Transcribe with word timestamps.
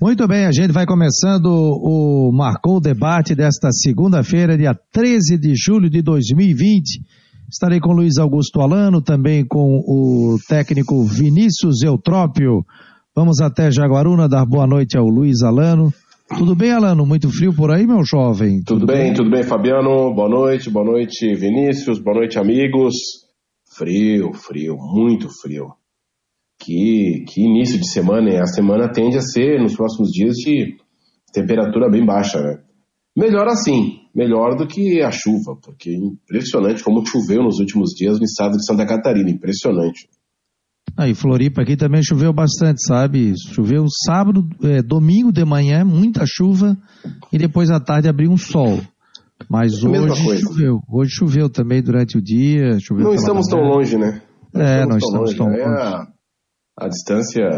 Muito 0.00 0.26
bem, 0.26 0.46
a 0.46 0.50
gente 0.50 0.72
vai 0.72 0.86
começando 0.86 1.44
o 1.44 2.32
Marcou 2.32 2.78
o 2.78 2.80
Debate 2.80 3.34
desta 3.34 3.70
segunda-feira, 3.70 4.56
dia 4.56 4.74
13 4.74 5.36
de 5.36 5.52
julho 5.54 5.90
de 5.90 6.00
2020. 6.00 7.02
Estarei 7.52 7.80
com 7.80 7.92
Luiz 7.92 8.16
Augusto 8.16 8.62
Alano, 8.62 9.02
também 9.02 9.44
com 9.46 9.76
o 9.76 10.38
técnico 10.48 11.04
Vinícius 11.04 11.82
Eutrópio. 11.82 12.64
Vamos 13.14 13.42
até 13.42 13.70
Jaguaruna 13.70 14.26
dar 14.26 14.46
boa 14.46 14.66
noite 14.66 14.96
ao 14.96 15.04
Luiz 15.04 15.42
Alano. 15.42 15.92
Tudo 16.38 16.56
bem, 16.56 16.72
Alano? 16.72 17.04
Muito 17.04 17.28
frio 17.28 17.54
por 17.54 17.70
aí, 17.70 17.86
meu 17.86 18.02
jovem? 18.02 18.62
Tudo, 18.64 18.80
tudo 18.80 18.86
bem, 18.86 19.08
bem, 19.08 19.12
tudo 19.12 19.30
bem, 19.30 19.42
Fabiano. 19.42 20.14
Boa 20.14 20.30
noite, 20.30 20.70
boa 20.70 20.86
noite, 20.86 21.34
Vinícius, 21.34 21.98
boa 21.98 22.16
noite, 22.16 22.38
amigos. 22.38 22.94
Frio, 23.76 24.32
frio, 24.32 24.78
muito 24.78 25.28
frio. 25.28 25.79
Que, 26.60 27.24
que 27.26 27.40
início 27.40 27.80
de 27.80 27.90
semana, 27.90 28.28
hein? 28.30 28.40
A 28.40 28.46
semana 28.46 28.92
tende 28.92 29.16
a 29.16 29.22
ser, 29.22 29.60
nos 29.60 29.74
próximos 29.74 30.10
dias, 30.10 30.36
de 30.36 30.76
temperatura 31.32 31.90
bem 31.90 32.04
baixa, 32.04 32.40
né? 32.40 32.58
Melhor 33.16 33.48
assim, 33.48 34.00
melhor 34.14 34.56
do 34.56 34.66
que 34.66 35.02
a 35.02 35.10
chuva, 35.10 35.56
porque 35.62 35.90
é 35.90 35.96
impressionante 35.96 36.84
como 36.84 37.04
choveu 37.04 37.42
nos 37.42 37.58
últimos 37.58 37.90
dias 37.90 38.18
no 38.18 38.24
estado 38.24 38.56
de 38.56 38.64
Santa 38.64 38.86
Catarina, 38.86 39.30
impressionante. 39.30 40.08
Aí, 40.96 41.12
ah, 41.12 41.14
Floripa 41.14 41.62
aqui 41.62 41.76
também 41.76 42.02
choveu 42.02 42.32
bastante, 42.32 42.86
sabe? 42.86 43.32
Choveu 43.52 43.86
sábado, 44.06 44.48
é, 44.62 44.82
domingo 44.82 45.32
de 45.32 45.44
manhã, 45.44 45.84
muita 45.84 46.24
chuva, 46.26 46.76
e 47.32 47.38
depois 47.38 47.70
à 47.70 47.80
tarde 47.80 48.08
abriu 48.08 48.30
um 48.30 48.36
sol. 48.36 48.80
Mas 49.48 49.72
é 49.82 49.88
hoje 49.88 50.40
choveu. 50.40 50.80
Hoje 50.88 51.10
choveu 51.12 51.48
também 51.48 51.82
durante 51.82 52.18
o 52.18 52.22
dia. 52.22 52.76
Não 52.90 53.14
estamos 53.14 53.46
manhã. 53.48 53.50
tão 53.50 53.60
longe, 53.62 53.96
né? 53.96 54.22
Não 54.52 54.62
é, 54.62 54.80
estamos 54.80 55.04
tão 55.04 55.20
longe. 55.20 55.36
Tão 55.36 55.46
longe. 55.46 55.60
É 55.60 55.64
a, 55.64 56.06
a, 56.80 56.88
distância 56.88 57.48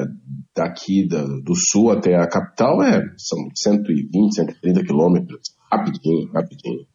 daqui 0.55 1.07
da, 1.07 1.23
do 1.23 1.55
sul 1.55 1.91
até 1.91 2.15
a 2.15 2.29
capital 2.29 2.83
é, 2.83 3.01
são 3.17 3.39
120, 3.55 4.35
130 4.35 4.85
quilômetros. 4.85 5.41
Rapidinho, 5.71 6.31
rapidinho. 6.33 6.87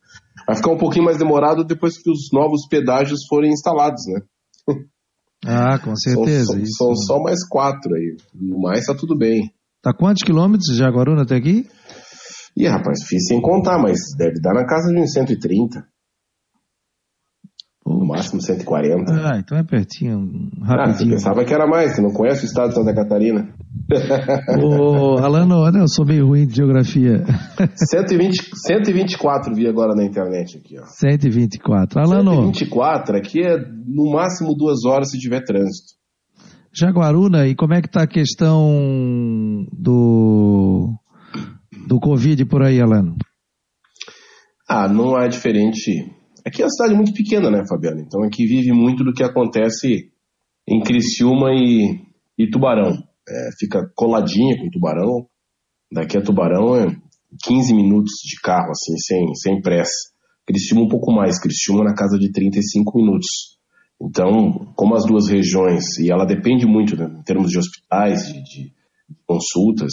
Vai 0.46 0.56
ficar 0.56 0.72
um 0.72 0.78
pouquinho 0.78 1.06
mais 1.06 1.18
demorado 1.18 1.64
depois 1.64 2.02
que 2.02 2.10
os 2.10 2.30
novos 2.32 2.68
pedágios 2.70 3.26
forem 3.28 3.52
instalados, 3.52 4.04
né? 4.08 4.22
Ah, 5.46 5.80
com 5.80 5.96
certeza. 5.96 6.46
São, 6.46 6.66
são, 6.66 6.66
são 6.66 6.96
só 6.96 7.24
mais 7.24 7.48
quatro 7.48 7.94
aí. 7.96 8.18
No 8.34 8.60
mais 8.60 8.86
tá 8.86 8.96
tudo 8.96 9.18
bem. 9.18 9.52
Tá 9.82 9.94
quantos 9.94 10.24
quilômetros 10.24 10.72
de 10.72 10.78
Jaguaruna 10.78 11.24
até 11.24 11.36
aqui? 11.36 11.66
Ih, 12.58 12.68
rapaz, 12.68 13.04
fiz 13.08 13.28
sem 13.28 13.40
contar, 13.40 13.78
mas 13.78 14.00
deve 14.18 14.42
dar 14.42 14.54
na 14.54 14.66
casa 14.66 14.92
de 14.92 15.00
uns 15.00 15.12
130. 15.12 15.86
No 17.88 18.06
máximo 18.06 18.42
140. 18.42 19.14
Ah, 19.14 19.40
então 19.40 19.58
é 19.58 19.64
pertinho, 19.64 20.50
rapidinho. 20.62 20.82
Ah, 20.82 20.94
você 20.94 21.06
pensava 21.06 21.46
que 21.46 21.54
era 21.54 21.66
mais, 21.66 21.96
você 21.96 22.02
não 22.02 22.12
conhece 22.12 22.44
o 22.44 22.46
estado 22.46 22.70
de 22.70 22.76
Santa 22.76 22.94
Catarina. 22.94 23.48
Ô, 24.62 25.18
Alano, 25.20 25.56
olha, 25.60 25.78
eu 25.78 25.88
sou 25.88 26.06
meio 26.06 26.28
ruim 26.28 26.46
de 26.46 26.56
geografia. 26.56 27.24
120, 27.76 28.50
124 28.68 29.56
vi 29.56 29.68
agora 29.68 29.96
na 29.96 30.04
internet 30.04 30.58
aqui, 30.58 30.78
ó. 30.78 30.86
124. 30.86 32.00
Alano. 32.02 32.32
124 32.32 33.18
aqui 33.18 33.42
é 33.42 33.58
no 33.58 34.12
máximo 34.12 34.54
duas 34.54 34.84
horas 34.86 35.10
se 35.10 35.18
tiver 35.18 35.42
trânsito. 35.46 35.96
Jaguaruna, 36.74 37.48
e 37.48 37.56
como 37.56 37.74
é 37.74 37.82
que 37.82 37.90
tá 37.90 38.04
a 38.04 38.08
questão 38.08 39.66
do 39.72 40.94
do 41.88 42.00
Covid 42.02 42.44
por 42.46 42.64
aí, 42.64 42.82
Alano? 42.82 43.16
Ah, 44.70 44.90
não 44.90 45.18
é 45.18 45.30
diferente 45.30 46.17
Aqui 46.48 46.62
é 46.62 46.66
uma 46.66 46.72
cidade 46.72 46.96
muito 46.96 47.12
pequena, 47.12 47.52
né, 47.52 47.66
Fabiano? 47.68 48.00
Então 48.00 48.24
aqui 48.24 48.46
vive 48.46 48.72
muito 48.72 49.04
do 49.04 49.12
que 49.12 49.22
acontece 49.22 50.10
em 50.66 50.82
Criciúma 50.82 51.52
e, 51.52 52.00
e 52.38 52.50
Tubarão. 52.50 52.94
É, 53.28 53.50
fica 53.60 53.92
coladinha 53.94 54.58
com 54.58 54.70
Tubarão. 54.70 55.28
Daqui 55.92 56.18
a 56.18 56.22
Tubarão 56.22 56.74
é 56.78 56.88
15 57.44 57.74
minutos 57.74 58.14
de 58.24 58.40
carro, 58.40 58.70
assim, 58.72 58.98
sem, 58.98 59.36
sem 59.36 59.62
pressa. 59.62 60.14
Criciúma 60.46 60.86
um 60.86 60.88
pouco 60.88 61.12
mais, 61.12 61.38
Criciúma 61.38 61.84
na 61.84 61.94
casa 61.94 62.18
de 62.18 62.32
35 62.32 62.98
minutos. 62.98 63.28
Então, 64.02 64.72
como 64.74 64.96
as 64.96 65.06
duas 65.06 65.28
regiões, 65.28 65.84
e 66.00 66.10
ela 66.10 66.24
depende 66.24 66.66
muito 66.66 66.96
né, 66.96 67.14
em 67.20 67.24
termos 67.24 67.52
de 67.52 67.60
hospitais, 67.60 68.26
de, 68.26 68.42
de 68.44 68.74
consultas, 69.26 69.92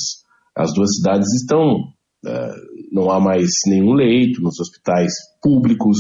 as 0.57 0.73
duas 0.73 0.95
cidades 0.99 1.27
estão. 1.35 1.93
Uh, 2.25 2.75
não 2.93 3.11
há 3.11 3.21
mais 3.21 3.51
nenhum 3.67 3.93
leito 3.93 4.41
nos 4.41 4.59
hospitais 4.61 5.13
públicos, 5.43 5.99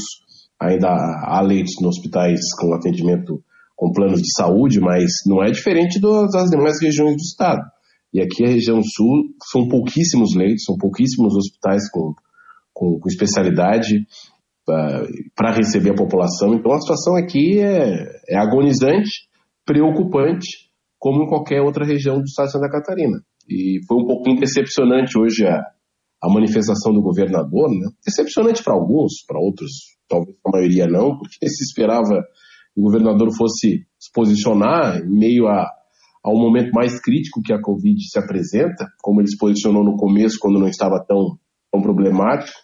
ainda 0.60 0.88
há 0.88 1.40
leitos 1.40 1.74
nos 1.80 1.96
hospitais 1.96 2.40
com 2.58 2.74
atendimento 2.74 3.42
com 3.76 3.92
planos 3.92 4.20
de 4.22 4.32
saúde, 4.36 4.80
mas 4.80 5.10
não 5.26 5.42
é 5.42 5.50
diferente 5.50 6.00
das 6.00 6.50
demais 6.50 6.80
regiões 6.80 7.16
do 7.16 7.22
estado. 7.22 7.60
E 8.12 8.20
aqui 8.20 8.44
a 8.44 8.48
região 8.48 8.80
sul 8.82 9.24
são 9.50 9.66
pouquíssimos 9.68 10.34
leitos, 10.36 10.64
são 10.64 10.76
pouquíssimos 10.76 11.34
hospitais 11.34 11.90
com, 11.90 12.14
com, 12.72 13.00
com 13.00 13.08
especialidade 13.08 14.06
ah, 14.68 15.02
para 15.34 15.50
receber 15.50 15.90
a 15.90 15.96
população. 15.96 16.54
Então 16.54 16.72
a 16.72 16.80
situação 16.80 17.16
aqui 17.16 17.58
é, 17.58 18.06
é 18.28 18.36
agonizante, 18.36 19.28
preocupante, 19.66 20.70
como 20.98 21.24
em 21.24 21.28
qualquer 21.28 21.60
outra 21.60 21.84
região 21.84 22.18
do 22.18 22.24
estado 22.24 22.46
de 22.46 22.52
Santa 22.52 22.70
Catarina. 22.70 23.20
E 23.48 23.80
foi 23.86 23.98
um 23.98 24.06
pouquinho 24.06 24.38
decepcionante 24.38 25.18
hoje 25.18 25.44
a, 25.46 25.60
a 26.22 26.32
manifestação 26.32 26.92
do 26.94 27.02
governador, 27.02 27.68
né? 27.68 27.88
Decepcionante 28.06 28.62
para 28.62 28.74
alguns, 28.74 29.24
para 29.26 29.38
outros 29.38 29.93
talvez 30.08 30.36
a 30.46 30.50
maioria 30.50 30.86
não, 30.86 31.16
porque 31.16 31.36
se 31.48 31.64
esperava 31.64 32.22
que 32.74 32.80
o 32.80 32.82
governador 32.82 33.28
fosse 33.36 33.86
se 33.98 34.12
posicionar 34.12 34.98
em 34.98 35.18
meio 35.18 35.46
a, 35.46 35.66
ao 36.22 36.36
momento 36.36 36.72
mais 36.72 37.00
crítico 37.00 37.42
que 37.42 37.52
a 37.52 37.60
Covid 37.60 38.00
se 38.00 38.18
apresenta, 38.18 38.86
como 39.02 39.20
ele 39.20 39.28
se 39.28 39.38
posicionou 39.38 39.84
no 39.84 39.96
começo, 39.96 40.38
quando 40.40 40.58
não 40.58 40.68
estava 40.68 41.04
tão, 41.06 41.38
tão 41.72 41.82
problemático, 41.82 42.58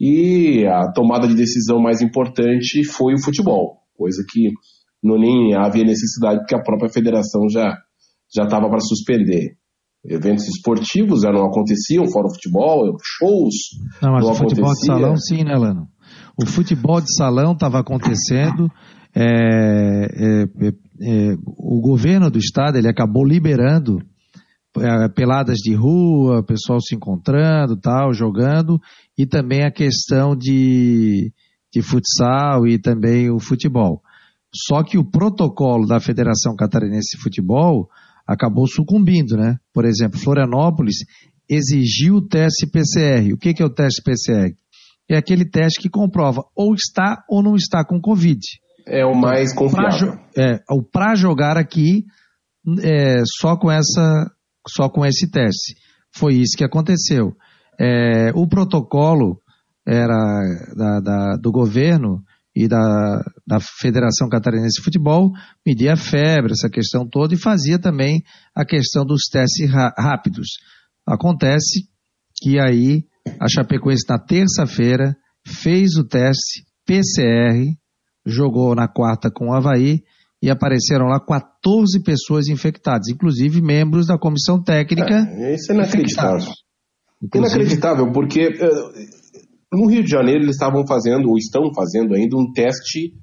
e 0.00 0.66
a 0.66 0.90
tomada 0.92 1.28
de 1.28 1.34
decisão 1.34 1.80
mais 1.80 2.02
importante 2.02 2.84
foi 2.84 3.14
o 3.14 3.22
futebol, 3.22 3.78
coisa 3.96 4.24
que 4.28 4.50
não 5.02 5.18
nem 5.18 5.54
havia 5.54 5.84
necessidade, 5.84 6.40
porque 6.40 6.54
a 6.54 6.62
própria 6.62 6.90
federação 6.90 7.48
já 7.48 7.78
já 8.34 8.44
estava 8.44 8.68
para 8.68 8.80
suspender. 8.80 9.56
Eventos 10.04 10.46
esportivos 10.48 11.22
já 11.22 11.32
não 11.32 11.46
aconteciam, 11.46 12.06
fora 12.10 12.26
o 12.26 12.34
futebol, 12.34 12.96
shows. 13.02 13.54
Não, 14.02 14.12
mas 14.12 14.24
não 14.24 14.32
o 14.32 14.34
futebol 14.34 14.72
de 14.72 14.86
salão 14.86 15.16
sim, 15.16 15.44
né, 15.44 15.54
Lano? 15.56 15.88
O 16.36 16.46
futebol 16.46 17.00
de 17.00 17.14
salão 17.14 17.52
estava 17.52 17.78
acontecendo, 17.78 18.70
é, 19.14 19.22
é, 19.22 20.42
é, 20.42 20.68
é, 21.00 21.36
o 21.46 21.80
governo 21.80 22.30
do 22.30 22.38
estado 22.38 22.76
ele 22.76 22.88
acabou 22.88 23.24
liberando 23.24 24.02
é, 24.76 25.08
peladas 25.08 25.58
de 25.58 25.72
rua, 25.74 26.44
pessoal 26.44 26.80
se 26.80 26.96
encontrando, 26.96 27.76
tal, 27.76 28.12
jogando, 28.12 28.80
e 29.16 29.24
também 29.24 29.62
a 29.62 29.70
questão 29.70 30.36
de, 30.36 31.32
de 31.72 31.82
futsal 31.82 32.66
e 32.66 32.78
também 32.78 33.30
o 33.30 33.38
futebol. 33.38 34.02
Só 34.52 34.82
que 34.82 34.98
o 34.98 35.04
protocolo 35.04 35.86
da 35.86 36.00
Federação 36.00 36.56
Catarinense 36.56 37.16
de 37.16 37.22
Futebol 37.22 37.88
acabou 38.26 38.66
sucumbindo, 38.66 39.36
né? 39.36 39.56
Por 39.72 39.84
exemplo, 39.84 40.18
Florianópolis 40.18 40.96
exigiu 41.48 42.16
o 42.16 42.26
teste 42.26 42.66
PCR. 42.66 43.32
O 43.32 43.38
que, 43.38 43.52
que 43.52 43.62
é 43.62 43.66
o 43.66 43.70
teste 43.70 44.02
PCR? 44.02 44.54
É 45.08 45.16
aquele 45.16 45.48
teste 45.48 45.80
que 45.80 45.88
comprova 45.88 46.42
ou 46.54 46.74
está 46.74 47.24
ou 47.28 47.42
não 47.42 47.56
está 47.56 47.84
com 47.84 48.00
Covid. 48.00 48.40
É 48.86 49.04
o 49.04 49.14
mais 49.14 49.54
confiável. 49.54 50.12
Pra, 50.12 50.42
é, 50.42 50.58
o 50.70 50.82
para 50.82 51.14
jogar 51.14 51.56
aqui 51.56 52.04
é, 52.82 53.22
só 53.38 53.56
com 53.56 53.70
essa, 53.70 54.30
só 54.68 54.88
com 54.88 55.04
esse 55.04 55.30
teste. 55.30 55.74
Foi 56.14 56.34
isso 56.34 56.56
que 56.56 56.64
aconteceu. 56.64 57.32
É, 57.78 58.30
o 58.34 58.46
protocolo 58.46 59.40
era 59.86 60.42
da, 60.76 61.00
da, 61.00 61.36
do 61.36 61.50
governo 61.50 62.22
e 62.54 62.68
da, 62.68 63.22
da 63.46 63.58
Federação 63.60 64.28
Catarinense 64.28 64.78
de 64.78 64.84
Futebol 64.84 65.32
media 65.66 65.94
a 65.94 65.96
febre, 65.96 66.52
essa 66.52 66.70
questão 66.70 67.06
toda, 67.06 67.34
e 67.34 67.38
fazia 67.38 67.78
também 67.78 68.22
a 68.54 68.64
questão 68.64 69.04
dos 69.04 69.24
testes 69.24 69.68
rápidos. 69.70 70.48
Acontece 71.06 71.88
que 72.36 72.58
aí 72.60 73.04
a 73.40 73.48
Chapecoense 73.48 74.04
na 74.08 74.18
terça-feira 74.18 75.16
fez 75.46 75.96
o 75.96 76.06
teste 76.06 76.64
PCR, 76.86 77.66
jogou 78.26 78.74
na 78.74 78.88
quarta 78.88 79.30
com 79.30 79.48
o 79.48 79.52
Havaí 79.52 80.02
e 80.42 80.50
apareceram 80.50 81.06
lá 81.06 81.18
14 81.20 82.02
pessoas 82.02 82.48
infectadas, 82.48 83.08
inclusive 83.08 83.62
membros 83.62 84.06
da 84.06 84.18
comissão 84.18 84.62
técnica. 84.62 85.26
É, 85.38 85.54
isso 85.54 85.72
é 85.72 85.74
inacreditável. 85.74 86.52
Inclusive... 87.22 87.56
Inacreditável, 87.56 88.12
porque 88.12 88.48
uh, 88.48 89.78
no 89.78 89.88
Rio 89.88 90.02
de 90.02 90.10
Janeiro 90.10 90.42
eles 90.42 90.56
estavam 90.56 90.86
fazendo, 90.86 91.30
ou 91.30 91.38
estão 91.38 91.72
fazendo 91.74 92.14
ainda, 92.14 92.36
um 92.36 92.52
teste 92.52 93.14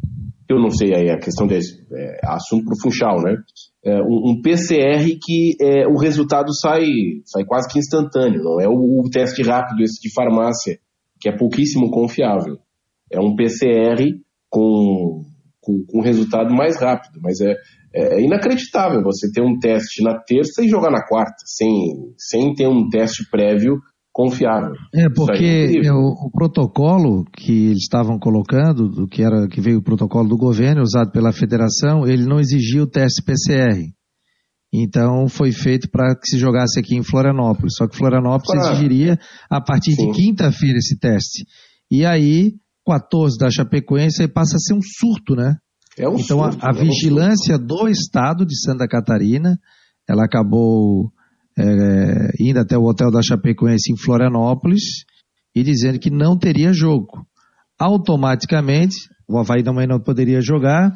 eu 0.52 0.60
não 0.60 0.70
sei 0.70 0.94
aí 0.94 1.10
a 1.10 1.18
questão 1.18 1.48
desse 1.48 1.82
é, 1.94 2.20
assunto 2.26 2.66
para 2.66 2.74
o 2.74 2.82
Funchal, 2.82 3.22
né? 3.22 3.36
É, 3.84 4.02
um, 4.02 4.32
um, 4.32 4.42
PCR 4.42 5.18
que 5.22 5.56
é, 5.60 5.88
o 5.88 5.98
resultado 5.98 6.54
sai, 6.54 6.86
sai 7.26 7.44
quase 7.46 7.68
que 7.68 7.80
instantâneo, 7.80 8.44
não 8.44 8.62
é 8.62 8.68
o, 8.68 9.02
o, 9.02 9.10
teste 9.10 9.42
rápido 9.42 9.82
esse 9.82 10.00
de 10.02 10.14
farmácia, 10.14 10.78
que 11.20 11.28
é 11.28 11.36
pouquíssimo 11.36 11.90
confiável. 11.90 12.58
É 13.12 13.20
um 13.20 13.36
PCR 13.36 14.06
com, 14.50 15.24
com, 15.60 15.84
com 15.88 16.02
resultado 16.02 16.54
mais 16.54 16.80
rápido. 16.80 17.20
Mas 17.22 17.42
é, 17.42 17.56
é 17.94 18.22
inacreditável 18.22 19.02
você 19.02 19.32
ter 19.32 19.42
um 19.42 19.58
teste 19.58 20.04
na 20.04 20.20
terça 20.20 20.64
e 20.64 20.70
jogar 20.70 20.92
na 20.92 21.06
quarta, 21.06 21.44
sem, 21.46 22.14
sem 22.18 22.54
ter 22.54 22.68
um 22.68 22.88
teste 22.90 23.28
prévio 23.30 23.80
confiável. 24.14 24.74
É, 24.94 25.10
porque 25.10 25.82
é 25.84 25.92
o, 25.92 26.28
o, 26.28 26.32
protocolo 26.32 27.26
que 27.32 27.68
eles 27.68 27.84
estavam 27.84 28.20
colocando, 28.20 28.90
do 28.90 29.08
que 29.08 29.24
era 29.24 29.48
que 29.48 29.62
veio 29.62 29.80
o 29.80 29.84
protocolo 29.84 30.28
do 30.28 30.38
governo, 30.38 30.82
usado 30.82 31.12
pela 31.12 31.32
federação, 31.32 32.06
ele 32.06 32.26
não 32.26 32.40
exigia 32.40 32.84
o 32.84 32.88
teste 32.88 33.24
PCR. 33.24 33.90
Então 34.74 35.28
foi 35.28 35.52
feito 35.52 35.90
para 35.90 36.16
que 36.16 36.28
se 36.28 36.38
jogasse 36.38 36.80
aqui 36.80 36.96
em 36.96 37.04
Florianópolis. 37.04 37.74
Só 37.76 37.88
que 37.88 37.98
Florianópolis 37.98 38.66
exigiria 38.68 39.20
a 39.50 39.62
partir 39.62 39.94
Sim. 39.94 40.12
de 40.12 40.18
quinta-feira 40.18 40.78
esse 40.78 40.98
teste. 40.98 41.46
E 41.90 42.06
aí, 42.06 42.54
14 42.86 43.38
da 43.38 43.50
Chapecoense, 43.50 44.28
passa 44.30 44.56
a 44.56 44.60
ser 44.60 44.74
um 44.74 44.82
surto, 44.82 45.36
né? 45.36 45.58
É 45.98 46.08
um 46.08 46.18
então 46.18 46.40
surto, 46.40 46.66
a, 46.66 46.70
a 46.70 46.72
é 46.74 46.80
vigilância 46.80 47.56
um 47.58 47.66
do 47.66 47.88
estado 47.90 48.46
de 48.46 48.58
Santa 48.58 48.88
Catarina, 48.88 49.60
ela 50.10 50.24
acabou 50.24 51.12
é, 51.62 52.32
indo 52.40 52.60
até 52.60 52.78
o 52.78 52.84
hotel 52.84 53.12
da 53.12 53.22
Chapecoense 53.22 53.92
em 53.92 53.98
Florianópolis 53.98 55.04
e 55.56 55.64
dizendo 55.64 56.00
que 56.00 56.10
não 56.10 56.38
teria 56.38 56.74
jogo. 56.74 57.26
Automaticamente, 57.80 58.96
o 59.28 59.38
Havaí 59.38 59.64
também 59.64 59.88
não 59.88 60.00
poderia 60.00 60.42
jogar 60.42 60.92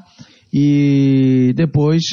e 0.54 1.54
depois 1.56 2.04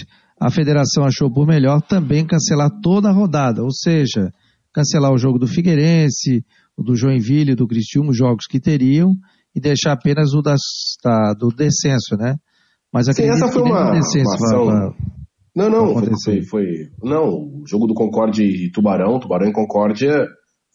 a 0.41 0.51
federação 0.51 1.05
achou 1.05 1.33
por 1.33 1.47
melhor 1.47 1.81
também 1.83 2.27
cancelar 2.27 2.71
toda 2.83 3.09
a 3.09 3.13
rodada, 3.13 3.63
ou 3.63 3.71
seja, 3.71 4.33
cancelar 4.73 5.13
o 5.13 5.19
jogo 5.19 5.39
do 5.39 5.47
Figueirense, 5.47 6.45
o 6.77 6.83
do 6.83 6.97
Joinville, 6.97 7.55
do 7.55 7.67
Cristiúmo, 7.67 8.11
os 8.11 8.17
jogos 8.17 8.47
que 8.49 8.59
teriam, 8.59 9.13
e 9.55 9.61
deixar 9.61 9.93
apenas 9.93 10.33
o 10.35 10.43
das, 10.43 10.61
da, 11.05 11.35
do 11.35 11.49
descenso, 11.49 12.17
né? 12.17 12.37
Mas 12.93 13.09
acredito 13.09 13.37
Sim, 13.37 13.45
essa 13.45 13.53
foi 13.53 13.63
que 13.63 13.71
uma, 13.71 13.91
descenso 13.93 14.31
uma 14.31 14.47
ação... 14.47 14.67
Pra, 14.67 14.91
pra, 14.91 15.22
não, 15.55 15.69
não, 15.69 15.95
foi, 16.25 16.43
foi, 16.43 16.67
Não, 17.03 17.29
o 17.29 17.65
jogo 17.67 17.87
do 17.87 17.95
Concórdia 17.95 18.43
e 18.43 18.71
Tubarão, 18.71 19.21
Tubarão 19.21 19.49
e 19.49 19.53
Concórdia, 19.53 20.27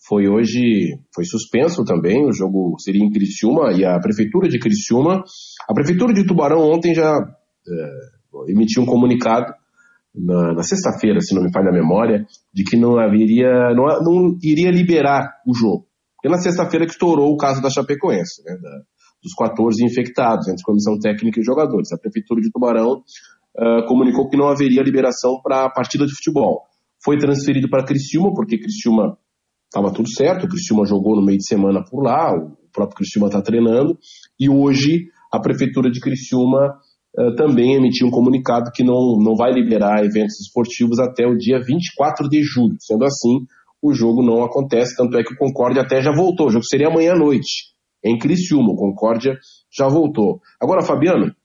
foi 0.08 0.28
hoje, 0.28 1.00
foi 1.14 1.26
suspenso 1.26 1.84
também, 1.84 2.26
o 2.26 2.32
jogo 2.32 2.76
seria 2.80 3.04
em 3.04 3.10
Criciúma, 3.10 3.74
e 3.74 3.84
a 3.84 4.00
Prefeitura 4.00 4.48
de 4.48 4.60
Criciúma, 4.60 5.24
a 5.68 5.74
Prefeitura 5.74 6.14
de 6.14 6.26
Tubarão 6.26 6.60
ontem 6.60 6.94
já 6.94 7.12
é, 7.12 8.52
emitiu 8.52 8.84
um 8.84 8.86
comunicado 8.86 9.52
na, 10.14 10.54
na 10.54 10.64
sexta-feira, 10.64 11.20
se 11.22 11.34
não 11.34 11.44
me 11.44 11.52
falha 11.52 11.70
a 11.70 11.74
memória, 11.74 12.26
de 12.54 12.64
que 12.64 12.78
não 12.78 13.00
haveria, 13.00 13.74
não, 13.74 13.86
não 14.04 14.38
iria 14.44 14.70
liberar 14.70 15.42
o 15.48 15.56
jogo. 15.56 15.88
Porque 16.16 16.30
na 16.30 16.42
sexta-feira 16.42 16.86
que 16.86 16.92
estourou 16.92 17.32
o 17.32 17.38
caso 17.38 17.62
da 17.62 17.70
Chapecoense, 17.70 18.44
né, 18.46 18.56
da, 18.62 18.82
dos 19.22 19.34
14 19.34 19.84
infectados 19.84 20.48
entre 20.48 20.64
comissão 20.64 20.98
técnica 21.00 21.40
e 21.40 21.44
jogadores. 21.44 21.92
A 21.92 21.98
prefeitura 21.98 22.42
de 22.42 22.52
Tubarão 22.52 23.04
uh, 23.60 23.86
comunicou 23.88 24.30
que 24.30 24.38
não 24.38 24.48
haveria 24.48 24.84
liberação 24.84 25.40
para 25.42 25.66
a 25.66 25.70
partida 25.70 26.06
de 26.06 26.14
futebol. 26.16 26.64
Foi 27.04 27.18
transferido 27.18 27.70
para 27.70 27.86
Criciúma, 27.86 28.34
porque 28.34 28.58
Criciúma 28.58 29.18
estava 29.66 29.94
tudo 29.94 30.10
certo, 30.10 30.46
o 30.46 30.50
Criciúma 30.50 30.86
jogou 30.86 31.16
no 31.16 31.26
meio 31.26 31.38
de 31.38 31.46
semana 31.46 31.84
por 31.84 32.04
lá, 32.04 32.32
o 32.34 32.56
próprio 32.72 32.98
Criciúma 32.98 33.28
está 33.28 33.42
treinando, 33.42 33.98
e 34.40 34.50
hoje 34.50 35.08
a 35.32 35.40
prefeitura 35.40 35.90
de 35.92 36.00
Criciúma 36.00 36.78
uh, 37.18 37.36
também 37.36 37.76
emitiu 37.76 38.08
um 38.08 38.12
comunicado 38.12 38.72
que 38.74 38.84
não, 38.84 39.18
não 39.20 39.36
vai 39.36 39.52
liberar 39.52 40.04
eventos 40.04 40.40
esportivos 40.40 41.00
até 41.00 41.26
o 41.28 41.36
dia 41.36 41.60
24 41.60 42.30
de 42.30 42.42
julho. 42.44 42.76
Sendo 42.80 43.04
assim, 43.04 43.46
o 43.82 43.94
jogo 43.94 44.24
não 44.24 44.44
acontece, 44.44 44.96
tanto 44.96 45.18
é 45.18 45.24
que 45.24 45.34
o 45.34 45.38
Concórdia 45.38 45.82
até 45.82 46.02
já 46.02 46.12
voltou, 46.12 46.48
o 46.48 46.52
jogo 46.52 46.66
seria 46.66 46.88
amanhã 46.88 47.14
à 47.14 47.18
noite, 47.18 47.74
em 48.04 48.18
Criciúma, 48.18 48.72
o 48.72 48.76
Concórdia 48.76 49.38
já 49.76 49.88
voltou. 49.88 50.40
Agora, 50.62 50.82
Fabiano, 50.82 51.36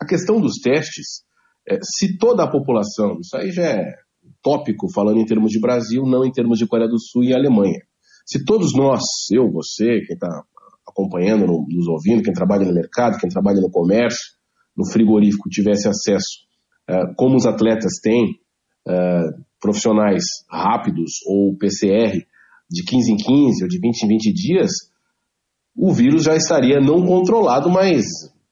a 0.00 0.06
questão 0.06 0.40
dos 0.40 0.54
testes, 0.56 1.22
é, 1.68 1.78
se 1.82 2.16
toda 2.18 2.44
a 2.44 2.50
população, 2.50 3.18
isso 3.20 3.36
aí 3.36 3.50
já 3.50 3.64
é 3.64 3.94
tópico 4.42 4.92
falando 4.92 5.18
em 5.18 5.24
termos 5.24 5.50
de 5.50 5.60
Brasil, 5.60 6.02
não 6.04 6.24
em 6.24 6.32
termos 6.32 6.58
de 6.58 6.66
Coreia 6.66 6.88
do 6.88 6.98
Sul 6.98 7.24
e 7.24 7.34
Alemanha. 7.34 7.80
Se 8.26 8.44
todos 8.44 8.74
nós, 8.74 9.02
eu, 9.32 9.50
você, 9.50 10.00
quem 10.06 10.14
está 10.14 10.42
acompanhando, 10.86 11.46
nos 11.46 11.88
ouvindo, 11.88 12.22
quem 12.22 12.32
trabalha 12.32 12.66
no 12.66 12.74
mercado, 12.74 13.18
quem 13.18 13.28
trabalha 13.28 13.60
no 13.60 13.70
comércio, 13.70 14.32
no 14.76 14.88
frigorífico, 14.90 15.48
tivesse 15.48 15.88
acesso, 15.88 16.40
uh, 16.90 17.14
como 17.16 17.36
os 17.36 17.46
atletas 17.46 18.00
têm, 18.02 18.40
uh, 18.88 19.42
profissionais 19.60 20.24
rápidos 20.50 21.12
ou 21.26 21.56
PCR 21.56 22.24
de 22.70 22.84
15 22.84 23.12
em 23.12 23.16
15 23.16 23.62
ou 23.64 23.68
de 23.68 23.78
20 23.78 24.02
em 24.02 24.08
20 24.08 24.32
dias, 24.32 24.70
o 25.76 25.92
vírus 25.92 26.24
já 26.24 26.34
estaria 26.34 26.80
não 26.80 27.06
controlado, 27.06 27.70
mas 27.70 28.04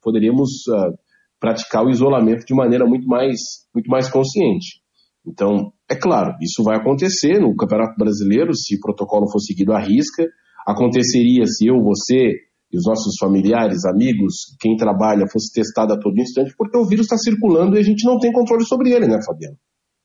poderíamos 0.03 0.67
uh, 0.69 0.97
praticar 1.41 1.85
o 1.85 1.91
isolamento 1.91 2.45
de 2.45 2.55
maneira 2.55 2.87
muito 2.87 3.07
mais, 3.07 3.41
muito 3.75 3.89
mais 3.89 4.09
consciente. 4.09 4.81
Então, 5.27 5.73
é 5.89 5.97
claro, 5.97 6.37
isso 6.41 6.63
vai 6.63 6.77
acontecer 6.77 7.41
no 7.41 7.57
Campeonato 7.57 7.95
Brasileiro, 7.99 8.55
se 8.55 8.77
o 8.77 8.81
protocolo 8.81 9.31
for 9.31 9.41
seguido 9.41 9.73
à 9.73 9.81
risca. 9.81 10.27
Aconteceria 10.67 11.47
se 11.47 11.67
eu, 11.67 11.83
você 11.83 12.37
e 12.73 12.77
os 12.77 12.85
nossos 12.87 13.17
familiares, 13.19 13.85
amigos, 13.85 14.57
quem 14.61 14.77
trabalha, 14.77 15.27
fosse 15.31 15.53
testado 15.53 15.93
a 15.93 15.99
todo 15.99 16.21
instante, 16.21 16.55
porque 16.57 16.79
o 16.79 16.85
vírus 16.85 17.07
está 17.07 17.17
circulando 17.17 17.77
e 17.77 17.81
a 17.81 17.83
gente 17.83 18.05
não 18.07 18.19
tem 18.19 18.31
controle 18.31 18.65
sobre 18.65 18.93
ele, 18.93 19.09
né, 19.09 19.19
Fabiano? 19.27 19.57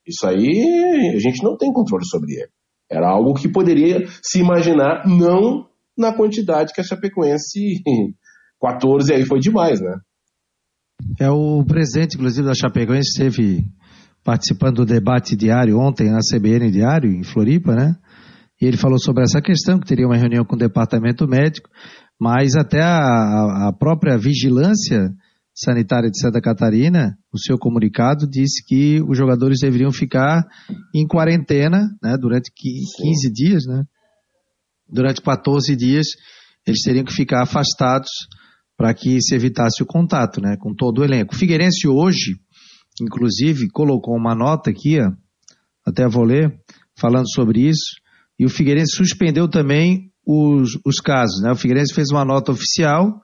Isso 0.07 0.25
aí 0.25 1.13
a 1.15 1.19
gente 1.19 1.43
não 1.43 1.57
tem 1.57 1.71
controle 1.71 2.05
sobre 2.05 2.33
ele. 2.33 2.49
Era 2.89 3.09
algo 3.09 3.33
que 3.33 3.47
poderia 3.47 4.05
se 4.21 4.39
imaginar, 4.39 5.07
não 5.07 5.67
na 5.97 6.13
quantidade 6.13 6.73
que 6.73 6.81
a 6.81 6.83
Chapecoense 6.83 7.83
14 8.61 9.13
aí 9.13 9.25
foi 9.25 9.39
demais, 9.39 9.79
né? 9.79 9.95
É 11.19 11.29
o 11.29 11.63
presidente, 11.65 12.15
inclusive, 12.15 12.47
da 12.47 12.53
Chapecoense 12.53 13.09
esteve 13.09 13.65
participando 14.23 14.77
do 14.77 14.85
debate 14.85 15.35
diário 15.35 15.77
ontem 15.79 16.09
na 16.09 16.19
CBN 16.19 16.71
Diário, 16.71 17.11
em 17.11 17.23
Floripa, 17.23 17.75
né? 17.75 17.95
E 18.59 18.65
ele 18.65 18.77
falou 18.77 18.97
sobre 18.97 19.23
essa 19.23 19.41
questão, 19.41 19.79
que 19.79 19.85
teria 19.85 20.07
uma 20.07 20.17
reunião 20.17 20.43
com 20.45 20.55
o 20.55 20.59
departamento 20.59 21.27
médico, 21.27 21.69
mas 22.19 22.55
até 22.55 22.81
a, 22.81 23.67
a 23.67 23.73
própria 23.77 24.17
vigilância 24.17 25.11
sanitária 25.53 26.09
de 26.09 26.19
Santa 26.19 26.41
Catarina, 26.41 27.17
o 27.31 27.39
seu 27.39 27.57
comunicado 27.57 28.27
disse 28.27 28.65
que 28.65 29.01
os 29.07 29.17
jogadores 29.17 29.59
deveriam 29.61 29.91
ficar 29.91 30.43
em 30.93 31.07
quarentena, 31.07 31.87
né, 32.01 32.17
durante 32.19 32.51
15 32.51 33.31
dias, 33.31 33.63
né? 33.65 33.83
Durante 34.87 35.21
14 35.21 35.75
dias, 35.75 36.07
eles 36.65 36.81
teriam 36.81 37.05
que 37.05 37.13
ficar 37.13 37.43
afastados 37.43 38.09
para 38.77 38.93
que 38.93 39.21
se 39.21 39.35
evitasse 39.35 39.81
o 39.81 39.85
contato, 39.85 40.41
né, 40.41 40.57
com 40.59 40.73
todo 40.73 40.99
o 40.99 41.03
elenco. 41.03 41.33
O 41.33 41.37
Figueirense 41.37 41.87
hoje, 41.87 42.35
inclusive, 43.01 43.69
colocou 43.69 44.15
uma 44.15 44.35
nota 44.35 44.69
aqui, 44.69 44.99
ó, 44.99 45.11
até 45.85 46.07
vou 46.07 46.23
ler, 46.23 46.53
falando 46.97 47.29
sobre 47.31 47.67
isso, 47.67 47.95
e 48.37 48.45
o 48.45 48.49
Figueirense 48.49 48.95
suspendeu 48.95 49.47
também 49.47 50.11
os, 50.25 50.77
os 50.85 50.99
casos, 50.99 51.41
né? 51.41 51.51
O 51.51 51.55
Figueirense 51.55 51.93
fez 51.93 52.09
uma 52.09 52.25
nota 52.25 52.51
oficial 52.51 53.21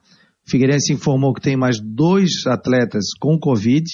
Figueirense 0.51 0.91
informou 0.93 1.33
que 1.33 1.41
tem 1.41 1.55
mais 1.55 1.77
dois 1.79 2.45
atletas 2.45 3.05
com 3.19 3.39
Covid, 3.39 3.85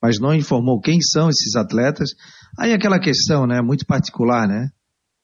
mas 0.00 0.20
não 0.20 0.34
informou 0.34 0.80
quem 0.80 1.00
são 1.00 1.28
esses 1.28 1.56
atletas. 1.56 2.10
Aí 2.58 2.72
aquela 2.72 2.98
questão, 2.98 3.46
né, 3.46 3.60
muito 3.60 3.86
particular, 3.86 4.46
né? 4.46 4.68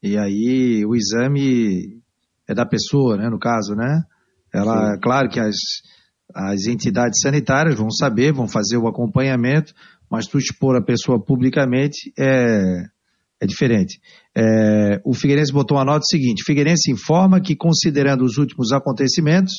E 0.02 0.18
aí 0.18 0.84
o 0.84 0.94
exame 0.94 2.02
é 2.48 2.54
da 2.54 2.66
pessoa, 2.66 3.16
né, 3.16 3.28
no 3.28 3.38
caso, 3.38 3.74
né? 3.74 4.02
Ela, 4.56 4.94
Sim. 4.94 5.00
claro 5.02 5.28
que 5.28 5.38
as, 5.38 5.56
as 6.34 6.66
entidades 6.66 7.20
sanitárias 7.20 7.76
vão 7.76 7.90
saber, 7.90 8.32
vão 8.32 8.48
fazer 8.48 8.78
o 8.78 8.88
acompanhamento, 8.88 9.74
mas 10.10 10.26
tu 10.26 10.38
expor 10.38 10.76
a 10.76 10.84
pessoa 10.84 11.22
publicamente 11.22 12.12
é, 12.18 12.84
é 13.40 13.46
diferente. 13.46 14.00
É, 14.34 15.00
o 15.04 15.12
Figueirense 15.12 15.52
botou 15.52 15.76
uma 15.76 15.84
nota 15.84 16.04
seguinte: 16.04 16.44
Figueirense 16.44 16.90
informa 16.90 17.40
que, 17.40 17.54
considerando 17.54 18.24
os 18.24 18.38
últimos 18.38 18.72
acontecimentos, 18.72 19.52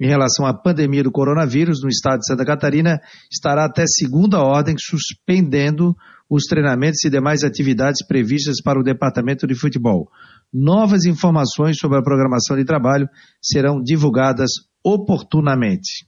em 0.00 0.06
relação 0.06 0.46
à 0.46 0.54
pandemia 0.54 1.02
do 1.02 1.12
coronavírus 1.12 1.82
no 1.82 1.88
estado 1.88 2.20
de 2.20 2.26
Santa 2.26 2.44
Catarina 2.44 3.00
estará 3.30 3.66
até 3.66 3.84
segunda 3.86 4.40
ordem 4.40 4.74
suspendendo 4.78 5.94
os 6.28 6.44
treinamentos 6.44 7.04
e 7.04 7.10
demais 7.10 7.44
atividades 7.44 8.04
previstas 8.06 8.56
para 8.62 8.80
o 8.80 8.82
departamento 8.82 9.46
de 9.46 9.54
futebol. 9.54 10.08
Novas 10.52 11.04
informações 11.04 11.78
sobre 11.78 11.98
a 11.98 12.02
programação 12.02 12.56
de 12.56 12.64
trabalho 12.64 13.08
serão 13.40 13.82
divulgadas 13.82 14.50
oportunamente. 14.84 16.06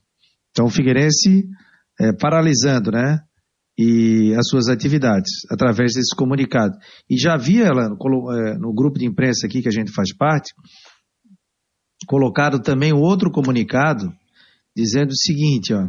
Então, 0.51 0.65
o 0.65 0.69
Figueirense 0.69 1.45
é, 1.99 2.13
paralisando, 2.13 2.91
né? 2.91 3.19
E 3.77 4.33
as 4.39 4.47
suas 4.47 4.69
atividades 4.69 5.29
através 5.51 5.93
desse 5.93 6.15
comunicado. 6.15 6.77
E 7.09 7.17
já 7.17 7.33
havia 7.33 7.71
no, 7.71 8.31
é, 8.31 8.57
no 8.57 8.73
grupo 8.73 8.97
de 8.97 9.05
imprensa 9.05 9.47
aqui 9.47 9.61
que 9.61 9.67
a 9.67 9.71
gente 9.71 9.91
faz 9.91 10.15
parte, 10.15 10.53
colocado 12.07 12.61
também 12.61 12.93
outro 12.93 13.29
comunicado 13.29 14.13
dizendo 14.75 15.09
o 15.09 15.17
seguinte, 15.17 15.73
ó, 15.73 15.87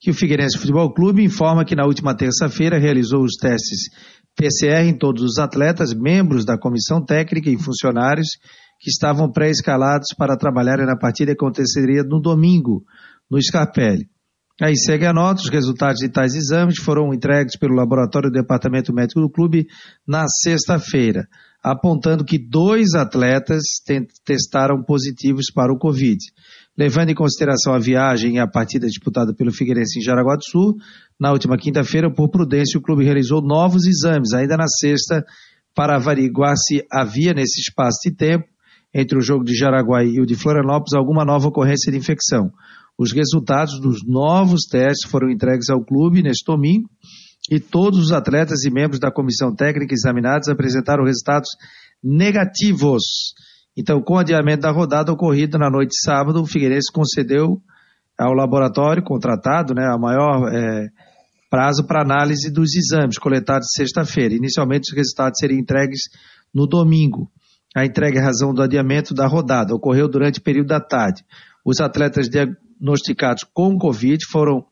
que 0.00 0.10
o 0.10 0.14
Figueirense 0.14 0.58
Futebol 0.58 0.92
Clube 0.92 1.24
informa 1.24 1.64
que 1.64 1.76
na 1.76 1.86
última 1.86 2.16
terça-feira 2.16 2.78
realizou 2.78 3.22
os 3.22 3.36
testes 3.40 3.88
PCR 4.36 4.86
em 4.86 4.96
todos 4.96 5.22
os 5.22 5.38
atletas, 5.38 5.94
membros 5.94 6.44
da 6.44 6.58
comissão 6.58 7.04
técnica 7.04 7.50
e 7.50 7.58
funcionários 7.58 8.28
que 8.80 8.90
estavam 8.90 9.30
pré-escalados 9.30 10.08
para 10.16 10.36
trabalharem 10.36 10.86
na 10.86 10.98
partida 10.98 11.34
que 11.34 11.44
aconteceria 11.44 12.02
no 12.02 12.20
domingo, 12.20 12.84
no 13.30 13.40
Scarpelli. 13.40 14.08
Aí 14.62 14.76
segue 14.76 15.04
a 15.04 15.12
nota, 15.12 15.42
os 15.42 15.48
resultados 15.48 15.98
de 15.98 16.08
tais 16.08 16.34
exames 16.34 16.78
foram 16.78 17.12
entregues 17.12 17.56
pelo 17.58 17.74
laboratório 17.74 18.30
do 18.30 18.40
Departamento 18.40 18.92
Médico 18.92 19.20
do 19.20 19.28
clube 19.28 19.66
na 20.06 20.26
sexta-feira, 20.28 21.26
apontando 21.60 22.24
que 22.24 22.38
dois 22.38 22.94
atletas 22.94 23.62
testaram 24.24 24.80
positivos 24.84 25.46
para 25.52 25.72
o 25.72 25.78
Covid. 25.78 26.18
Levando 26.78 27.10
em 27.10 27.14
consideração 27.14 27.72
a 27.72 27.80
viagem 27.80 28.36
e 28.36 28.38
a 28.38 28.46
partida 28.46 28.86
disputada 28.86 29.34
pelo 29.34 29.52
Figueirense 29.52 29.98
em 29.98 30.02
Jaraguá 30.02 30.36
do 30.36 30.44
Sul, 30.44 30.76
na 31.20 31.32
última 31.32 31.56
quinta-feira, 31.56 32.12
por 32.12 32.28
prudência, 32.28 32.78
o 32.78 32.82
clube 32.82 33.04
realizou 33.04 33.40
novos 33.40 33.86
exames, 33.86 34.32
ainda 34.32 34.56
na 34.56 34.66
sexta, 34.66 35.24
para 35.74 35.96
averiguar 35.96 36.54
se 36.56 36.84
havia 36.90 37.32
nesse 37.32 37.60
espaço 37.60 37.98
de 38.04 38.14
tempo, 38.14 38.44
entre 38.92 39.18
o 39.18 39.20
jogo 39.20 39.44
de 39.44 39.54
Jaraguá 39.54 40.04
e 40.04 40.20
o 40.20 40.26
de 40.26 40.36
Florianópolis, 40.36 40.94
alguma 40.94 41.24
nova 41.24 41.48
ocorrência 41.48 41.90
de 41.90 41.98
infecção. 41.98 42.50
Os 42.96 43.12
resultados 43.12 43.80
dos 43.80 44.06
novos 44.06 44.66
testes 44.70 45.10
foram 45.10 45.28
entregues 45.28 45.68
ao 45.68 45.84
clube 45.84 46.22
neste 46.22 46.44
domingo 46.46 46.88
e 47.50 47.58
todos 47.58 47.98
os 47.98 48.12
atletas 48.12 48.62
e 48.64 48.70
membros 48.70 49.00
da 49.00 49.10
comissão 49.10 49.52
técnica 49.54 49.92
examinados 49.92 50.48
apresentaram 50.48 51.04
resultados 51.04 51.50
negativos. 52.02 53.02
Então, 53.76 54.00
com 54.00 54.14
o 54.14 54.18
adiamento 54.18 54.62
da 54.62 54.70
rodada 54.70 55.12
ocorrida 55.12 55.58
na 55.58 55.68
noite 55.68 55.90
de 55.90 56.00
sábado, 56.04 56.40
o 56.40 56.46
Figueirense 56.46 56.92
concedeu 56.92 57.60
ao 58.16 58.32
laboratório 58.32 59.02
contratado 59.02 59.74
né, 59.74 59.84
a 59.84 59.98
maior 59.98 60.48
é, 60.52 60.86
prazo 61.54 61.86
para 61.86 62.02
análise 62.02 62.50
dos 62.50 62.74
exames 62.74 63.16
coletados 63.16 63.68
sexta-feira. 63.76 64.34
Inicialmente, 64.34 64.90
os 64.90 64.96
resultados 64.96 65.38
seriam 65.38 65.60
entregues 65.60 66.00
no 66.52 66.66
domingo. 66.66 67.30
A 67.76 67.86
entrega 67.86 68.18
em 68.18 68.24
razão 68.24 68.52
do 68.52 68.60
adiamento 68.60 69.14
da 69.14 69.28
rodada 69.28 69.72
ocorreu 69.72 70.08
durante 70.08 70.40
o 70.40 70.42
período 70.42 70.66
da 70.66 70.80
tarde. 70.80 71.22
Os 71.64 71.80
atletas 71.80 72.28
diagnosticados 72.28 73.44
com 73.54 73.78
Covid 73.78 74.18
foram 74.26 74.64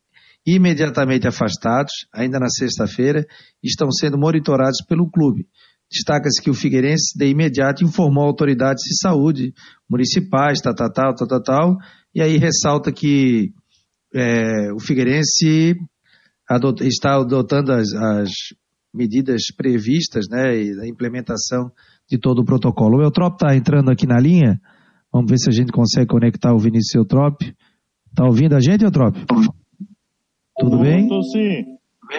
imediatamente 0.44 1.28
afastados, 1.28 1.92
ainda 2.12 2.40
na 2.40 2.48
sexta-feira, 2.48 3.24
e 3.62 3.68
estão 3.68 3.88
sendo 3.92 4.18
monitorados 4.18 4.84
pelo 4.84 5.08
clube. 5.08 5.46
Destaca-se 5.88 6.42
que 6.42 6.50
o 6.50 6.54
Figueirense, 6.54 7.16
de 7.16 7.28
imediato, 7.28 7.84
informou 7.84 8.24
autoridades 8.24 8.82
de 8.82 8.98
saúde 8.98 9.54
municipais, 9.88 10.60
tal, 10.60 10.74
tal, 10.74 10.90
tal, 10.90 11.14
tal, 11.14 11.42
tal, 11.42 11.76
e 12.12 12.20
aí 12.20 12.38
ressalta 12.38 12.90
que 12.90 13.52
é, 14.12 14.72
o 14.74 14.80
Figueirense 14.80 15.76
adot, 16.54 16.82
está 16.86 17.16
adotando 17.16 17.72
as, 17.72 17.92
as, 17.94 18.30
medidas 18.92 19.44
previstas, 19.56 20.26
né, 20.28 20.54
e 20.54 20.80
a 20.80 20.86
implementação 20.86 21.70
de 22.08 22.18
todo 22.18 22.40
o 22.40 22.44
protocolo. 22.44 22.98
O 22.98 23.02
Eutrop 23.02 23.34
está 23.34 23.56
entrando 23.56 23.90
aqui 23.90 24.06
na 24.06 24.20
linha, 24.20 24.60
vamos 25.10 25.30
ver 25.30 25.38
se 25.38 25.48
a 25.48 25.52
gente 25.52 25.72
consegue 25.72 26.06
conectar 26.06 26.52
o 26.52 26.58
Vinícius 26.58 26.94
Eutrop. 26.94 27.40
Está 28.10 28.24
ouvindo 28.24 28.54
a 28.54 28.60
gente, 28.60 28.84
Eutrop? 28.84 29.16
Tudo 30.58 30.78
bem? 30.78 31.04
Estou 31.04 31.22
sim. 31.22 31.64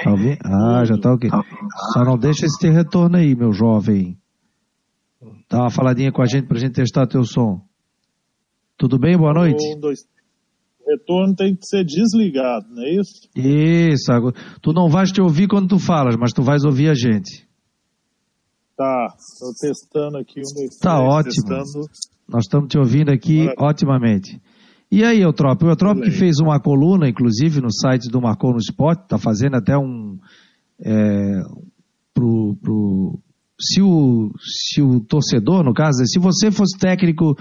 Tá 0.03 0.11
ouvindo? 0.11 0.37
Ah, 0.43 0.83
já 0.85 0.97
tá 0.97 1.13
ok. 1.13 1.29
Só 1.93 2.03
não 2.03 2.17
deixa 2.17 2.47
esse 2.47 2.59
ter 2.59 2.71
retorno 2.71 3.17
aí, 3.17 3.35
meu 3.35 3.53
jovem. 3.53 4.17
Dá 5.47 5.59
uma 5.59 5.69
faladinha 5.69 6.11
com 6.11 6.23
a 6.23 6.25
gente 6.25 6.47
pra 6.47 6.57
gente 6.57 6.73
testar 6.73 7.05
teu 7.05 7.23
som. 7.23 7.61
Tudo 8.75 8.97
bem? 8.97 9.15
Boa 9.15 9.33
noite. 9.33 9.63
Um, 9.75 9.79
dois. 9.79 9.99
O 10.85 10.91
retorno 10.91 11.35
tem 11.35 11.55
que 11.55 11.65
ser 11.65 11.85
desligado, 11.85 12.65
não 12.69 12.83
é 12.83 12.95
isso? 12.95 13.29
Isso. 13.35 14.11
Tu 14.61 14.73
não 14.73 14.89
vais 14.89 15.11
te 15.11 15.21
ouvir 15.21 15.47
quando 15.47 15.67
tu 15.69 15.79
falas, 15.79 16.15
mas 16.17 16.33
tu 16.33 16.43
vais 16.43 16.65
ouvir 16.65 16.89
a 16.89 16.93
gente. 16.93 17.47
Tá. 18.75 19.07
Estou 19.17 19.53
testando 19.59 20.17
aqui 20.17 20.39
um 20.39 20.53
dois, 20.53 20.77
Tá 20.77 20.99
ótimo. 20.99 21.31
Testando. 21.47 21.87
Nós 22.27 22.45
estamos 22.45 22.67
te 22.67 22.77
ouvindo 22.77 23.11
aqui 23.11 23.39
Maravilha. 23.45 23.67
otimamente. 23.67 24.41
E 24.91 25.03
aí, 25.03 25.21
Eutrop? 25.21 25.63
O 25.63 25.69
Eutrop 25.69 26.01
que 26.01 26.11
fez 26.11 26.39
uma 26.39 26.59
coluna, 26.59 27.07
inclusive, 27.07 27.61
no 27.61 27.71
site 27.71 28.09
do 28.09 28.21
Marcou 28.21 28.51
no 28.51 28.57
Esporte, 28.57 29.03
está 29.03 29.17
fazendo 29.17 29.55
até 29.55 29.77
um. 29.77 30.19
É, 30.79 31.41
pro, 32.13 32.55
pro, 32.61 33.19
se, 33.59 33.81
o, 33.81 34.31
se 34.39 34.81
o 34.81 34.99
torcedor, 34.99 35.63
no 35.63 35.73
caso, 35.73 36.05
se 36.05 36.19
você 36.19 36.51
fosse 36.51 36.77
técnico 36.77 37.35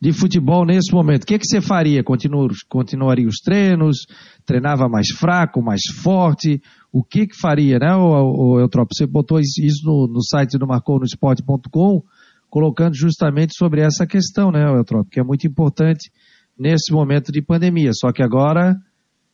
de 0.00 0.12
futebol 0.12 0.66
nesse 0.66 0.92
momento, 0.92 1.22
o 1.22 1.26
que, 1.26 1.38
que 1.38 1.46
você 1.46 1.60
faria? 1.60 2.04
Continua, 2.04 2.48
continuaria 2.68 3.26
os 3.26 3.36
treinos? 3.36 4.06
Treinava 4.44 4.88
mais 4.88 5.08
fraco, 5.08 5.62
mais 5.62 5.80
forte? 6.02 6.60
O 6.92 7.02
que 7.02 7.26
que 7.26 7.36
faria, 7.36 7.78
né, 7.78 7.94
o, 7.94 8.54
o 8.54 8.60
Eutrop? 8.60 8.88
Você 8.92 9.06
botou 9.06 9.40
isso 9.40 9.84
no, 9.84 10.06
no 10.06 10.22
site 10.22 10.58
do 10.58 10.66
marconosport.com, 10.66 12.02
colocando 12.50 12.94
justamente 12.94 13.54
sobre 13.56 13.80
essa 13.80 14.06
questão, 14.06 14.50
né, 14.50 14.64
Eutrop, 14.68 15.08
que 15.10 15.18
é 15.18 15.24
muito 15.24 15.46
importante 15.46 16.10
nesse 16.58 16.92
momento 16.92 17.32
de 17.32 17.40
pandemia. 17.40 17.90
Só 17.94 18.12
que 18.12 18.22
agora, 18.22 18.76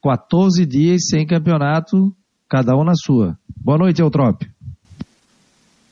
14 0.03 0.65
dias 0.65 1.03
sem 1.09 1.27
campeonato, 1.27 2.15
cada 2.49 2.77
um 2.77 2.85
na 2.85 2.95
sua. 2.95 3.37
Boa 3.57 3.79
noite, 3.79 4.01
Eutrop. 4.01 4.43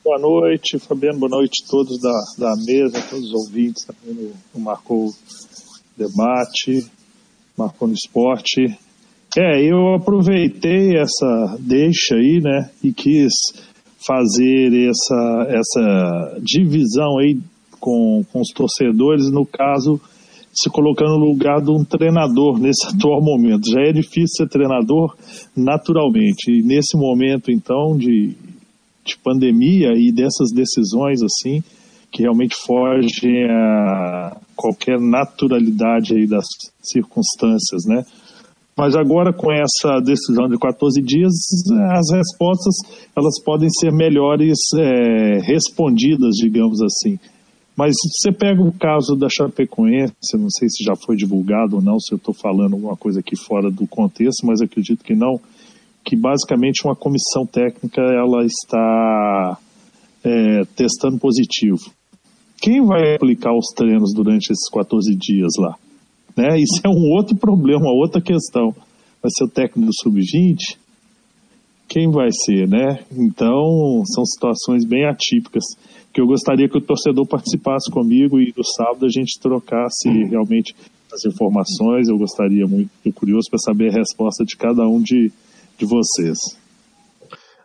Boa 0.03 0.19
noite, 0.19 0.79
Fabiano. 0.79 1.19
Boa 1.19 1.29
noite 1.29 1.63
a 1.63 1.71
todos 1.71 2.01
da, 2.01 2.23
da 2.39 2.55
mesa, 2.65 3.07
todos 3.11 3.27
os 3.27 3.35
ouvintes 3.35 3.85
também 3.85 4.15
no, 4.15 4.33
no 4.55 4.61
Marcou 4.65 5.13
Debate, 5.95 6.91
Marcou 7.57 7.87
no 7.87 7.93
Esporte. 7.93 8.79
É, 9.37 9.63
eu 9.63 9.95
aproveitei 9.95 10.97
essa 10.97 11.55
deixa 11.61 12.15
aí, 12.15 12.41
né, 12.43 12.71
e 12.83 12.95
quis 12.95 13.31
fazer 13.99 14.73
essa, 14.89 15.47
essa 15.51 16.39
divisão 16.41 17.19
aí 17.19 17.39
com, 17.79 18.25
com 18.33 18.41
os 18.41 18.49
torcedores, 18.55 19.31
no 19.31 19.45
caso, 19.45 20.01
se 20.51 20.71
colocando 20.71 21.19
no 21.19 21.27
lugar 21.27 21.61
de 21.61 21.71
um 21.71 21.85
treinador 21.85 22.57
nesse 22.59 22.87
atual 22.87 23.23
momento. 23.23 23.71
Já 23.71 23.83
é 23.83 23.93
difícil 23.93 24.29
ser 24.29 24.49
treinador 24.49 25.15
naturalmente, 25.55 26.51
e 26.51 26.63
nesse 26.63 26.97
momento, 26.97 27.53
então, 27.53 27.99
de, 27.99 28.35
de 29.11 29.19
pandemia 29.19 29.93
e 29.97 30.13
dessas 30.13 30.51
decisões 30.53 31.23
assim 31.23 31.63
que 32.11 32.23
realmente 32.23 32.57
fogem 32.57 33.45
a 33.49 34.37
qualquer 34.57 34.99
naturalidade 34.99 36.15
aí 36.15 36.27
das 36.27 36.45
circunstâncias, 36.83 37.85
né? 37.87 38.05
Mas 38.77 38.97
agora 38.97 39.33
com 39.33 39.53
essa 39.53 40.01
decisão 40.01 40.49
de 40.49 40.59
14 40.59 41.01
dias, 41.03 41.33
as 41.93 42.11
respostas 42.11 42.75
elas 43.17 43.41
podem 43.45 43.69
ser 43.69 43.93
melhores 43.93 44.59
é, 44.77 45.39
respondidas, 45.41 46.35
digamos 46.37 46.81
assim. 46.83 47.19
Mas 47.77 47.95
você 47.95 48.33
pega 48.33 48.61
o 48.63 48.73
caso 48.73 49.17
da 49.17 49.29
Chapecoense, 49.29 50.15
não 50.35 50.51
sei 50.51 50.69
se 50.69 50.85
já 50.85 50.95
foi 50.97 51.17
divulgado 51.17 51.77
ou 51.77 51.83
não, 51.83 51.99
se 51.99 52.13
eu 52.13 52.17
estou 52.17 52.35
falando 52.35 52.75
alguma 52.75 52.97
coisa 52.97 53.21
aqui 53.21 53.37
fora 53.37 53.71
do 53.71 53.87
contexto, 53.87 54.47
mas 54.47 54.61
acredito 54.61 55.05
que 55.05 55.15
não, 55.15 55.41
que 56.05 56.17
basicamente 56.17 56.85
uma 56.85 56.97
comissão 56.97 57.47
técnica 57.47 58.01
ela 58.01 58.45
está 58.45 59.59
é, 60.25 60.65
testando 60.77 61.19
positivo. 61.19 61.79
Quem 62.61 62.85
vai 62.85 63.15
aplicar 63.15 63.57
os 63.57 63.69
treinos 63.75 64.13
durante 64.15 64.53
esses 64.53 64.69
14 64.71 65.15
dias 65.17 65.53
lá? 65.59 65.77
Né? 66.37 66.61
Isso 66.61 66.81
é 66.85 66.89
um 66.89 67.11
outro 67.17 67.37
problema, 67.37 67.91
outra 67.91 68.21
questão. 68.21 68.75
Vai 69.23 69.31
ser 69.31 69.45
o 69.45 69.49
técnico 69.49 69.87
do 69.87 69.95
sub-20? 69.95 70.77
Quem 71.89 72.11
vai 72.11 72.29
ser, 72.31 72.69
né? 72.69 73.01
Então, 73.13 74.03
são 74.07 74.25
situações 74.25 74.85
bem 74.85 75.07
atípicas 75.07 75.65
que 76.13 76.21
eu 76.21 76.27
gostaria 76.27 76.69
que 76.69 76.79
o 76.79 76.81
torcedor 76.81 77.27
participasse 77.27 77.91
comigo 77.91 78.41
e 78.41 78.53
no 78.57 78.65
sábado 78.65 79.07
a 79.07 79.09
gente 79.09 79.39
trocasse 79.41 80.09
realmente 80.09 80.75
as 81.13 81.25
informações. 81.25 82.09
Eu 82.09 82.17
gostaria 82.17 82.67
muito, 82.67 82.91
curioso 83.15 83.49
para 83.51 83.59
saber 83.59 83.91
a 83.91 83.99
resposta 83.99 84.45
de 84.45 84.57
cada 84.57 84.87
um 84.87 85.01
de, 85.01 85.33
de 85.81 85.87
vocês. 85.87 86.39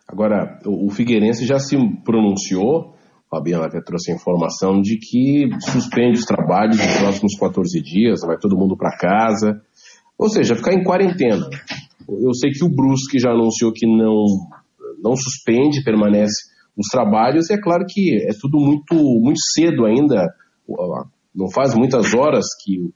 Agora, 0.08 0.60
o 0.64 0.90
Figueirense 0.90 1.44
já 1.44 1.58
se 1.58 1.76
pronunciou, 2.04 2.94
Fabiano 3.30 3.64
até 3.64 3.80
trouxe 3.80 4.12
a 4.12 4.14
informação, 4.14 4.80
de 4.80 4.98
que 4.98 5.48
suspende 5.60 6.18
os 6.18 6.24
trabalhos 6.24 6.78
nos 6.78 6.96
próximos 6.98 7.34
14 7.38 7.82
dias, 7.82 8.20
vai 8.24 8.38
todo 8.38 8.56
mundo 8.56 8.76
para 8.76 8.96
casa. 8.96 9.60
Ou 10.16 10.28
seja, 10.28 10.54
ficar 10.54 10.72
em 10.72 10.84
quarentena. 10.84 11.48
Eu 12.08 12.32
sei 12.34 12.50
que 12.52 12.64
o 12.64 12.74
Brusque 12.74 13.18
já 13.18 13.30
anunciou 13.30 13.72
que 13.72 13.86
não, 13.86 14.24
não 15.02 15.16
suspende, 15.16 15.82
permanece 15.84 16.54
os 16.76 16.86
trabalhos, 16.88 17.50
e 17.50 17.54
é 17.54 17.60
claro 17.60 17.84
que 17.88 18.16
é 18.22 18.32
tudo 18.40 18.58
muito, 18.58 18.94
muito 18.94 19.40
cedo 19.54 19.84
ainda, 19.84 20.26
não 21.34 21.50
faz 21.50 21.74
muitas 21.74 22.14
horas 22.14 22.46
que, 22.62 22.90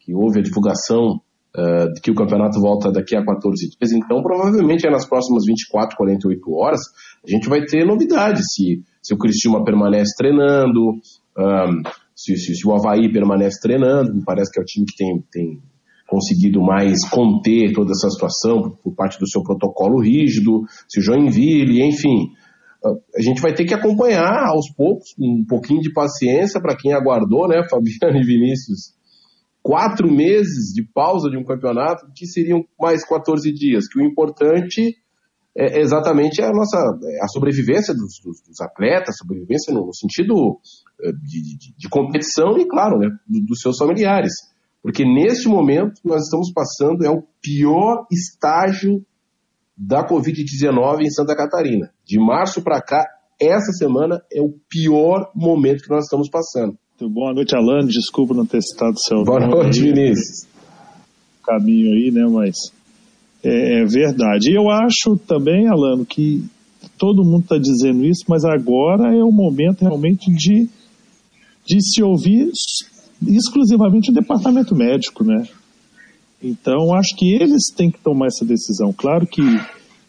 que 0.00 0.14
houve 0.14 0.40
a 0.40 0.42
divulgação 0.42 1.20
uh, 1.56 1.92
de 1.92 2.00
que 2.00 2.10
o 2.10 2.14
campeonato 2.14 2.60
volta 2.60 2.92
daqui 2.92 3.16
a 3.16 3.24
14 3.24 3.70
dias, 3.70 3.92
então 3.92 4.22
provavelmente 4.22 4.86
é 4.86 4.90
nas 4.90 5.08
próximas 5.08 5.44
24, 5.46 5.96
48 5.96 6.52
horas 6.52 6.80
a 7.26 7.30
gente 7.30 7.48
vai 7.48 7.64
ter 7.64 7.84
novidades, 7.84 8.44
se, 8.54 8.82
se 9.02 9.14
o 9.14 9.18
Criciúma 9.18 9.64
permanece 9.64 10.14
treinando, 10.16 10.92
um, 11.38 11.82
se, 12.14 12.36
se, 12.36 12.54
se 12.54 12.66
o 12.66 12.74
Havaí 12.74 13.10
permanece 13.12 13.60
treinando, 13.60 14.14
me 14.14 14.24
parece 14.24 14.52
que 14.52 14.60
é 14.60 14.62
o 14.62 14.66
time 14.66 14.86
que 14.86 14.96
tem, 14.96 15.24
tem 15.32 15.62
conseguido 16.06 16.60
mais 16.62 17.06
conter 17.08 17.72
toda 17.72 17.90
essa 17.90 18.08
situação 18.08 18.62
por, 18.62 18.76
por 18.78 18.94
parte 18.94 19.18
do 19.18 19.28
seu 19.28 19.42
protocolo 19.42 20.00
rígido, 20.00 20.62
se 20.88 21.00
o 21.00 21.02
Joinville, 21.02 21.82
enfim, 21.82 22.30
a 22.84 23.22
gente 23.22 23.40
vai 23.40 23.52
ter 23.52 23.64
que 23.64 23.74
acompanhar 23.74 24.46
aos 24.48 24.70
poucos, 24.74 25.14
um 25.18 25.44
pouquinho 25.44 25.80
de 25.80 25.92
paciência 25.92 26.60
para 26.60 26.76
quem 26.76 26.92
aguardou, 26.92 27.48
né, 27.48 27.62
Fabiano 27.68 28.18
e 28.18 28.24
Vinícius, 28.24 28.94
quatro 29.66 30.08
meses 30.08 30.72
de 30.72 30.84
pausa 30.84 31.28
de 31.28 31.36
um 31.36 31.42
campeonato, 31.42 32.06
que 32.14 32.24
seriam 32.24 32.64
mais 32.80 33.04
14 33.04 33.52
dias, 33.52 33.88
que 33.88 33.98
o 33.98 34.04
importante 34.04 34.94
é 35.58 35.80
exatamente 35.80 36.40
a 36.40 36.52
nossa 36.52 36.78
é 37.02 37.24
a 37.24 37.26
sobrevivência 37.26 37.92
dos, 37.92 38.20
dos, 38.22 38.42
dos 38.46 38.60
atletas, 38.60 39.16
sobrevivência 39.18 39.74
no, 39.74 39.92
sentido 39.92 40.60
é, 41.02 41.10
de, 41.10 41.58
de, 41.58 41.74
de, 41.76 41.88
competição 41.88 42.56
e, 42.58 42.68
claro, 42.68 42.96
né, 42.98 43.08
dos 43.26 43.58
seus 43.58 43.76
familiares. 43.76 44.32
Porque 44.80 45.04
neste 45.04 45.48
momento 45.48 46.00
nós 46.04 46.22
estamos 46.22 46.52
passando, 46.52 47.04
é 47.04 47.10
o 47.10 47.24
pior 47.42 48.06
estágio 48.12 49.04
da 49.76 50.06
Covid-19 50.06 51.00
em 51.00 51.10
Santa 51.10 51.34
Catarina. 51.34 51.90
De 52.04 52.20
março 52.20 52.62
para 52.62 52.80
cá, 52.80 53.04
essa 53.40 53.72
semana 53.72 54.22
é 54.32 54.40
o 54.40 54.54
pior 54.68 55.32
momento 55.34 55.82
que 55.82 55.90
nós 55.90 56.04
estamos 56.04 56.30
passando. 56.30 56.78
Boa 56.98 57.34
noite, 57.34 57.54
Alan. 57.54 57.86
Desculpa 57.86 58.32
não 58.32 58.46
ter 58.46 58.62
citado 58.62 58.94
seu 58.98 59.22
Boa 59.22 59.38
nome. 59.40 59.52
Boa 59.52 59.64
noite, 59.64 59.82
Vinícius. 59.82 60.48
Caminho 61.44 61.92
aí, 61.92 62.10
né? 62.10 62.24
Mas 62.24 62.56
é, 63.44 63.82
é 63.82 63.84
verdade. 63.84 64.50
E 64.50 64.54
eu 64.54 64.70
acho 64.70 65.18
também, 65.26 65.68
Alano, 65.68 66.06
que 66.06 66.42
todo 66.96 67.22
mundo 67.22 67.42
está 67.42 67.58
dizendo 67.58 68.02
isso, 68.02 68.24
mas 68.26 68.46
agora 68.46 69.14
é 69.14 69.22
o 69.22 69.30
momento 69.30 69.82
realmente 69.82 70.32
de, 70.32 70.70
de 71.66 71.80
se 71.82 72.02
ouvir 72.02 72.50
exclusivamente 73.26 74.10
o 74.10 74.14
departamento 74.14 74.74
médico, 74.74 75.22
né? 75.22 75.46
Então, 76.42 76.94
acho 76.94 77.14
que 77.14 77.34
eles 77.34 77.66
têm 77.76 77.90
que 77.90 78.00
tomar 78.00 78.28
essa 78.28 78.44
decisão. 78.44 78.90
Claro 78.96 79.26
que 79.26 79.42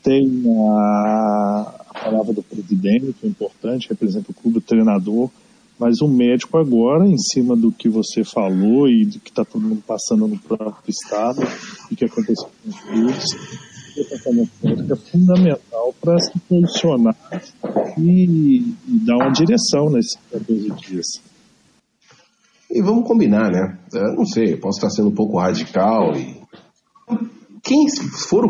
tem 0.01 0.25
a, 0.71 1.75
a 1.89 1.99
palavra 2.01 2.33
do 2.33 2.43
presidente, 2.43 3.13
é 3.21 3.27
importante, 3.27 3.89
representa 3.89 4.31
o 4.31 4.33
clube, 4.33 4.59
o 4.59 4.61
treinador, 4.61 5.29
mas 5.79 6.01
o 6.01 6.07
médico 6.07 6.57
agora, 6.57 7.05
em 7.05 7.17
cima 7.17 7.55
do 7.55 7.71
que 7.71 7.87
você 7.87 8.23
falou 8.23 8.89
e 8.89 9.05
do 9.05 9.19
que 9.19 9.29
está 9.29 9.45
todo 9.45 9.61
mundo 9.61 9.83
passando 9.85 10.27
no 10.27 10.37
próprio 10.39 10.89
estado 10.89 11.41
e 11.91 11.95
que 11.95 12.05
aconteceu 12.05 12.49
com 12.63 12.69
os 12.69 12.79
clubes, 12.79 13.25
o 13.95 14.03
departamento 14.03 14.51
médico 14.63 14.93
é 14.93 14.95
fundamental 14.95 15.95
para 16.01 16.19
se 16.19 16.39
posicionar 16.39 17.15
e, 17.97 18.75
e, 18.87 18.99
dar 19.05 19.17
uma 19.17 19.31
direção 19.31 19.89
nesses 19.89 20.17
14 20.31 20.71
dias. 20.71 21.05
E 22.69 22.81
vamos 22.81 23.07
combinar, 23.07 23.49
né? 23.49 23.79
Eu 23.93 24.15
não 24.15 24.25
sei, 24.25 24.57
posso 24.57 24.79
estar 24.79 24.89
sendo 24.89 25.09
um 25.09 25.15
pouco 25.15 25.37
radical 25.37 26.15
e 26.15 26.41
quem 27.63 27.85
for 28.29 28.45
o 28.45 28.49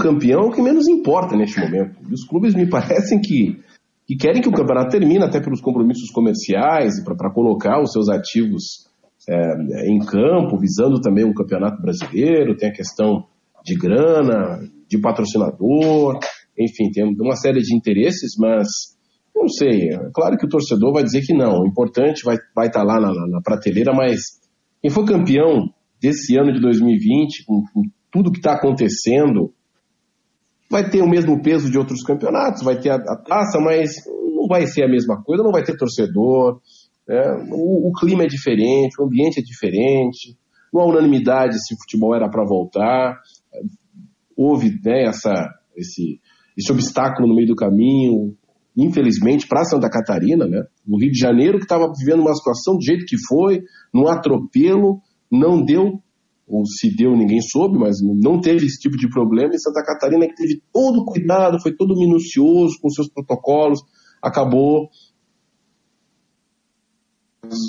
campeão, 0.00 0.44
é 0.44 0.46
o 0.46 0.50
que 0.50 0.60
menos 0.60 0.88
importa 0.88 1.36
neste 1.36 1.60
momento. 1.60 1.96
E 2.08 2.12
os 2.12 2.26
clubes 2.26 2.54
me 2.54 2.68
parecem 2.68 3.20
que 3.20 3.62
que 4.06 4.16
querem 4.16 4.42
que 4.42 4.48
o 4.48 4.52
campeonato 4.52 4.90
termine 4.90 5.24
até 5.24 5.40
pelos 5.40 5.60
compromissos 5.60 6.10
comerciais 6.10 6.98
e 6.98 7.04
para 7.04 7.32
colocar 7.32 7.80
os 7.80 7.92
seus 7.92 8.08
ativos 8.08 8.86
é, 9.28 9.90
em 9.90 9.98
campo, 10.00 10.58
visando 10.58 11.00
também 11.00 11.24
um 11.24 11.32
campeonato 11.32 11.80
brasileiro, 11.80 12.56
tem 12.56 12.68
a 12.68 12.74
questão 12.74 13.24
de 13.64 13.74
grana, 13.74 14.60
de 14.88 14.98
patrocinador, 14.98 16.18
enfim, 16.58 16.90
tem 16.92 17.04
uma 17.04 17.36
série 17.36 17.60
de 17.60 17.74
interesses, 17.74 18.32
mas 18.38 18.68
não 19.34 19.48
sei, 19.48 19.88
é 19.90 20.10
claro 20.12 20.36
que 20.36 20.46
o 20.46 20.48
torcedor 20.48 20.92
vai 20.92 21.02
dizer 21.02 21.22
que 21.22 21.34
não, 21.34 21.62
o 21.62 21.66
importante 21.66 22.22
vai 22.24 22.36
estar 22.36 22.52
vai 22.54 22.70
tá 22.70 22.82
lá 22.82 23.00
na, 23.00 23.12
na, 23.12 23.40
prateleira, 23.42 23.92
mas 23.92 24.20
quem 24.80 24.90
for 24.90 25.04
campeão 25.04 25.70
desse 26.00 26.36
ano 26.36 26.52
de 26.52 26.60
2020, 26.60 27.44
com, 27.46 27.62
com 27.72 27.82
tudo 28.12 28.30
que 28.30 28.38
está 28.38 28.52
acontecendo, 28.52 29.52
vai 30.74 30.90
ter 30.90 31.02
o 31.02 31.08
mesmo 31.08 31.40
peso 31.40 31.70
de 31.70 31.78
outros 31.78 32.02
campeonatos, 32.02 32.64
vai 32.64 32.76
ter 32.76 32.90
a, 32.90 32.96
a 32.96 33.16
taça, 33.16 33.60
mas 33.60 33.92
não 34.34 34.48
vai 34.48 34.66
ser 34.66 34.82
a 34.82 34.88
mesma 34.88 35.22
coisa, 35.22 35.44
não 35.44 35.52
vai 35.52 35.62
ter 35.62 35.76
torcedor, 35.76 36.60
né? 37.06 37.22
o, 37.52 37.90
o, 37.90 37.92
clima 37.92 38.24
é 38.24 38.26
diferente, 38.26 39.00
o 39.00 39.04
ambiente 39.04 39.38
é 39.38 39.40
diferente, 39.40 40.36
não 40.72 40.82
há 40.82 40.86
unanimidade 40.86 41.64
se 41.64 41.74
o 41.74 41.78
futebol 41.78 42.12
era 42.12 42.28
para 42.28 42.44
voltar, 42.44 43.20
houve 44.36 44.70
né, 44.84 45.04
essa, 45.04 45.48
esse, 45.76 46.18
esse 46.58 46.72
obstáculo 46.72 47.28
no 47.28 47.36
meio 47.36 47.46
do 47.46 47.54
caminho, 47.54 48.34
infelizmente, 48.76 49.46
para 49.46 49.64
Santa 49.64 49.88
Catarina, 49.88 50.44
né? 50.44 50.64
no 50.84 50.98
Rio 50.98 51.12
de 51.12 51.18
Janeiro, 51.20 51.58
que 51.58 51.66
estava 51.66 51.88
vivendo 51.96 52.22
uma 52.22 52.34
situação 52.34 52.74
do 52.74 52.82
jeito 52.82 53.04
que 53.06 53.16
foi, 53.28 53.62
num 53.94 54.08
atropelo, 54.08 55.00
não 55.30 55.64
deu 55.64 56.02
ou 56.46 56.64
se 56.66 56.94
deu, 56.94 57.16
ninguém 57.16 57.40
soube, 57.40 57.78
mas 57.78 57.96
não 58.02 58.40
teve 58.40 58.66
esse 58.66 58.78
tipo 58.78 58.96
de 58.96 59.08
problema. 59.08 59.54
E 59.54 59.58
Santa 59.58 59.82
Catarina, 59.82 60.26
que 60.26 60.34
teve 60.34 60.62
todo 60.72 61.00
o 61.00 61.04
cuidado, 61.04 61.60
foi 61.60 61.74
todo 61.74 61.98
minucioso 61.98 62.78
com 62.80 62.90
seus 62.90 63.08
protocolos, 63.08 63.80
acabou 64.22 64.88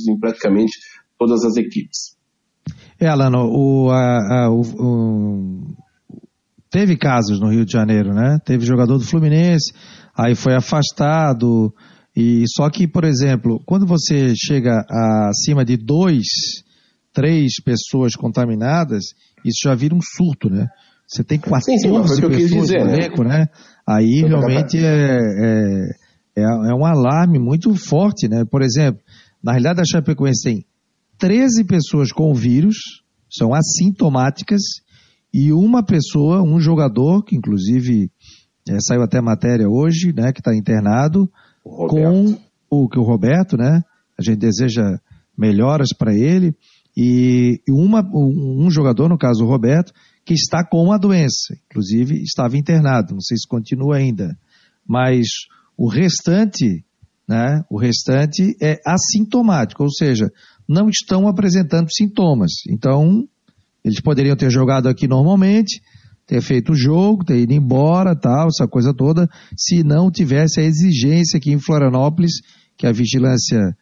em 0.10 0.20
praticamente 0.20 0.74
todas 1.18 1.44
as 1.44 1.56
equipes. 1.56 2.16
É, 3.00 3.08
Alano, 3.08 3.50
o, 3.50 3.90
a, 3.92 4.46
a, 4.46 4.50
o, 4.50 4.62
o, 4.62 5.76
teve 6.70 6.98
casos 6.98 7.40
no 7.40 7.50
Rio 7.50 7.66
de 7.66 7.72
Janeiro, 7.72 8.14
né? 8.14 8.40
Teve 8.46 8.66
jogador 8.66 8.98
do 8.98 9.06
Fluminense, 9.06 9.74
aí 10.18 10.36
foi 10.36 10.56
afastado. 10.56 11.74
E 12.16 12.44
só 12.48 12.70
que, 12.70 12.88
por 12.88 13.04
exemplo, 13.04 13.62
quando 13.66 13.86
você 13.86 14.34
chega 14.36 14.86
acima 15.30 15.66
de 15.66 15.76
dois 15.78 16.26
três 17.15 17.54
pessoas 17.63 18.13
contaminadas, 18.13 19.06
isso 19.43 19.62
já 19.63 19.73
vira 19.73 19.95
um 19.95 20.01
surto, 20.01 20.49
né? 20.49 20.67
Você 21.08 21.23
tem 21.23 21.39
14 21.39 21.63
sim, 21.63 21.78
sim, 21.78 22.28
pessoas 22.28 22.67
dizer, 22.67 22.80
no 22.80 22.86
né? 22.86 22.97
elenco, 22.97 23.23
né? 23.23 23.39
né? 23.39 23.47
Aí 23.88 24.21
realmente 24.21 24.78
é, 24.78 25.17
é, 25.17 25.82
é, 26.38 26.43
é, 26.43 26.75
um 26.75 26.86
alarme 26.86 27.39
muito 27.39 27.73
forte, 27.75 28.28
né? 28.28 28.43
Por 28.43 28.62
exemplo, 28.62 29.01
na 29.41 29.54
realidade 29.54 29.82
a 29.82 29.86
Chapecoense 29.86 30.43
tem 30.43 30.65
13 31.17 31.63
pessoas 31.63 32.12
com 32.12 32.30
o 32.32 32.36
vírus, 32.36 32.75
são 33.32 33.54
assintomáticas, 33.54 34.62
e 35.34 35.54
uma 35.54 35.86
pessoa, 35.86 36.41
um 36.41 36.60
jogador, 36.60 37.23
que 37.23 37.36
inclusive 37.36 38.10
é, 38.67 38.78
saiu 38.80 39.04
até 39.04 39.21
matéria 39.21 39.69
hoje, 39.69 40.12
né, 40.13 40.34
que 40.34 40.39
está 40.39 40.56
internado, 40.56 41.30
o 41.63 41.88
com 41.88 42.38
o 42.69 42.89
que 42.89 42.99
o 42.99 43.04
Roberto, 43.04 43.56
né? 43.56 43.84
A 44.17 44.23
gente 44.23 44.39
deseja 44.39 44.99
melhoras 45.38 45.89
para 45.97 46.13
ele 46.13 46.56
e 46.95 47.60
uma, 47.69 48.01
um 48.13 48.69
jogador, 48.69 49.10
no 49.10 49.17
caso 49.17 49.43
o 49.43 49.47
Roberto, 49.47 49.91
que 50.25 50.34
está 50.34 50.65
com 50.65 50.91
a 50.91 50.97
doença, 50.97 51.55
inclusive 51.69 52.21
estava 52.23 52.58
internado, 52.58 53.13
não 53.13 53.21
sei 53.21 53.38
se 53.38 53.47
continua 53.47 53.97
ainda, 53.97 54.38
mas 54.88 55.27
o 55.77 55.88
restante, 55.88 56.84
né, 57.27 57.63
o 57.69 57.77
restante 57.77 58.55
é 58.62 58.79
assintomático, 58.86 59.84
ou 59.84 59.91
seja, 59.91 60.31
não 60.67 60.89
estão 60.89 61.27
apresentando 61.27 61.91
sintomas. 61.91 62.51
Então, 62.69 63.27
eles 63.84 64.01
poderiam 64.01 64.36
ter 64.36 64.49
jogado 64.49 64.88
aqui 64.88 65.08
normalmente, 65.08 65.81
ter 66.25 66.41
feito 66.41 66.71
o 66.71 66.75
jogo, 66.75 67.23
ter 67.23 67.39
ido 67.39 67.53
embora, 67.53 68.15
tal, 68.15 68.47
essa 68.47 68.67
coisa 68.67 68.93
toda, 68.93 69.29
se 69.55 69.84
não 69.84 70.10
tivesse 70.10 70.60
a 70.60 70.63
exigência 70.63 71.38
aqui 71.38 71.51
em 71.51 71.60
Florianópolis, 71.60 72.34
que 72.77 72.88
a 72.88 72.91
vigilância 72.91 73.77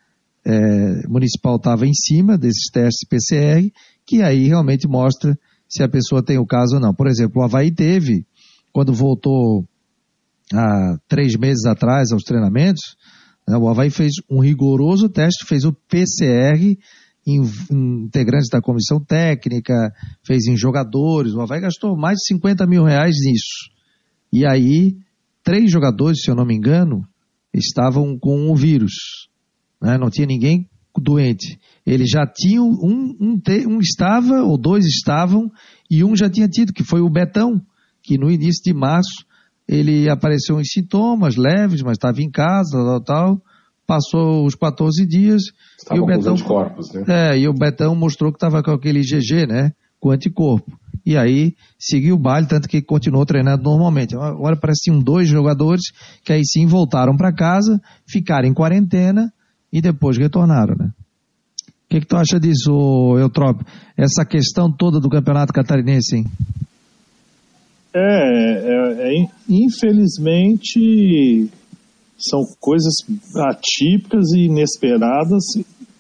é, 0.46 1.08
municipal 1.08 1.56
estava 1.56 1.86
em 1.88 1.94
cima 1.94 2.38
desses 2.38 2.70
testes 2.72 3.08
PCR, 3.08 3.72
que 4.06 4.22
aí 4.22 4.48
realmente 4.48 4.88
mostra 4.88 5.38
se 5.70 5.82
a 5.82 5.90
pessoa 5.90 6.24
tem 6.24 6.38
o 6.38 6.46
caso 6.46 6.76
ou 6.76 6.82
não. 6.82 6.94
Por 6.94 7.08
exemplo, 7.08 7.42
o 7.42 7.46
Havaí 7.46 7.72
teve, 7.72 8.26
quando 8.72 8.94
voltou 8.94 9.66
há 10.54 10.98
três 11.08 11.36
meses 11.36 11.66
atrás 11.66 12.12
aos 12.12 12.24
treinamentos, 12.24 12.96
né, 13.48 13.58
o 13.58 13.68
Havaí 13.68 13.90
fez 13.90 14.14
um 14.30 14.40
rigoroso 14.40 15.10
teste, 15.10 15.46
fez 15.46 15.64
o 15.64 15.74
PCR 15.74 16.78
em, 17.26 17.42
em 17.72 18.06
integrantes 18.06 18.50
da 18.50 18.62
comissão 18.62 19.00
técnica, 19.00 19.94
fez 20.26 20.46
em 20.46 20.58
jogadores, 20.58 21.34
o 21.34 21.42
Havaí 21.42 21.62
gastou 21.62 21.98
mais 21.98 22.18
de 22.18 22.28
50 22.28 22.68
mil 22.68 22.84
reais 22.84 23.16
nisso. 23.24 23.72
E 24.32 24.46
aí, 24.46 24.98
três 25.44 25.72
jogadores, 25.72 26.22
se 26.22 26.30
eu 26.30 26.36
não 26.36 26.46
me 26.46 26.56
engano, 26.56 27.08
estavam 27.54 28.18
com 28.20 28.52
o 28.52 28.56
vírus 28.56 29.32
né? 29.84 29.98
não 29.98 30.10
tinha 30.10 30.26
ninguém 30.26 30.70
doente. 30.98 31.60
Eles 31.86 32.10
já 32.10 32.26
tinham, 32.26 32.66
um, 32.66 33.16
um, 33.20 33.42
um 33.68 33.80
estava, 33.80 34.42
ou 34.44 34.58
dois 34.58 34.86
estavam, 34.86 35.52
e 35.92 36.04
um 36.04 36.16
já 36.16 36.30
tinha 36.30 36.48
tido, 36.48 36.72
que 36.72 36.84
foi 36.84 37.02
o 37.02 37.10
Betão, 37.10 37.62
que 38.02 38.18
no 38.18 38.32
início 38.32 38.64
de 38.64 38.74
março 38.74 39.26
ele 39.68 40.10
apareceu 40.10 40.60
em 40.60 40.64
sintomas 40.64 41.36
leves, 41.36 41.82
mas 41.82 41.94
estava 41.94 42.22
em 42.22 42.30
casa, 42.30 42.72
tal, 42.72 43.02
tal, 43.02 43.42
passou 43.86 44.46
os 44.46 44.56
14 44.56 45.06
dias. 45.06 45.44
Estava 45.78 46.00
e 46.00 46.02
o 46.02 46.06
Betão, 46.06 46.38
corpos, 46.38 46.94
né? 46.94 47.04
É, 47.08 47.40
e 47.40 47.48
o 47.48 47.54
Betão 47.54 47.96
mostrou 47.96 48.32
que 48.32 48.38
estava 48.38 48.62
com 48.64 48.72
aquele 48.72 49.02
GG, 49.02 49.48
né? 49.48 49.72
Com 50.00 50.12
anticorpo. 50.12 50.72
E 51.06 51.18
aí 51.18 51.54
seguiu 51.78 52.16
o 52.16 52.20
baile, 52.20 52.48
tanto 52.48 52.68
que 52.68 52.82
continuou 52.82 53.26
treinando 53.26 53.64
normalmente. 53.64 54.16
Agora 54.16 54.56
pareciam 54.56 55.00
dois 55.00 55.28
jogadores 55.28 55.82
que 56.24 56.32
aí 56.32 56.46
sim 56.46 56.66
voltaram 56.66 57.18
para 57.18 57.34
casa, 57.34 57.82
ficaram 58.08 58.48
em 58.48 58.54
quarentena, 58.54 59.32
e 59.74 59.82
depois 59.82 60.18
retornaram, 60.20 60.76
né? 60.78 60.92
O 61.66 61.72
que, 61.90 62.02
que 62.02 62.08
tu 62.08 62.16
acha 62.16 62.40
disso, 62.40 63.18
Eutrópio? 63.18 63.66
Essa 63.98 64.24
questão 64.24 64.72
toda 64.72 65.00
do 65.00 65.10
campeonato 65.10 65.52
catarinense, 65.52 66.18
hein? 66.18 66.26
É, 67.96 68.00
é, 68.00 69.10
é, 69.10 69.14
infelizmente 69.50 71.50
são 72.18 72.42
coisas 72.60 72.94
atípicas 73.50 74.32
e 74.34 74.46
inesperadas 74.46 75.44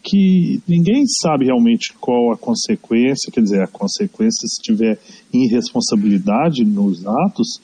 que 0.04 0.62
ninguém 0.68 1.06
sabe 1.08 1.46
realmente 1.46 1.94
qual 2.00 2.32
a 2.32 2.38
consequência, 2.38 3.32
quer 3.32 3.42
dizer, 3.42 3.62
a 3.62 3.68
consequência 3.68 4.48
se 4.48 4.62
tiver 4.62 5.00
irresponsabilidade 5.34 6.64
nos 6.66 7.06
atos, 7.06 7.60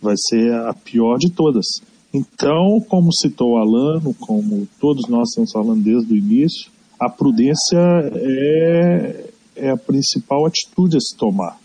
vai 0.00 0.14
ser 0.16 0.52
a 0.52 0.72
pior 0.74 1.18
de 1.18 1.30
todas. 1.30 1.66
Então, 2.14 2.80
como 2.88 3.12
citou 3.12 3.54
o 3.54 3.58
Alano, 3.58 4.14
como 4.14 4.68
todos 4.80 5.08
nós 5.08 5.30
estamos 5.30 5.50
falando 5.50 5.82
desde 5.82 6.14
o 6.14 6.16
início, 6.16 6.70
a 6.98 7.10
prudência 7.10 7.78
é, 8.14 9.30
é 9.56 9.70
a 9.70 9.76
principal 9.76 10.46
atitude 10.46 10.96
a 10.96 11.00
se 11.00 11.16
tomar. 11.16 11.58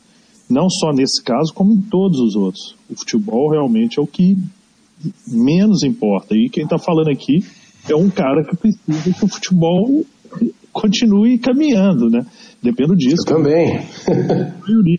Não 0.50 0.68
só 0.68 0.92
nesse 0.92 1.24
caso, 1.24 1.54
como 1.54 1.74
em 1.74 1.82
todos 1.82 2.20
os 2.20 2.36
outros. 2.36 2.76
O 2.90 2.96
futebol 2.98 3.52
realmente 3.52 4.00
é 4.00 4.02
o 4.02 4.08
que 4.08 4.36
menos 5.28 5.84
importa. 5.84 6.36
E 6.36 6.50
quem 6.50 6.64
está 6.64 6.80
falando 6.80 7.10
aqui 7.10 7.46
é 7.88 7.96
um 7.96 8.10
cara 8.10 8.44
que 8.44 8.58
precisa 8.58 9.14
que 9.14 9.26
o 9.26 9.28
futebol 9.28 10.04
continue 10.74 11.38
caminhando, 11.38 12.10
né? 12.10 12.26
Dependo 12.62 12.96
disso. 12.96 13.24
Eu 13.28 13.36
também. 13.36 13.82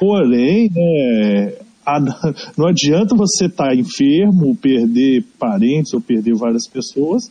Porém, 0.00 0.68
é, 0.76 1.62
a, 1.62 1.69
não 2.56 2.66
adianta 2.68 3.16
você 3.16 3.46
estar 3.46 3.68
tá 3.68 3.74
enfermo, 3.74 4.56
perder 4.56 5.24
parentes 5.38 5.92
ou 5.94 6.00
perder 6.00 6.34
várias 6.34 6.68
pessoas 6.68 7.24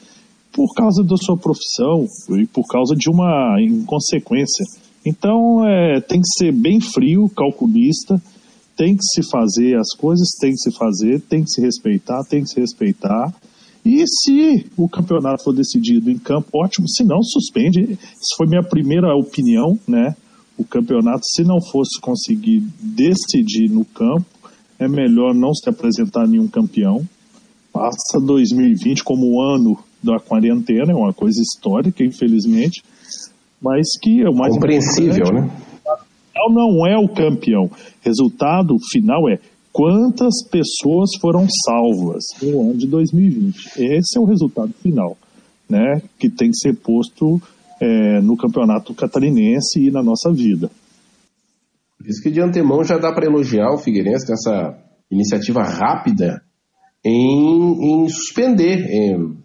por 0.51 0.73
causa 0.73 1.03
da 1.03 1.15
sua 1.15 1.37
profissão 1.37 2.05
e 2.37 2.45
por 2.47 2.65
causa 2.67 2.95
de 2.95 3.09
uma 3.09 3.57
inconsequência. 3.61 4.65
Então, 5.05 5.65
é, 5.65 6.01
tem 6.01 6.19
que 6.19 6.27
ser 6.37 6.51
bem 6.51 6.81
frio, 6.81 7.29
calculista, 7.29 8.21
tem 8.75 8.95
que 8.95 9.03
se 9.03 9.29
fazer 9.29 9.77
as 9.77 9.95
coisas, 9.95 10.29
tem 10.39 10.51
que 10.51 10.57
se 10.57 10.71
fazer, 10.71 11.21
tem 11.21 11.43
que 11.43 11.49
se 11.49 11.61
respeitar, 11.61 12.23
tem 12.29 12.43
que 12.43 12.49
se 12.49 12.59
respeitar. 12.59 13.33
E 13.85 14.03
se 14.07 14.65
o 14.77 14.87
campeonato 14.89 15.43
for 15.43 15.53
decidido 15.53 16.11
em 16.11 16.17
campo, 16.17 16.49
ótimo. 16.53 16.87
Se 16.87 17.03
não, 17.03 17.21
suspende. 17.23 17.81
Isso 17.81 18.35
foi 18.37 18.47
minha 18.47 18.63
primeira 18.63 19.15
opinião, 19.15 19.79
né? 19.87 20.15
O 20.57 20.65
campeonato, 20.65 21.25
se 21.25 21.43
não 21.43 21.61
fosse 21.61 21.99
conseguir 22.01 22.61
decidir 22.81 23.69
no 23.69 23.85
campo, 23.85 24.25
é 24.79 24.87
melhor 24.87 25.35
não 25.35 25.53
se 25.53 25.69
apresentar 25.69 26.25
nenhum 26.27 26.47
campeão. 26.47 27.05
Passa 27.71 28.19
2020 28.19 29.03
como 29.03 29.27
o 29.27 29.41
ano 29.41 29.77
da 30.01 30.17
quarentena, 30.17 30.91
é 30.91 30.95
uma 30.95 31.13
coisa 31.13 31.41
histórica, 31.41 32.03
infelizmente, 32.03 32.81
mas 33.61 33.85
que 34.01 34.21
é 34.21 34.29
o 34.29 34.33
mais 34.33 34.53
compreensível, 34.53 35.25
né? 35.33 35.49
Não 36.51 36.87
é 36.87 36.97
o 36.97 37.07
campeão. 37.09 37.69
Resultado 38.01 38.75
final 38.91 39.29
é 39.29 39.37
quantas 39.73 40.43
pessoas 40.49 41.09
foram 41.21 41.45
salvas 41.65 42.23
no 42.41 42.61
ano 42.61 42.77
de 42.77 42.87
2020. 42.87 43.55
Esse 43.77 44.17
é 44.17 44.21
o 44.21 44.25
resultado 44.25 44.73
final, 44.81 45.17
né, 45.69 46.01
que 46.17 46.29
tem 46.29 46.49
que 46.49 46.57
ser 46.57 46.75
posto 46.75 47.41
é, 47.79 48.21
no 48.21 48.35
campeonato 48.35 48.93
catarinense 48.93 49.79
e 49.79 49.91
na 49.91 50.01
nossa 50.01 50.31
vida. 50.31 50.71
Por 51.99 52.07
isso 52.07 52.23
que 52.23 52.31
de 52.31 52.41
antemão 52.41 52.83
já 52.83 52.97
dá 52.97 53.13
para 53.13 53.27
elogiar 53.27 53.71
o 53.71 53.77
Figueirense 53.77 54.27
nessa 54.27 54.75
iniciativa 55.11 55.61
rápida 55.61 56.41
em, 57.05 58.03
em 58.03 58.09
suspender 58.09 58.89
em 58.89 59.37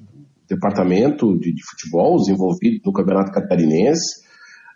departamento 0.49 1.37
de, 1.39 1.53
de, 1.53 1.63
futebol, 1.69 2.15
os 2.15 2.29
envolvidos 2.29 2.81
no 2.87 2.93
campeonato 2.93 3.33
catarinense. 3.33 4.23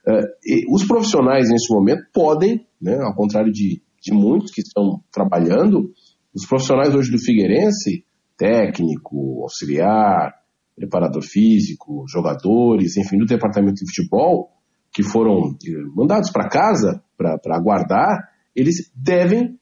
Uh, 0.06 0.74
os 0.74 0.84
profissionais 0.84 1.48
nesse 1.48 1.72
momento 1.72 2.02
podem, 2.12 2.66
né, 2.80 2.98
ao 3.00 3.14
contrário 3.14 3.52
de 3.52 3.80
de 4.00 4.12
muitos 4.12 4.52
que 4.52 4.60
estão 4.60 5.02
trabalhando, 5.12 5.92
os 6.34 6.46
profissionais 6.46 6.94
hoje 6.94 7.10
do 7.10 7.18
Figueirense, 7.18 8.04
técnico, 8.36 9.42
auxiliar, 9.42 10.34
preparador 10.76 11.22
físico, 11.22 12.04
jogadores, 12.08 12.96
enfim, 12.96 13.18
do 13.18 13.26
departamento 13.26 13.84
de 13.84 13.90
futebol, 13.92 14.50
que 14.98 15.02
foram 15.04 15.56
eh, 15.64 15.70
mandados 15.94 16.28
para 16.32 16.48
casa 16.48 17.00
para 17.16 17.56
aguardar, 17.56 18.30
eles 18.54 18.90
devem 18.92 19.56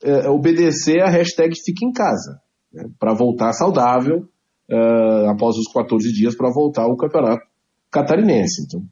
é, 0.00 0.28
obedecer 0.28 1.02
a 1.02 1.10
hashtag 1.10 1.56
Fique 1.56 1.84
em 1.84 1.90
Casa, 1.90 2.40
né, 2.72 2.84
para 3.00 3.12
voltar 3.12 3.52
saudável 3.52 4.28
é, 4.70 5.28
após 5.28 5.56
os 5.56 5.72
14 5.72 6.12
dias 6.12 6.36
para 6.36 6.52
voltar 6.52 6.82
ao 6.82 6.96
campeonato 6.96 7.42
catarinense. 7.90 8.62
Então, 8.64 8.82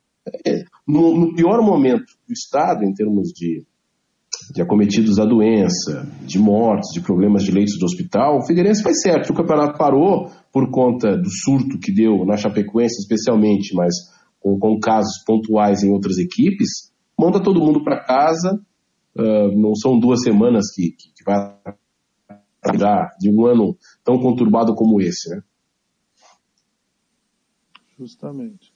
é, 0.44 0.64
no, 0.84 1.16
no 1.16 1.34
pior 1.36 1.62
momento 1.62 2.06
do 2.26 2.32
Estado, 2.32 2.82
em 2.84 2.92
termos 2.92 3.28
de 3.28 3.64
de 4.52 4.60
acometidos 4.60 5.16
da 5.16 5.24
doença, 5.24 6.10
de 6.26 6.40
mortes, 6.40 6.90
de 6.92 7.00
problemas 7.00 7.44
de 7.44 7.52
leitos 7.52 7.78
do 7.78 7.84
hospital, 7.84 8.38
o 8.38 8.44
Figueirense 8.44 8.82
faz 8.82 9.00
certo. 9.00 9.30
O 9.30 9.34
campeonato 9.34 9.78
parou 9.78 10.28
por 10.52 10.70
conta 10.72 11.16
do 11.16 11.30
surto 11.30 11.78
que 11.78 11.94
deu 11.94 12.26
na 12.26 12.36
Chapecoense, 12.36 13.00
especialmente, 13.00 13.72
mas 13.74 13.94
com, 14.44 14.58
com 14.58 14.78
casos 14.78 15.24
pontuais 15.24 15.82
em 15.82 15.90
outras 15.90 16.18
equipes, 16.18 16.92
manda 17.18 17.42
todo 17.42 17.64
mundo 17.64 17.82
para 17.82 18.04
casa. 18.04 18.60
Uh, 19.16 19.58
não 19.58 19.74
são 19.74 19.98
duas 19.98 20.22
semanas 20.22 20.66
que, 20.74 20.90
que, 20.90 21.08
que 21.14 21.24
vai 21.24 21.56
dar 22.76 23.16
de 23.18 23.30
um 23.30 23.46
ano 23.46 23.76
tão 24.04 24.18
conturbado 24.18 24.74
como 24.74 25.00
esse, 25.00 25.30
né? 25.30 25.40
Justamente. 27.98 28.74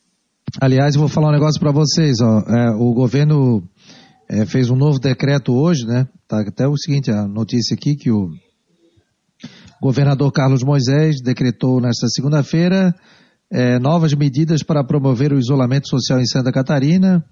Aliás, 0.61 0.95
eu 0.95 1.01
vou 1.01 1.09
falar 1.09 1.29
um 1.29 1.33
negócio 1.33 1.61
para 1.61 1.73
vocês. 1.73 2.17
Ó. 2.23 2.39
É, 2.49 2.71
o 2.71 2.95
governo 2.95 3.63
é, 4.31 4.47
fez 4.47 4.71
um 4.71 4.77
novo 4.77 4.99
decreto 4.99 5.53
hoje, 5.53 5.85
né? 5.85 6.09
Tá 6.27 6.41
até 6.41 6.67
o 6.67 6.77
seguinte, 6.77 7.11
a 7.11 7.27
notícia 7.27 7.75
aqui 7.75 7.97
que 7.97 8.11
o 8.11 8.31
governador 9.83 10.33
Carlos 10.33 10.63
Moisés 10.63 11.17
decretou 11.21 11.81
nesta 11.81 12.07
segunda-feira 12.09 12.95
é, 13.51 13.79
novas 13.79 14.13
medidas 14.15 14.63
para 14.63 14.85
promover 14.85 15.33
o 15.33 15.39
isolamento 15.39 15.89
social 15.89 16.21
em 16.21 16.27
Santa 16.27 16.53
Catarina. 16.53 17.25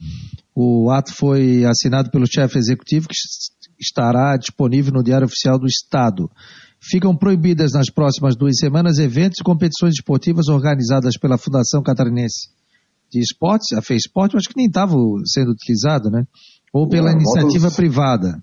O 0.54 0.90
ato 0.90 1.12
foi 1.14 1.64
assinado 1.64 2.10
pelo 2.10 2.26
chefe 2.26 2.58
executivo 2.58 3.08
que 3.08 3.14
estará 3.78 4.36
disponível 4.36 4.92
no 4.92 5.02
Diário 5.02 5.26
Oficial 5.26 5.58
do 5.58 5.66
Estado. 5.66 6.30
Ficam 6.80 7.16
proibidas 7.16 7.72
nas 7.72 7.90
próximas 7.90 8.36
duas 8.36 8.58
semanas 8.58 8.98
eventos 8.98 9.38
e 9.40 9.44
competições 9.44 9.94
esportivas 9.94 10.48
organizadas 10.48 11.18
pela 11.18 11.36
Fundação 11.36 11.82
Catarinense 11.82 12.48
de 13.10 13.20
Esportes, 13.20 13.76
a 13.76 13.82
FESPORT, 13.82 14.36
acho 14.36 14.48
que 14.48 14.56
nem 14.56 14.66
estava 14.66 14.94
sendo 15.26 15.52
utilizado, 15.52 16.10
né? 16.10 16.24
ou 16.76 16.88
pela 16.88 17.12
não, 17.12 17.20
iniciativa 17.20 17.70
privada. 17.70 18.42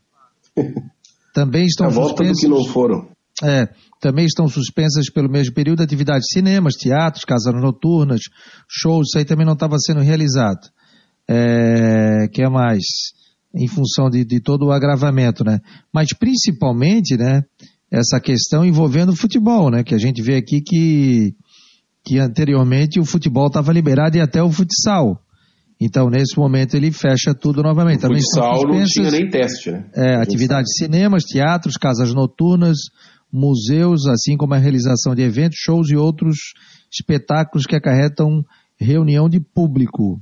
Também 1.33 1.65
estão 1.65 1.91
suspensas. 1.91 2.39
que 2.39 2.47
não 2.47 2.63
foram. 2.65 3.07
É, 3.41 3.67
também 3.99 4.25
estão 4.25 4.47
suspensas 4.47 5.09
pelo 5.09 5.29
mesmo 5.29 5.53
período 5.53 5.81
atividades 5.81 6.25
de 6.27 6.33
cinemas, 6.33 6.75
teatros, 6.75 7.25
casas 7.25 7.53
noturnas, 7.53 8.21
shows, 8.69 9.07
isso 9.07 9.17
aí 9.17 9.25
também 9.25 9.45
não 9.45 9.53
estava 9.53 9.77
sendo 9.79 10.01
realizado. 10.01 10.69
É, 11.27 12.27
que 12.31 12.43
é 12.43 12.49
mais? 12.49 12.83
Em 13.55 13.67
função 13.67 14.09
de, 14.09 14.25
de 14.25 14.39
todo 14.39 14.65
o 14.65 14.71
agravamento, 14.71 15.43
né? 15.43 15.59
Mas 15.91 16.09
principalmente, 16.13 17.15
né, 17.17 17.43
essa 17.91 18.19
questão 18.19 18.65
envolvendo 18.65 19.09
o 19.09 19.15
futebol, 19.15 19.71
né? 19.71 19.83
Que 19.83 19.95
a 19.95 19.99
gente 19.99 20.21
vê 20.21 20.35
aqui 20.35 20.61
que, 20.61 21.33
que 22.03 22.19
anteriormente 22.19 22.99
o 22.99 23.05
futebol 23.05 23.47
estava 23.47 23.71
liberado 23.71 24.17
e 24.17 24.21
até 24.21 24.43
o 24.43 24.51
futsal. 24.51 25.21
Então, 25.79 26.09
nesse 26.09 26.37
momento, 26.37 26.75
ele 26.75 26.91
fecha 26.91 27.33
tudo 27.33 27.61
novamente. 27.61 27.99
O 27.99 28.01
Também 28.01 28.21
futsal 28.21 28.63
não 28.67 28.83
tinha 28.85 29.11
nem 29.11 29.29
teste, 29.29 29.71
né? 29.71 29.85
É, 29.95 30.15
atividades 30.15 30.71
de 30.71 30.85
cinemas, 30.85 31.23
teatros, 31.23 31.75
casas 31.75 32.13
noturnas, 32.13 32.77
museus, 33.33 34.05
assim 34.07 34.37
como 34.37 34.53
a 34.53 34.59
realização 34.59 35.15
de 35.15 35.23
eventos, 35.23 35.57
shows 35.57 35.89
e 35.89 35.95
outros 35.95 36.37
espetáculos 36.91 37.65
que 37.65 37.75
acarretam 37.75 38.43
reunião 38.79 39.27
de 39.27 39.39
público. 39.39 40.21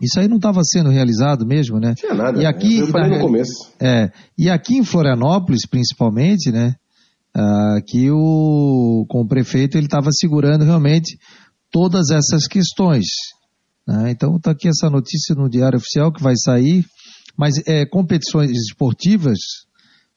Isso 0.00 0.18
aí 0.18 0.26
não 0.26 0.36
estava 0.36 0.60
sendo 0.64 0.88
realizado 0.88 1.46
mesmo, 1.46 1.78
né? 1.78 1.94
Tinha 1.94 2.14
nada. 2.14 2.42
E 2.42 2.46
aqui, 2.46 2.78
eu 2.78 2.86
falei 2.88 3.18
no 3.18 3.20
começo. 3.20 3.70
É, 3.80 4.10
e 4.36 4.48
aqui 4.48 4.78
em 4.78 4.84
Florianópolis, 4.84 5.66
principalmente, 5.68 6.50
né? 6.50 6.74
Aqui 7.76 8.10
o, 8.10 9.04
com 9.08 9.22
o 9.22 9.26
prefeito 9.26 9.76
ele 9.76 9.86
estava 9.86 10.08
segurando 10.12 10.64
realmente 10.64 11.18
todas 11.70 12.10
essas 12.10 12.46
questões. 12.46 13.06
Né? 13.86 14.12
Então 14.12 14.36
está 14.36 14.52
aqui 14.52 14.68
essa 14.68 14.88
notícia 14.88 15.34
no 15.34 15.50
Diário 15.50 15.76
Oficial 15.76 16.12
que 16.12 16.22
vai 16.22 16.34
sair, 16.36 16.84
mas 17.36 17.54
é, 17.66 17.84
competições 17.84 18.52
esportivas 18.52 19.38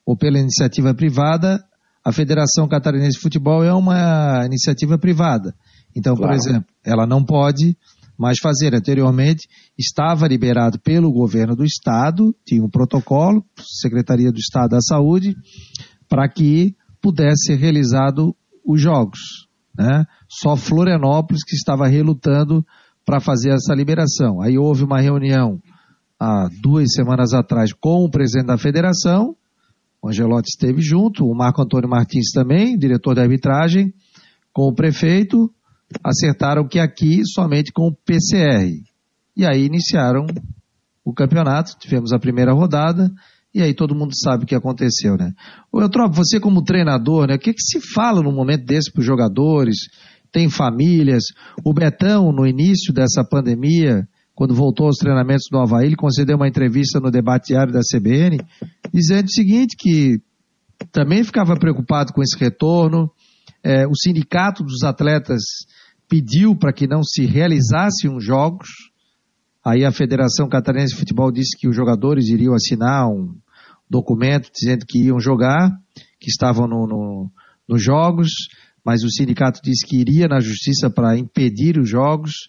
ou 0.08 0.16
pela 0.16 0.38
iniciativa 0.38 0.94
privada, 0.94 1.62
a 2.02 2.10
Federação 2.10 2.66
Catarinense 2.66 3.18
de 3.18 3.20
Futebol 3.20 3.62
é 3.62 3.74
uma 3.74 4.42
iniciativa 4.46 4.96
privada. 4.96 5.54
Então, 5.94 6.16
claro. 6.16 6.32
por 6.32 6.34
exemplo, 6.34 6.66
ela 6.82 7.06
não 7.06 7.22
pode 7.22 7.76
mais 8.16 8.38
fazer. 8.38 8.74
Anteriormente, 8.74 9.46
estava 9.76 10.26
liberado 10.26 10.80
pelo 10.80 11.12
governo 11.12 11.54
do 11.54 11.62
Estado, 11.62 12.34
tinha 12.42 12.64
um 12.64 12.70
protocolo, 12.70 13.44
Secretaria 13.82 14.32
do 14.32 14.38
Estado 14.38 14.70
da 14.70 14.80
Saúde, 14.80 15.36
para 16.08 16.26
que 16.26 16.74
pudesse 17.02 17.48
ser 17.48 17.56
realizado 17.56 18.34
os 18.64 18.80
jogos. 18.80 19.18
Né? 19.76 20.06
Só 20.26 20.56
Florianópolis 20.56 21.44
que 21.44 21.54
estava 21.54 21.86
relutando 21.86 22.64
para 23.04 23.20
fazer 23.20 23.50
essa 23.50 23.74
liberação. 23.74 24.40
Aí 24.40 24.56
houve 24.56 24.84
uma 24.84 25.02
reunião 25.02 25.60
há 26.18 26.48
duas 26.62 26.94
semanas 26.94 27.34
atrás 27.34 27.74
com 27.74 28.06
o 28.06 28.10
presidente 28.10 28.46
da 28.46 28.56
federação, 28.56 29.36
o 30.02 30.08
Angelotti 30.08 30.48
esteve 30.48 30.80
junto, 30.80 31.24
o 31.24 31.34
Marco 31.34 31.62
Antônio 31.62 31.88
Martins 31.88 32.30
também, 32.32 32.78
diretor 32.78 33.14
da 33.14 33.22
arbitragem, 33.22 33.92
com 34.52 34.68
o 34.68 34.74
prefeito, 34.74 35.50
acertaram 36.04 36.66
que 36.66 36.78
aqui 36.78 37.22
somente 37.24 37.72
com 37.72 37.88
o 37.88 37.94
PCR. 37.94 38.72
E 39.36 39.44
aí 39.44 39.64
iniciaram 39.64 40.26
o 41.04 41.12
campeonato, 41.12 41.76
tivemos 41.78 42.12
a 42.12 42.18
primeira 42.18 42.52
rodada, 42.52 43.10
e 43.54 43.62
aí 43.62 43.74
todo 43.74 43.94
mundo 43.94 44.12
sabe 44.14 44.44
o 44.44 44.46
que 44.46 44.54
aconteceu, 44.54 45.16
né? 45.16 45.32
Ô, 45.72 45.80
Eutrópio, 45.80 46.16
você 46.16 46.38
como 46.38 46.62
treinador, 46.62 47.26
né? 47.26 47.34
O 47.34 47.38
que, 47.38 47.52
que 47.52 47.62
se 47.62 47.80
fala 47.80 48.22
num 48.22 48.34
momento 48.34 48.64
desse 48.64 48.92
para 48.92 49.00
os 49.00 49.06
jogadores? 49.06 49.76
Tem 50.30 50.50
famílias? 50.50 51.24
O 51.64 51.72
Betão, 51.72 52.30
no 52.30 52.46
início 52.46 52.92
dessa 52.92 53.24
pandemia, 53.24 54.06
quando 54.38 54.54
voltou 54.54 54.86
aos 54.86 54.98
treinamentos 54.98 55.46
do 55.50 55.58
Havaí, 55.58 55.86
ele 55.86 55.96
concedeu 55.96 56.36
uma 56.36 56.46
entrevista 56.46 57.00
no 57.00 57.10
debate 57.10 57.48
diário 57.48 57.72
da 57.72 57.80
CBN, 57.80 58.38
dizendo 58.94 59.26
o 59.26 59.32
seguinte, 59.32 59.74
que 59.76 60.20
também 60.92 61.24
ficava 61.24 61.56
preocupado 61.56 62.12
com 62.12 62.22
esse 62.22 62.38
retorno, 62.38 63.10
é, 63.64 63.84
o 63.84 63.96
sindicato 63.96 64.62
dos 64.62 64.84
atletas 64.84 65.42
pediu 66.08 66.54
para 66.54 66.72
que 66.72 66.86
não 66.86 67.02
se 67.02 67.26
realizassem 67.26 68.14
os 68.14 68.24
jogos, 68.24 68.68
aí 69.64 69.84
a 69.84 69.90
Federação 69.90 70.48
Catarinense 70.48 70.94
de 70.94 71.00
Futebol 71.00 71.32
disse 71.32 71.58
que 71.58 71.66
os 71.66 71.74
jogadores 71.74 72.28
iriam 72.28 72.54
assinar 72.54 73.08
um 73.08 73.34
documento 73.90 74.52
dizendo 74.54 74.86
que 74.86 75.02
iam 75.02 75.18
jogar, 75.18 75.68
que 76.20 76.30
estavam 76.30 76.68
no, 76.68 76.86
no, 76.86 77.30
nos 77.68 77.82
jogos, 77.82 78.30
mas 78.84 79.02
o 79.02 79.10
sindicato 79.10 79.60
disse 79.64 79.84
que 79.84 79.96
iria 79.96 80.28
na 80.28 80.38
justiça 80.38 80.88
para 80.88 81.18
impedir 81.18 81.76
os 81.76 81.90
jogos. 81.90 82.46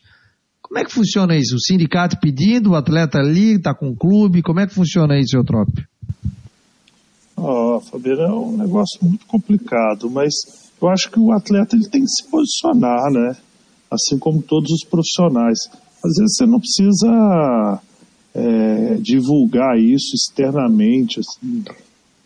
Como 0.70 0.80
é 0.80 0.86
que 0.86 0.94
funciona 0.94 1.36
isso? 1.36 1.56
O 1.56 1.60
sindicato 1.60 2.20
pedindo, 2.22 2.72
o 2.72 2.76
atleta 2.76 3.18
ali, 3.18 3.56
está 3.56 3.74
com 3.74 3.90
o 3.90 3.96
clube, 3.96 4.44
como 4.44 4.60
é 4.60 4.68
que 4.68 4.74
funciona 4.76 5.20
isso, 5.20 5.36
Eutrópio? 5.36 5.84
Oh, 7.36 7.82
Fabiano, 7.82 8.22
é 8.22 8.32
um 8.32 8.56
negócio 8.56 9.00
muito 9.02 9.26
complicado, 9.26 10.12
mas 10.12 10.32
eu 10.80 10.88
acho 10.88 11.10
que 11.10 11.20
o 11.20 11.32
atleta 11.32 11.76
ele 11.76 11.90
tem 11.90 12.02
que 12.02 12.10
se 12.10 12.24
posicionar, 12.30 13.12
né? 13.12 13.36
Assim 13.90 14.20
como 14.20 14.44
todos 14.44 14.72
os 14.72 14.88
profissionais. 14.88 15.58
Às 16.06 16.14
vezes 16.16 16.36
você 16.38 16.46
não 16.46 16.60
precisa 16.60 17.82
é, 18.36 18.96
divulgar 19.02 19.76
isso 19.80 20.14
externamente, 20.14 21.20
assim, 21.20 21.64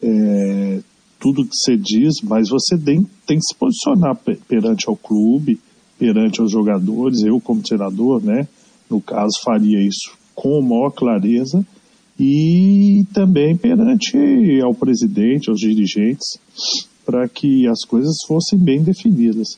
é, 0.02 0.82
tudo 1.18 1.46
que 1.46 1.56
você 1.56 1.78
diz, 1.78 2.16
mas 2.22 2.50
você 2.50 2.78
tem, 2.78 3.08
tem 3.26 3.38
que 3.38 3.46
se 3.46 3.56
posicionar 3.56 4.18
perante 4.50 4.90
ao 4.90 4.98
clube, 4.98 5.62
perante 6.04 6.42
aos 6.42 6.52
jogadores, 6.52 7.24
eu 7.24 7.40
como 7.40 7.62
treinador, 7.62 8.22
né, 8.22 8.46
no 8.90 9.00
caso 9.00 9.40
faria 9.42 9.80
isso 9.80 10.12
com 10.36 10.62
maior 10.62 10.90
clareza 10.90 11.66
e 12.20 13.06
também 13.14 13.56
perante 13.56 14.18
ao 14.62 14.76
presidente, 14.76 15.50
aos 15.50 15.62
dirigentes, 15.62 16.38
para 17.06 17.26
que 17.30 17.66
as 17.70 17.86
coisas 17.86 18.18
fossem 18.28 18.60
bem 18.60 18.84
definidas. 18.84 19.58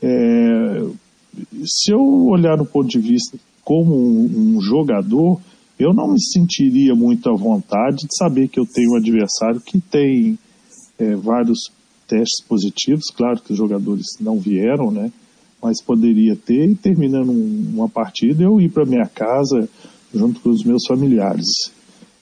É, 0.00 0.82
se 1.62 1.92
eu 1.92 2.00
olhar 2.28 2.56
no 2.56 2.64
ponto 2.64 2.88
de 2.88 2.98
vista 2.98 3.38
como 3.62 3.94
um, 3.94 4.56
um, 4.56 4.62
jogador, 4.62 5.38
eu 5.78 5.92
não 5.92 6.10
me 6.10 6.22
sentiria 6.22 6.94
muito 6.94 7.28
à 7.28 7.36
vontade 7.36 7.98
de 7.98 8.16
saber 8.16 8.48
que 8.48 8.58
eu 8.58 8.64
tenho 8.64 8.92
um 8.92 8.96
adversário 8.96 9.60
que 9.60 9.78
tem 9.78 10.38
é, 10.98 11.14
vários 11.16 11.70
testes 12.08 12.42
positivos, 12.48 13.10
claro 13.14 13.42
que 13.42 13.52
os 13.52 13.58
jogadores 13.58 14.06
não 14.18 14.40
vieram, 14.40 14.90
né? 14.90 15.12
Mas 15.62 15.80
poderia 15.80 16.34
ter, 16.34 16.68
e 16.68 16.74
terminando 16.74 17.30
uma 17.30 17.88
partida, 17.88 18.42
eu 18.42 18.60
ir 18.60 18.70
para 18.70 18.84
minha 18.84 19.06
casa 19.06 19.68
junto 20.12 20.40
com 20.40 20.50
os 20.50 20.64
meus 20.64 20.84
familiares. 20.86 21.46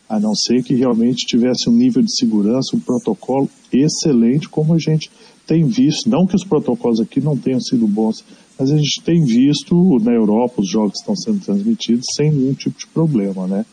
A 0.08 0.20
não 0.20 0.34
ser 0.34 0.62
que 0.62 0.74
realmente 0.74 1.26
tivesse 1.26 1.70
um 1.70 1.72
nível 1.72 2.02
de 2.02 2.14
segurança, 2.14 2.76
um 2.76 2.80
protocolo 2.80 3.48
excelente, 3.72 4.48
como 4.48 4.74
a 4.74 4.78
gente 4.78 5.10
tem 5.46 5.64
visto. 5.64 6.10
Não 6.10 6.26
que 6.26 6.36
os 6.36 6.44
protocolos 6.44 7.00
aqui 7.00 7.20
não 7.20 7.36
tenham 7.36 7.60
sido 7.60 7.86
bons, 7.86 8.24
mas 8.58 8.70
a 8.70 8.76
gente 8.76 9.00
tem 9.04 9.24
visto 9.24 9.98
na 10.00 10.12
Europa 10.12 10.60
os 10.60 10.68
jogos 10.68 10.98
estão 10.98 11.16
sendo 11.16 11.40
transmitidos 11.40 12.04
sem 12.14 12.30
nenhum 12.30 12.54
tipo 12.54 12.78
de 12.78 12.86
problema, 12.88 13.46
né? 13.46 13.64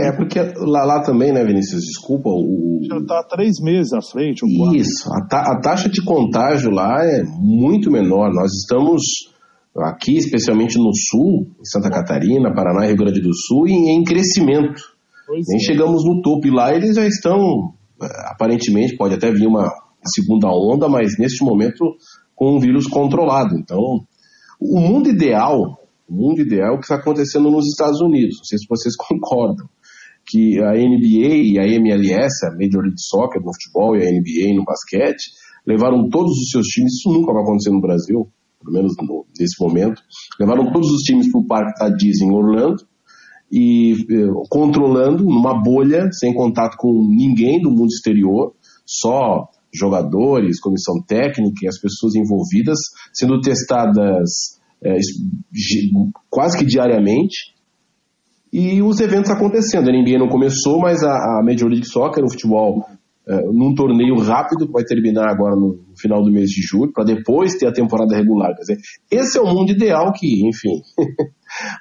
É, 0.00 0.12
porque 0.12 0.40
lá, 0.40 0.84
lá 0.84 1.02
também, 1.02 1.32
né, 1.32 1.44
Vinícius? 1.44 1.82
Desculpa. 1.82 2.30
O... 2.30 2.80
Já 2.88 2.96
está 2.96 3.22
três 3.24 3.60
meses 3.60 3.92
à 3.92 4.00
frente. 4.00 4.42
Isso, 4.74 5.12
a, 5.12 5.26
ta 5.26 5.40
a, 5.42 5.60
taxa 5.60 5.88
de 5.90 6.02
contágio 6.02 6.70
lá 6.70 7.04
é 7.04 7.22
muito 7.22 7.90
menor. 7.90 8.32
Nós 8.32 8.50
estamos 8.52 9.02
aqui, 9.76 10.16
especialmente 10.16 10.78
no 10.78 10.90
sul, 10.94 11.48
em 11.60 11.64
Santa 11.64 11.90
Catarina, 11.90 12.54
Paraná 12.54 12.84
e 12.84 12.88
Rio 12.88 12.96
Grande 12.96 13.20
do 13.20 13.34
Sul, 13.34 13.68
em, 13.68 13.90
em 13.90 14.02
crescimento. 14.02 14.80
Pois 15.26 15.44
Nem 15.48 15.58
é. 15.58 15.60
chegamos 15.60 16.04
no 16.04 16.22
topo. 16.22 16.46
E 16.46 16.50
lá 16.50 16.74
eles 16.74 16.96
já 16.96 17.06
estão, 17.06 17.74
é, 18.02 18.06
aparentemente, 18.30 18.96
pode 18.96 19.14
até 19.14 19.30
vir 19.30 19.46
uma 19.46 19.70
segunda 20.04 20.48
onda, 20.48 20.88
mas 20.88 21.18
neste 21.18 21.44
momento 21.44 21.84
com 22.34 22.56
um 22.56 22.58
vírus 22.58 22.86
controlado. 22.86 23.54
Então, 23.54 24.00
o 24.58 24.80
mundo 24.80 25.10
ideal, 25.10 25.78
o 26.08 26.14
mundo 26.14 26.40
ideal 26.40 26.72
é 26.72 26.74
o 26.74 26.78
que 26.78 26.84
está 26.84 26.94
acontecendo 26.94 27.50
nos 27.50 27.66
Estados 27.66 28.00
Unidos. 28.00 28.38
Não 28.38 28.44
sei 28.44 28.58
se 28.58 28.66
vocês 28.66 28.96
concordam 28.96 29.68
que 30.30 30.62
a 30.62 30.72
NBA 30.72 31.34
e 31.42 31.58
a 31.58 31.66
MLS, 31.66 32.46
a 32.46 32.50
Major 32.52 32.82
League 32.82 33.00
Soccer 33.00 33.42
no 33.42 33.52
futebol 33.52 33.96
e 33.96 34.06
a 34.06 34.10
NBA 34.10 34.54
no 34.54 34.64
basquete, 34.64 35.32
levaram 35.66 36.08
todos 36.08 36.32
os 36.32 36.50
seus 36.50 36.66
times, 36.66 36.94
isso 36.94 37.10
nunca 37.10 37.32
vai 37.32 37.42
acontecer 37.42 37.70
no 37.70 37.80
Brasil, 37.80 38.28
pelo 38.62 38.72
menos 38.72 38.94
no, 38.96 39.26
nesse 39.38 39.60
momento, 39.60 40.00
levaram 40.38 40.72
todos 40.72 40.90
os 40.90 41.02
times 41.02 41.30
para 41.30 41.40
o 41.40 41.46
parque 41.46 41.80
da 41.80 41.88
Disney 41.88 42.28
em 42.28 42.32
Orlando 42.32 42.84
e 43.50 43.92
eh, 43.92 44.28
controlando 44.48 45.24
numa 45.24 45.60
bolha, 45.60 46.08
sem 46.12 46.32
contato 46.32 46.76
com 46.78 47.04
ninguém 47.08 47.60
do 47.60 47.70
mundo 47.70 47.88
exterior, 47.88 48.54
só 48.86 49.48
jogadores, 49.72 50.60
comissão 50.60 51.02
técnica 51.06 51.60
e 51.62 51.68
as 51.68 51.80
pessoas 51.80 52.14
envolvidas 52.14 52.78
sendo 53.12 53.40
testadas 53.40 54.60
é, 54.82 54.96
quase 56.28 56.58
que 56.58 56.64
diariamente 56.64 57.54
e 58.52 58.82
os 58.82 59.00
eventos 59.00 59.30
acontecendo. 59.30 59.88
A 59.88 59.92
NBA 59.92 60.18
não 60.18 60.28
começou, 60.28 60.80
mas 60.80 61.02
a, 61.02 61.12
a 61.12 61.42
Major 61.44 61.68
League 61.68 61.86
Soccer, 61.86 62.24
o 62.24 62.30
futebol, 62.30 62.84
é, 63.28 63.42
num 63.52 63.74
torneio 63.74 64.16
rápido 64.18 64.66
que 64.66 64.72
vai 64.72 64.82
terminar 64.82 65.28
agora 65.28 65.54
no 65.54 65.78
final 65.96 66.20
do 66.22 66.32
mês 66.32 66.48
de 66.48 66.62
julho, 66.62 66.92
para 66.92 67.04
depois 67.04 67.54
ter 67.54 67.68
a 67.68 67.72
temporada 67.72 68.16
regular. 68.16 68.54
Quer 68.56 68.60
dizer, 68.62 68.78
esse 69.10 69.38
é 69.38 69.40
o 69.40 69.46
mundo 69.46 69.70
ideal 69.70 70.12
que, 70.12 70.48
enfim, 70.48 70.82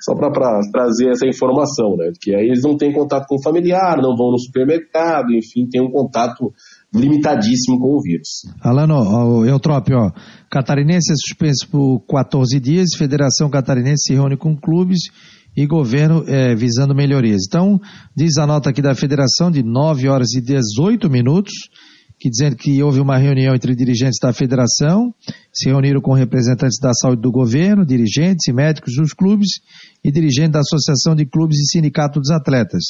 só 0.03 0.13
para 0.13 0.29
trazer 0.71 1.10
essa 1.10 1.25
informação, 1.25 1.95
né? 1.97 2.12
Que 2.21 2.36
aí 2.36 2.45
eles 2.45 2.62
não 2.62 2.77
têm 2.77 2.93
contato 2.93 3.25
com 3.25 3.36
o 3.36 3.41
familiar, 3.41 3.97
não 3.97 4.15
vão 4.15 4.32
no 4.32 4.38
supermercado, 4.38 5.34
enfim, 5.34 5.67
tem 5.67 5.82
um 5.82 5.89
contato 5.89 6.53
limitadíssimo 6.93 7.79
com 7.79 7.97
o 7.97 8.01
vírus. 8.01 8.45
Alano, 8.62 9.45
Eutrópio, 9.45 9.97
ó, 9.97 10.12
Catarinense 10.51 11.13
é 11.13 11.15
suspenso 11.15 11.67
por 11.71 12.01
14 12.08 12.60
dias, 12.60 12.89
Federação 12.97 13.49
Catarinense 13.49 14.03
se 14.08 14.13
reúne 14.13 14.38
com 14.38 14.55
clubes 14.55 14.99
e 15.61 15.67
governo 15.67 16.23
é, 16.25 16.55
visando 16.55 16.95
melhorias. 16.95 17.41
Então, 17.45 17.81
diz 18.15 18.37
a 18.37 18.47
nota 18.47 18.69
aqui 18.69 18.81
da 18.81 18.95
federação 18.95 19.51
de 19.51 19.61
9 19.61 20.07
horas 20.07 20.33
e 20.33 20.39
18 20.39 21.09
minutos, 21.09 21.51
que 22.17 22.29
dizendo 22.29 22.55
que 22.55 22.81
houve 22.81 23.01
uma 23.01 23.17
reunião 23.17 23.53
entre 23.53 23.75
dirigentes 23.75 24.19
da 24.21 24.31
federação, 24.31 25.13
se 25.51 25.67
reuniram 25.67 25.99
com 25.99 26.13
representantes 26.13 26.79
da 26.79 26.93
saúde 26.93 27.21
do 27.21 27.29
governo, 27.29 27.85
dirigentes 27.85 28.47
e 28.47 28.53
médicos 28.53 28.93
dos 28.95 29.11
clubes 29.11 29.49
e 30.01 30.09
dirigentes 30.09 30.53
da 30.53 30.59
Associação 30.59 31.13
de 31.13 31.25
Clubes 31.25 31.57
e 31.57 31.69
Sindicato 31.69 32.21
dos 32.21 32.31
Atletas. 32.31 32.83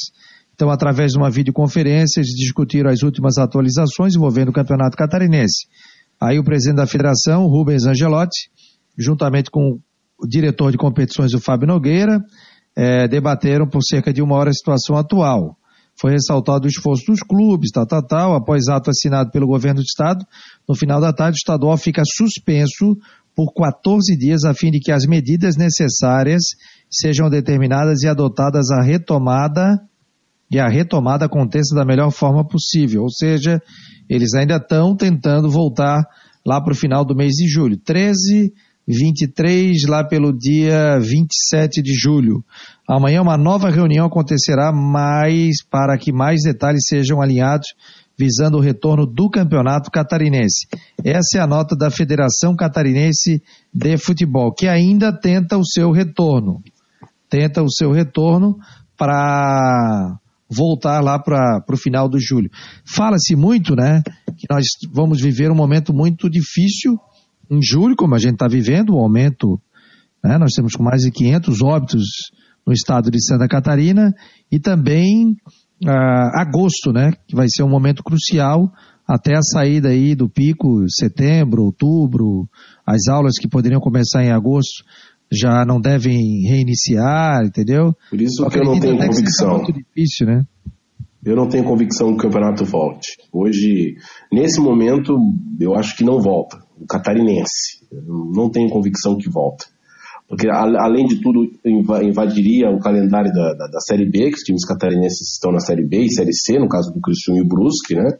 Então, 0.54 0.70
através 0.70 1.10
de 1.10 1.18
uma 1.18 1.30
videoconferência, 1.30 2.20
eles 2.20 2.30
discutiram 2.36 2.88
as 2.88 3.02
últimas 3.02 3.36
atualizações 3.36 4.14
envolvendo 4.14 4.50
o 4.50 4.52
Campeonato 4.52 4.96
Catarinense. 4.96 5.66
Aí 6.22 6.38
o 6.38 6.44
presidente 6.44 6.76
da 6.76 6.86
federação, 6.86 7.48
Rubens 7.48 7.84
Angelotti, 7.84 8.48
juntamente 8.96 9.50
com 9.50 9.80
o 10.22 10.28
diretor 10.28 10.70
de 10.70 10.78
competições, 10.78 11.34
o 11.34 11.40
Fábio 11.40 11.66
Nogueira, 11.66 12.20
é, 12.76 13.08
debateram 13.08 13.68
por 13.68 13.82
cerca 13.82 14.12
de 14.12 14.22
uma 14.22 14.36
hora 14.36 14.50
a 14.50 14.54
situação 14.54 14.96
atual. 14.96 15.56
Foi 16.00 16.12
ressaltado 16.12 16.64
o 16.64 16.68
esforço 16.68 17.04
dos 17.06 17.20
clubes, 17.20 17.70
tal, 17.70 17.86
tal, 17.86 18.06
tal. 18.06 18.34
Após 18.34 18.68
ato 18.68 18.90
assinado 18.90 19.30
pelo 19.30 19.46
governo 19.46 19.80
do 19.80 19.84
estado, 19.84 20.24
no 20.66 20.74
final 20.74 21.00
da 21.00 21.12
tarde 21.12 21.36
o 21.36 21.40
estadual 21.40 21.76
fica 21.76 22.02
suspenso 22.06 22.96
por 23.36 23.52
14 23.52 24.16
dias 24.16 24.44
a 24.44 24.54
fim 24.54 24.70
de 24.70 24.80
que 24.80 24.90
as 24.90 25.04
medidas 25.06 25.56
necessárias 25.56 26.42
sejam 26.90 27.28
determinadas 27.28 28.02
e 28.02 28.08
adotadas 28.08 28.70
a 28.70 28.82
retomada 28.82 29.78
e 30.50 30.58
a 30.58 30.68
retomada 30.68 31.26
aconteça 31.26 31.74
da 31.74 31.84
melhor 31.84 32.10
forma 32.10 32.46
possível. 32.46 33.02
Ou 33.02 33.10
seja, 33.10 33.62
eles 34.08 34.34
ainda 34.34 34.56
estão 34.56 34.96
tentando 34.96 35.48
voltar 35.48 36.02
lá 36.44 36.60
para 36.60 36.72
o 36.72 36.76
final 36.76 37.04
do 37.04 37.14
mês 37.14 37.32
de 37.32 37.46
julho. 37.46 37.76
13 37.76 38.52
23, 38.86 39.86
lá 39.88 40.04
pelo 40.04 40.36
dia 40.36 40.98
27 40.98 41.82
de 41.82 41.94
julho. 41.94 42.44
Amanhã 42.88 43.22
uma 43.22 43.36
nova 43.36 43.70
reunião 43.70 44.06
acontecerá 44.06 44.72
mais 44.72 45.62
para 45.70 45.96
que 45.96 46.12
mais 46.12 46.42
detalhes 46.42 46.82
sejam 46.88 47.20
alinhados 47.20 47.68
visando 48.18 48.58
o 48.58 48.60
retorno 48.60 49.06
do 49.06 49.30
campeonato 49.30 49.90
catarinense. 49.90 50.66
Essa 51.02 51.38
é 51.38 51.40
a 51.40 51.46
nota 51.46 51.74
da 51.74 51.90
Federação 51.90 52.54
Catarinense 52.54 53.42
de 53.72 53.96
Futebol, 53.96 54.52
que 54.52 54.68
ainda 54.68 55.10
tenta 55.10 55.56
o 55.56 55.64
seu 55.64 55.90
retorno. 55.90 56.60
Tenta 57.30 57.62
o 57.62 57.70
seu 57.70 57.90
retorno 57.92 58.58
para 58.98 60.18
voltar 60.50 61.00
lá 61.00 61.18
para 61.18 61.64
o 61.72 61.76
final 61.78 62.10
do 62.10 62.20
julho. 62.20 62.50
Fala-se 62.84 63.34
muito, 63.34 63.74
né, 63.74 64.02
que 64.36 64.46
nós 64.50 64.66
vamos 64.92 65.22
viver 65.22 65.50
um 65.50 65.54
momento 65.54 65.94
muito 65.94 66.28
difícil 66.28 66.98
em 67.50 67.60
julho, 67.62 67.96
como 67.96 68.14
a 68.14 68.18
gente 68.18 68.34
está 68.34 68.46
vivendo, 68.46 68.90
o 68.90 68.96
um 68.96 69.00
aumento, 69.00 69.60
né, 70.22 70.38
nós 70.38 70.52
temos 70.54 70.74
com 70.74 70.82
mais 70.82 71.02
de 71.02 71.10
500 71.10 71.62
óbitos 71.62 72.04
no 72.66 72.72
estado 72.72 73.10
de 73.10 73.22
Santa 73.22 73.48
Catarina 73.48 74.14
e 74.50 74.58
também 74.60 75.36
ah, 75.86 76.42
agosto, 76.42 76.92
né, 76.92 77.12
que 77.26 77.34
vai 77.34 77.46
ser 77.48 77.62
um 77.62 77.68
momento 77.68 78.02
crucial 78.02 78.70
até 79.06 79.34
a 79.34 79.42
saída 79.42 79.88
aí 79.88 80.14
do 80.14 80.28
pico, 80.28 80.84
setembro, 80.88 81.64
outubro, 81.64 82.48
as 82.86 83.08
aulas 83.08 83.38
que 83.38 83.48
poderiam 83.48 83.80
começar 83.80 84.22
em 84.22 84.30
agosto 84.30 84.84
já 85.32 85.64
não 85.64 85.80
devem 85.80 86.42
reiniciar, 86.48 87.44
entendeu? 87.44 87.92
Por 88.08 88.20
isso 88.20 88.46
que 88.48 88.58
eu 88.58 88.64
não 88.64 88.78
tenho 88.78 88.96
convicção. 88.96 89.56
muito 89.56 89.72
difícil, 89.72 90.26
né? 90.26 90.44
Eu 91.24 91.36
não 91.36 91.48
tenho 91.48 91.64
convicção 91.64 92.08
que 92.08 92.14
o 92.14 92.16
campeonato 92.16 92.64
volte. 92.64 93.16
Hoje, 93.32 93.94
nesse 94.32 94.60
momento, 94.60 95.14
eu 95.60 95.74
acho 95.74 95.96
que 95.96 96.02
não 96.02 96.20
volta. 96.20 96.58
Catarinense. 96.88 97.80
Não 98.06 98.50
tenho 98.50 98.70
convicção 98.70 99.16
que 99.16 99.28
volta. 99.28 99.66
Porque, 100.28 100.48
além 100.48 101.06
de 101.06 101.20
tudo, 101.20 101.44
invadiria 101.64 102.70
o 102.70 102.78
calendário 102.78 103.32
da, 103.32 103.52
da, 103.52 103.66
da, 103.66 103.80
Série 103.80 104.08
B, 104.08 104.30
que 104.30 104.36
os 104.36 104.42
times 104.42 104.64
catarinenses 104.64 105.32
estão 105.34 105.50
na 105.50 105.58
Série 105.58 105.84
B 105.84 106.04
e 106.04 106.12
Série 106.12 106.32
C, 106.32 106.56
no 106.56 106.68
caso 106.68 106.92
do 106.92 107.00
Cristiano 107.00 107.40
e 107.40 107.44
Brusque, 107.44 107.96
né? 107.96 108.16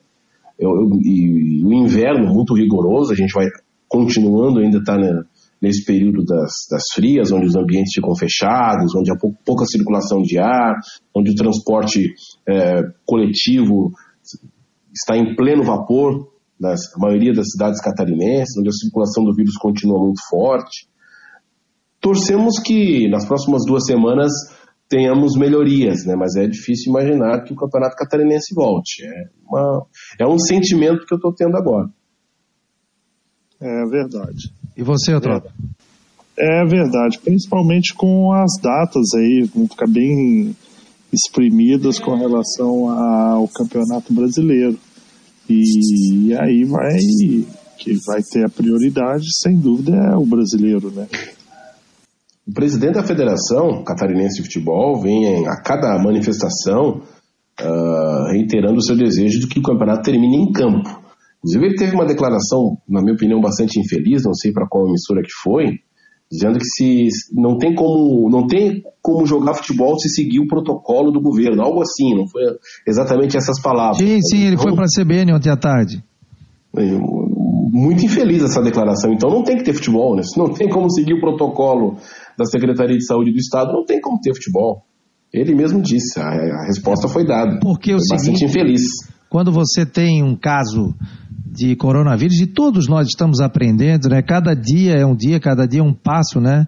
Eu, 0.58 0.70
eu, 0.70 0.90
e 1.04 1.64
o 1.64 1.72
inverno 1.72 2.34
muito 2.34 2.52
rigoroso, 2.52 3.12
a 3.12 3.14
gente 3.14 3.32
vai 3.32 3.46
continuando 3.88 4.58
ainda 4.58 4.78
estar 4.78 4.98
tá 4.98 5.24
nesse 5.62 5.84
período 5.84 6.24
das, 6.24 6.50
das 6.68 6.82
frias, 6.92 7.30
onde 7.30 7.46
os 7.46 7.54
ambientes 7.54 7.92
ficam 7.94 8.14
fechados, 8.16 8.92
onde 8.96 9.12
há 9.12 9.16
pouca 9.44 9.64
circulação 9.66 10.20
de 10.20 10.38
ar, 10.38 10.74
onde 11.14 11.30
o 11.30 11.34
transporte 11.34 12.12
é, 12.48 12.82
coletivo 13.06 13.92
está 14.92 15.16
em 15.16 15.36
pleno 15.36 15.62
vapor 15.62 16.28
na 16.60 16.74
maioria 16.98 17.32
das 17.32 17.50
cidades 17.52 17.80
catarinenses, 17.80 18.56
onde 18.58 18.68
a 18.68 18.72
circulação 18.72 19.24
do 19.24 19.34
vírus 19.34 19.56
continua 19.56 19.98
muito 19.98 20.20
forte. 20.28 20.86
Torcemos 22.00 22.58
que 22.58 23.08
nas 23.08 23.26
próximas 23.26 23.62
duas 23.66 23.86
semanas 23.86 24.30
tenhamos 24.88 25.36
melhorias, 25.36 26.04
né? 26.04 26.14
mas 26.16 26.34
é 26.36 26.46
difícil 26.46 26.90
imaginar 26.90 27.44
que 27.44 27.52
o 27.52 27.56
campeonato 27.56 27.96
catarinense 27.96 28.54
volte. 28.54 29.04
É, 29.04 29.28
uma, 29.46 29.86
é 30.18 30.26
um 30.26 30.38
sentimento 30.38 31.06
que 31.06 31.14
eu 31.14 31.16
estou 31.16 31.32
tendo 31.32 31.56
agora. 31.56 31.88
É 33.60 33.86
verdade. 33.86 34.52
E 34.76 34.82
você, 34.82 35.18
Tropa? 35.20 35.52
É, 36.36 36.62
é 36.62 36.64
verdade, 36.64 37.18
principalmente 37.22 37.94
com 37.94 38.32
as 38.32 38.52
datas 38.60 39.14
aí, 39.14 39.48
vão 39.54 39.68
ficar 39.68 39.86
bem 39.86 40.56
exprimidas 41.12 41.98
com 41.98 42.16
relação 42.16 42.88
ao 42.90 43.46
Campeonato 43.48 44.12
Brasileiro. 44.12 44.78
E 45.52 46.36
aí 46.38 46.64
vai 46.64 46.98
que 47.78 47.94
vai 48.06 48.22
ter 48.22 48.44
a 48.44 48.48
prioridade, 48.48 49.26
sem 49.42 49.56
dúvida, 49.56 49.96
é 49.96 50.16
o 50.16 50.26
brasileiro, 50.26 50.90
né? 50.90 51.08
O 52.46 52.52
presidente 52.52 52.94
da 52.94 53.02
Federação 53.02 53.82
Catarinense 53.84 54.36
de 54.36 54.42
Futebol 54.42 55.00
vem 55.00 55.46
a 55.48 55.62
cada 55.62 55.98
manifestação 56.02 57.00
uh, 57.60 58.32
reiterando 58.32 58.76
o 58.76 58.82
seu 58.82 58.96
desejo 58.96 59.40
de 59.40 59.46
que 59.46 59.60
o 59.60 59.62
campeonato 59.62 60.02
termine 60.02 60.36
em 60.36 60.52
campo. 60.52 61.00
Inclusive, 61.38 61.66
ele 61.66 61.76
teve 61.76 61.94
uma 61.94 62.04
declaração, 62.04 62.76
na 62.86 63.00
minha 63.00 63.14
opinião, 63.14 63.40
bastante 63.40 63.80
infeliz, 63.80 64.24
não 64.24 64.34
sei 64.34 64.52
para 64.52 64.68
qual 64.68 64.86
emissora 64.86 65.22
que 65.22 65.32
foi, 65.42 65.78
dizendo 66.30 66.58
que 66.58 66.64
se 66.64 67.08
não 67.34 67.58
tem 67.58 67.74
como 67.74 68.30
não 68.30 68.46
tem 68.46 68.82
como 69.02 69.26
jogar 69.26 69.54
futebol 69.54 69.98
se 69.98 70.08
seguir 70.08 70.38
o 70.40 70.46
protocolo 70.46 71.10
do 71.10 71.20
governo, 71.20 71.62
algo 71.62 71.82
assim, 71.82 72.14
não 72.14 72.28
foi 72.28 72.42
exatamente 72.86 73.36
essas 73.36 73.60
palavras. 73.60 73.98
Sim, 73.98 74.20
sim, 74.22 74.42
ele 74.42 74.54
então, 74.54 74.62
foi 74.62 74.74
para 74.74 74.84
a 74.84 75.04
CBN 75.04 75.32
ontem 75.34 75.50
à 75.50 75.56
tarde. 75.56 76.04
Muito 77.72 78.04
infeliz 78.04 78.42
essa 78.42 78.62
declaração. 78.62 79.12
Então 79.12 79.28
não 79.28 79.42
tem 79.42 79.56
que 79.56 79.64
ter 79.64 79.74
futebol, 79.74 80.14
né? 80.14 80.22
Se 80.22 80.38
não 80.38 80.52
tem 80.52 80.68
como 80.68 80.90
seguir 80.90 81.14
o 81.14 81.20
protocolo 81.20 81.96
da 82.38 82.44
Secretaria 82.44 82.96
de 82.96 83.04
Saúde 83.04 83.32
do 83.32 83.38
Estado, 83.38 83.72
não 83.72 83.84
tem 83.84 84.00
como 84.00 84.20
ter 84.20 84.34
futebol. 84.34 84.84
Ele 85.32 85.54
mesmo 85.54 85.80
disse, 85.80 86.18
a, 86.18 86.26
a 86.26 86.66
resposta 86.66 87.08
foi 87.08 87.24
dada. 87.24 87.58
Porque 87.60 87.90
foi 87.92 87.94
o 87.94 87.98
bastante 87.98 88.38
seguinte, 88.38 88.44
infeliz. 88.44 88.82
Quando 89.30 89.52
você 89.52 89.86
tem 89.86 90.24
um 90.24 90.34
caso 90.34 90.92
de 91.46 91.76
coronavírus 91.76 92.40
e 92.40 92.48
todos 92.48 92.88
nós 92.88 93.06
estamos 93.06 93.40
aprendendo, 93.40 94.08
né? 94.08 94.20
Cada 94.22 94.54
dia 94.54 94.94
é 94.96 95.06
um 95.06 95.14
dia, 95.14 95.38
cada 95.38 95.68
dia 95.68 95.78
é 95.78 95.84
um 95.84 95.94
passo, 95.94 96.40
né? 96.40 96.66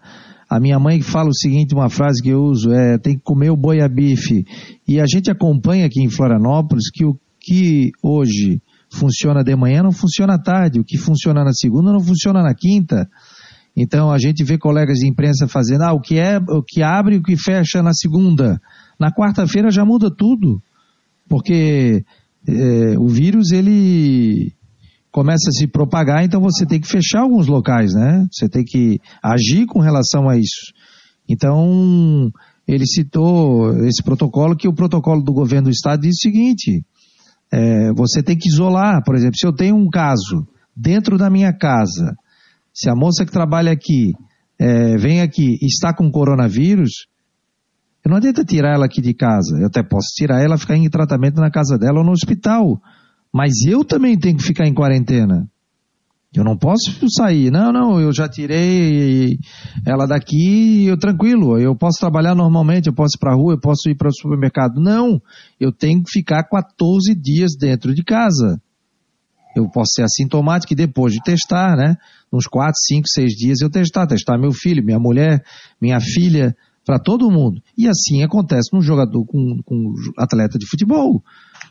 A 0.48 0.60
minha 0.60 0.78
mãe 0.78 1.02
fala 1.02 1.28
o 1.28 1.34
seguinte, 1.34 1.74
uma 1.74 1.88
frase 1.88 2.22
que 2.22 2.28
eu 2.28 2.40
uso, 2.40 2.70
é 2.70 2.98
tem 2.98 3.16
que 3.16 3.22
comer 3.24 3.50
o 3.50 3.56
boi 3.56 3.80
a 3.80 3.88
bife. 3.88 4.44
E 4.86 5.00
a 5.00 5.06
gente 5.06 5.28
acompanha 5.28 5.86
aqui 5.86 6.00
em 6.00 6.08
Florianópolis 6.08 6.88
que 6.88 7.04
o 7.04 7.18
que 7.40 7.90
hoje 8.00 8.62
funciona 8.88 9.42
de 9.42 9.56
manhã 9.56 9.82
não 9.82 9.90
funciona 9.90 10.34
à 10.34 10.38
tarde, 10.38 10.78
o 10.78 10.84
que 10.84 10.96
funciona 10.96 11.42
na 11.42 11.52
segunda 11.52 11.92
não 11.92 12.00
funciona 12.00 12.44
na 12.44 12.54
quinta. 12.54 13.10
Então 13.76 14.12
a 14.12 14.18
gente 14.18 14.44
vê 14.44 14.56
colegas 14.56 14.98
de 14.98 15.08
imprensa 15.08 15.48
fazendo, 15.48 15.82
ah, 15.82 15.94
o 15.94 16.00
que 16.00 16.16
é, 16.16 16.38
o 16.38 16.62
que 16.62 16.80
abre 16.80 17.16
e 17.16 17.18
o 17.18 17.22
que 17.24 17.36
fecha 17.36 17.82
na 17.82 17.92
segunda. 17.92 18.60
Na 19.00 19.10
quarta-feira 19.10 19.68
já 19.68 19.84
muda 19.84 20.14
tudo. 20.14 20.62
Porque 21.28 22.04
é, 22.48 22.98
o 22.98 23.08
vírus 23.08 23.52
ele 23.52 24.52
começa 25.10 25.50
a 25.50 25.52
se 25.52 25.66
propagar, 25.66 26.24
então 26.24 26.40
você 26.40 26.64
tem 26.64 26.80
que 26.80 26.88
fechar 26.88 27.20
alguns 27.20 27.46
locais, 27.46 27.92
né? 27.92 28.26
Você 28.32 28.48
tem 28.48 28.64
que 28.64 28.98
agir 29.22 29.66
com 29.66 29.78
relação 29.78 30.28
a 30.28 30.38
isso. 30.38 30.72
Então, 31.28 32.30
ele 32.66 32.86
citou 32.86 33.76
esse 33.84 34.02
protocolo, 34.02 34.56
que 34.56 34.68
o 34.68 34.74
protocolo 34.74 35.22
do 35.22 35.32
governo 35.32 35.64
do 35.64 35.70
estado 35.70 36.02
diz 36.02 36.16
o 36.16 36.22
seguinte: 36.22 36.84
é, 37.52 37.92
você 37.92 38.22
tem 38.22 38.36
que 38.36 38.48
isolar, 38.48 39.02
por 39.04 39.14
exemplo, 39.14 39.36
se 39.36 39.46
eu 39.46 39.54
tenho 39.54 39.76
um 39.76 39.88
caso 39.88 40.46
dentro 40.74 41.18
da 41.18 41.28
minha 41.28 41.52
casa, 41.52 42.16
se 42.72 42.88
a 42.88 42.94
moça 42.94 43.26
que 43.26 43.32
trabalha 43.32 43.70
aqui 43.70 44.12
é, 44.58 44.96
vem 44.96 45.20
aqui 45.20 45.58
e 45.60 45.66
está 45.66 45.94
com 45.94 46.10
coronavírus, 46.10 47.06
não 48.10 48.16
adianta 48.16 48.44
tirar 48.44 48.74
ela 48.74 48.86
aqui 48.86 49.00
de 49.00 49.14
casa. 49.14 49.58
Eu 49.58 49.66
até 49.66 49.82
posso 49.82 50.08
tirar 50.16 50.42
ela, 50.42 50.58
ficar 50.58 50.76
em 50.76 50.90
tratamento 50.90 51.40
na 51.40 51.50
casa 51.50 51.78
dela 51.78 51.98
ou 51.98 52.04
no 52.04 52.12
hospital. 52.12 52.80
Mas 53.32 53.52
eu 53.66 53.84
também 53.84 54.18
tenho 54.18 54.36
que 54.36 54.42
ficar 54.42 54.66
em 54.66 54.74
quarentena. 54.74 55.48
Eu 56.34 56.44
não 56.44 56.56
posso 56.56 56.90
sair. 57.14 57.50
Não, 57.50 57.70
não, 57.70 58.00
eu 58.00 58.10
já 58.10 58.26
tirei 58.26 59.38
ela 59.86 60.06
daqui, 60.06 60.86
eu 60.86 60.98
tranquilo. 60.98 61.58
Eu 61.58 61.76
posso 61.76 61.98
trabalhar 62.00 62.34
normalmente, 62.34 62.86
eu 62.86 62.94
posso 62.94 63.16
ir 63.16 63.20
para 63.20 63.32
a 63.32 63.36
rua, 63.36 63.52
eu 63.52 63.60
posso 63.60 63.90
ir 63.90 63.94
para 63.94 64.08
o 64.08 64.14
supermercado. 64.14 64.80
Não, 64.80 65.20
eu 65.60 65.70
tenho 65.70 66.02
que 66.02 66.10
ficar 66.10 66.42
14 66.44 67.14
dias 67.14 67.52
dentro 67.58 67.94
de 67.94 68.02
casa. 68.02 68.60
Eu 69.54 69.68
posso 69.70 69.92
ser 69.94 70.04
assintomático 70.04 70.72
e 70.72 70.76
depois 70.76 71.12
de 71.12 71.22
testar, 71.22 71.76
né? 71.76 71.96
Uns 72.32 72.46
4, 72.46 72.72
5, 72.74 73.02
6 73.06 73.32
dias 73.32 73.60
eu 73.60 73.70
testar. 73.70 74.06
Testar 74.06 74.38
meu 74.38 74.52
filho, 74.52 74.82
minha 74.82 74.98
mulher, 74.98 75.44
minha 75.78 76.00
filha, 76.00 76.56
para 76.84 76.98
todo 76.98 77.30
mundo. 77.30 77.60
E 77.76 77.88
assim 77.88 78.22
acontece 78.22 78.70
com 78.70 78.78
um 78.78 78.82
jogador, 78.82 79.24
com, 79.24 79.58
com 79.64 79.74
um 79.74 79.94
atleta 80.18 80.58
de 80.58 80.66
futebol. 80.66 81.22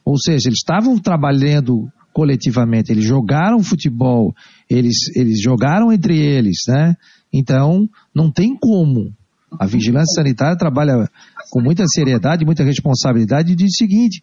Ou 0.05 0.17
seja, 0.17 0.47
eles 0.47 0.59
estavam 0.59 0.97
trabalhando 0.97 1.87
coletivamente, 2.13 2.91
eles 2.91 3.05
jogaram 3.05 3.63
futebol, 3.63 4.33
eles, 4.69 5.15
eles 5.15 5.41
jogaram 5.41 5.91
entre 5.91 6.17
eles, 6.17 6.57
né? 6.67 6.95
Então, 7.31 7.87
não 8.13 8.31
tem 8.31 8.55
como. 8.57 9.13
A 9.59 9.65
vigilância 9.65 10.15
sanitária 10.15 10.57
trabalha 10.57 11.09
com 11.49 11.61
muita 11.61 11.85
seriedade, 11.87 12.45
muita 12.45 12.63
responsabilidade 12.63 13.51
e 13.51 13.55
diz 13.55 13.71
o 13.73 13.77
seguinte: 13.77 14.21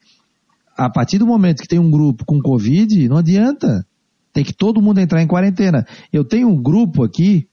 a 0.76 0.90
partir 0.90 1.18
do 1.18 1.26
momento 1.26 1.62
que 1.62 1.68
tem 1.68 1.78
um 1.78 1.90
grupo 1.90 2.24
com 2.24 2.40
Covid, 2.40 3.08
não 3.08 3.18
adianta. 3.18 3.84
Tem 4.32 4.44
que 4.44 4.52
todo 4.52 4.80
mundo 4.80 5.00
entrar 5.00 5.22
em 5.22 5.26
quarentena. 5.26 5.84
Eu 6.12 6.22
tenho 6.22 6.48
um 6.48 6.62
grupo 6.62 7.02
aqui, 7.02 7.47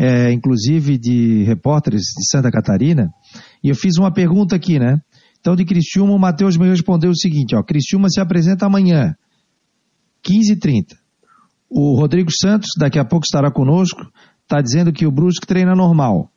é, 0.00 0.32
inclusive 0.32 0.96
de 0.96 1.44
repórteres 1.44 2.00
de 2.16 2.26
Santa 2.30 2.50
Catarina, 2.50 3.12
e 3.62 3.68
eu 3.68 3.74
fiz 3.74 3.98
uma 3.98 4.10
pergunta 4.10 4.56
aqui, 4.56 4.78
né? 4.78 4.98
Então, 5.38 5.54
de 5.54 5.62
Criciúma, 5.62 6.14
o 6.14 6.18
Matheus 6.18 6.56
me 6.56 6.66
respondeu 6.66 7.10
o 7.10 7.16
seguinte, 7.16 7.54
ó, 7.54 7.62
Criciúma 7.62 8.08
se 8.08 8.18
apresenta 8.18 8.64
amanhã, 8.64 9.14
15h30. 10.26 10.96
O 11.68 11.94
Rodrigo 12.00 12.30
Santos, 12.32 12.70
daqui 12.78 12.98
a 12.98 13.04
pouco 13.04 13.26
estará 13.26 13.50
conosco, 13.50 14.00
está 14.42 14.62
dizendo 14.62 14.90
que 14.90 15.06
o 15.06 15.12
Brusque 15.12 15.46
treina 15.46 15.74
normal. 15.74 16.30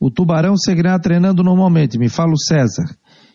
O 0.00 0.10
Tubarão 0.10 0.56
seguirá 0.56 0.98
treinando 0.98 1.42
normalmente, 1.42 1.98
me 1.98 2.08
fala 2.08 2.32
o 2.32 2.38
César. 2.38 2.86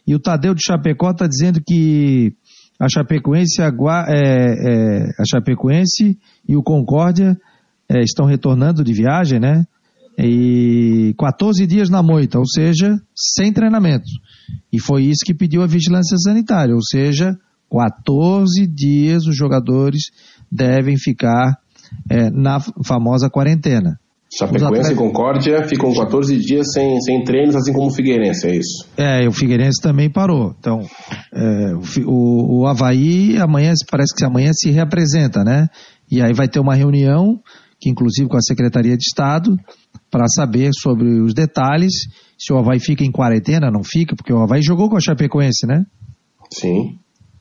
E 0.07 0.16
o 0.16 0.20
Tadeu 0.20 0.55
de 0.55 0.64
Chapecó 0.64 1.12
está 1.12 1.28
dizendo 1.28 1.62
que 1.64 2.34
a 2.80 2.89
Chapecoense, 2.89 3.62
é, 3.62 3.68
é, 3.68 5.03
a 5.20 5.24
Chapecoense 5.30 6.18
e 6.49 6.57
o 6.57 6.64
Concórdia 6.64 7.38
é, 7.91 8.01
estão 8.01 8.25
retornando 8.25 8.83
de 8.83 8.93
viagem, 8.93 9.39
né? 9.39 9.65
E 10.17 11.13
14 11.19 11.65
dias 11.67 11.89
na 11.89 12.01
moita, 12.01 12.37
ou 12.39 12.45
seja, 12.45 12.97
sem 13.15 13.51
treinamento. 13.51 14.09
E 14.71 14.79
foi 14.79 15.03
isso 15.03 15.25
que 15.25 15.33
pediu 15.33 15.61
a 15.61 15.67
vigilância 15.67 16.17
sanitária, 16.17 16.73
ou 16.73 16.81
seja, 16.81 17.37
14 17.69 18.67
dias 18.67 19.25
os 19.25 19.35
jogadores 19.35 20.03
devem 20.51 20.97
ficar 20.97 21.57
é, 22.09 22.29
na 22.29 22.59
famosa 22.85 23.29
quarentena. 23.29 23.99
Chapecoense 24.33 24.93
e 24.93 24.95
Concórdia 24.95 25.67
ficam 25.67 25.93
14 25.93 26.37
dias 26.37 26.71
sem, 26.71 27.01
sem 27.01 27.21
treinos, 27.25 27.53
assim 27.53 27.73
como 27.73 27.87
o 27.87 27.93
Figueirense, 27.93 28.47
é 28.47 28.55
isso? 28.55 28.87
É, 28.95 29.27
o 29.27 29.31
Figueirense 29.33 29.81
também 29.81 30.09
parou. 30.09 30.55
Então, 30.57 30.79
é, 31.33 31.73
o, 32.05 32.61
o 32.61 32.67
Havaí 32.67 33.37
amanhã, 33.37 33.73
parece 33.89 34.15
que 34.15 34.23
amanhã 34.23 34.51
se 34.53 34.71
reapresenta, 34.71 35.43
né? 35.43 35.67
E 36.09 36.21
aí 36.21 36.33
vai 36.33 36.47
ter 36.47 36.61
uma 36.61 36.75
reunião 36.75 37.41
que 37.82 37.89
inclusive 37.89 38.29
com 38.29 38.38
a 38.38 38.41
Secretaria 38.41 38.95
de 38.95 39.03
Estado, 39.03 39.57
para 40.11 40.27
saber 40.27 40.69
sobre 40.73 41.19
os 41.19 41.34
detalhes, 41.34 41.93
se 42.38 42.53
o 42.53 42.57
Havaí 42.57 42.79
fica 42.79 43.03
em 43.03 43.11
quarentena, 43.11 43.71
não 43.71 43.84
fica, 43.84 44.15
porque 44.15 44.32
o 44.32 44.39
Havaí 44.39 44.61
jogou 44.61 44.88
com 44.88 44.97
a 44.97 45.01
Chapecoense, 45.01 45.65
né? 45.65 45.84
Sim. 46.53 46.99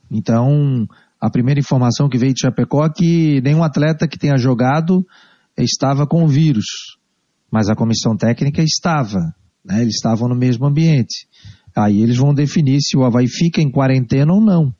Então, 0.09 0.87
a 1.19 1.29
primeira 1.29 1.59
informação 1.59 2.09
que 2.09 2.17
veio 2.17 2.33
de 2.33 2.41
Chapecó 2.41 2.85
é 2.85 2.89
que 2.89 3.41
nenhum 3.41 3.63
atleta 3.63 4.07
que 4.07 4.17
tenha 4.17 4.35
jogado 4.37 5.05
estava 5.55 6.07
com 6.07 6.23
o 6.23 6.27
vírus, 6.27 6.65
mas 7.51 7.69
a 7.69 7.75
comissão 7.75 8.17
técnica 8.17 8.63
estava, 8.63 9.19
né? 9.63 9.81
Eles 9.81 9.95
estavam 9.95 10.27
no 10.27 10.35
mesmo 10.35 10.65
ambiente. 10.65 11.27
Aí 11.75 12.01
eles 12.01 12.17
vão 12.17 12.33
definir 12.33 12.81
se 12.81 12.97
o 12.97 13.05
Havaí 13.05 13.27
fica 13.27 13.61
em 13.61 13.69
quarentena 13.69 14.33
ou 14.33 14.41
não. 14.41 14.73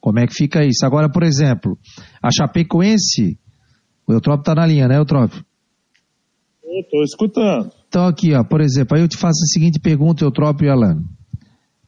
Como 0.00 0.18
é 0.18 0.26
que 0.26 0.34
fica 0.34 0.64
isso? 0.64 0.84
Agora, 0.84 1.10
por 1.10 1.22
exemplo, 1.22 1.78
a 2.22 2.30
Chapecoense, 2.30 3.38
o 4.08 4.12
Eutrópio 4.12 4.40
está 4.40 4.54
na 4.54 4.66
linha, 4.66 4.88
né, 4.88 4.96
Eutrópio? 4.96 5.44
Eu 6.64 6.80
estou 6.80 7.02
escutando. 7.02 7.70
Então 7.88 8.06
aqui, 8.06 8.34
ó, 8.34 8.42
por 8.42 8.60
exemplo, 8.60 8.96
aí 8.96 9.02
eu 9.02 9.08
te 9.08 9.16
faço 9.16 9.42
a 9.42 9.46
seguinte 9.46 9.78
pergunta, 9.78 10.24
Eutrópio 10.24 10.66
e 10.66 10.70
Alano. 10.70 11.04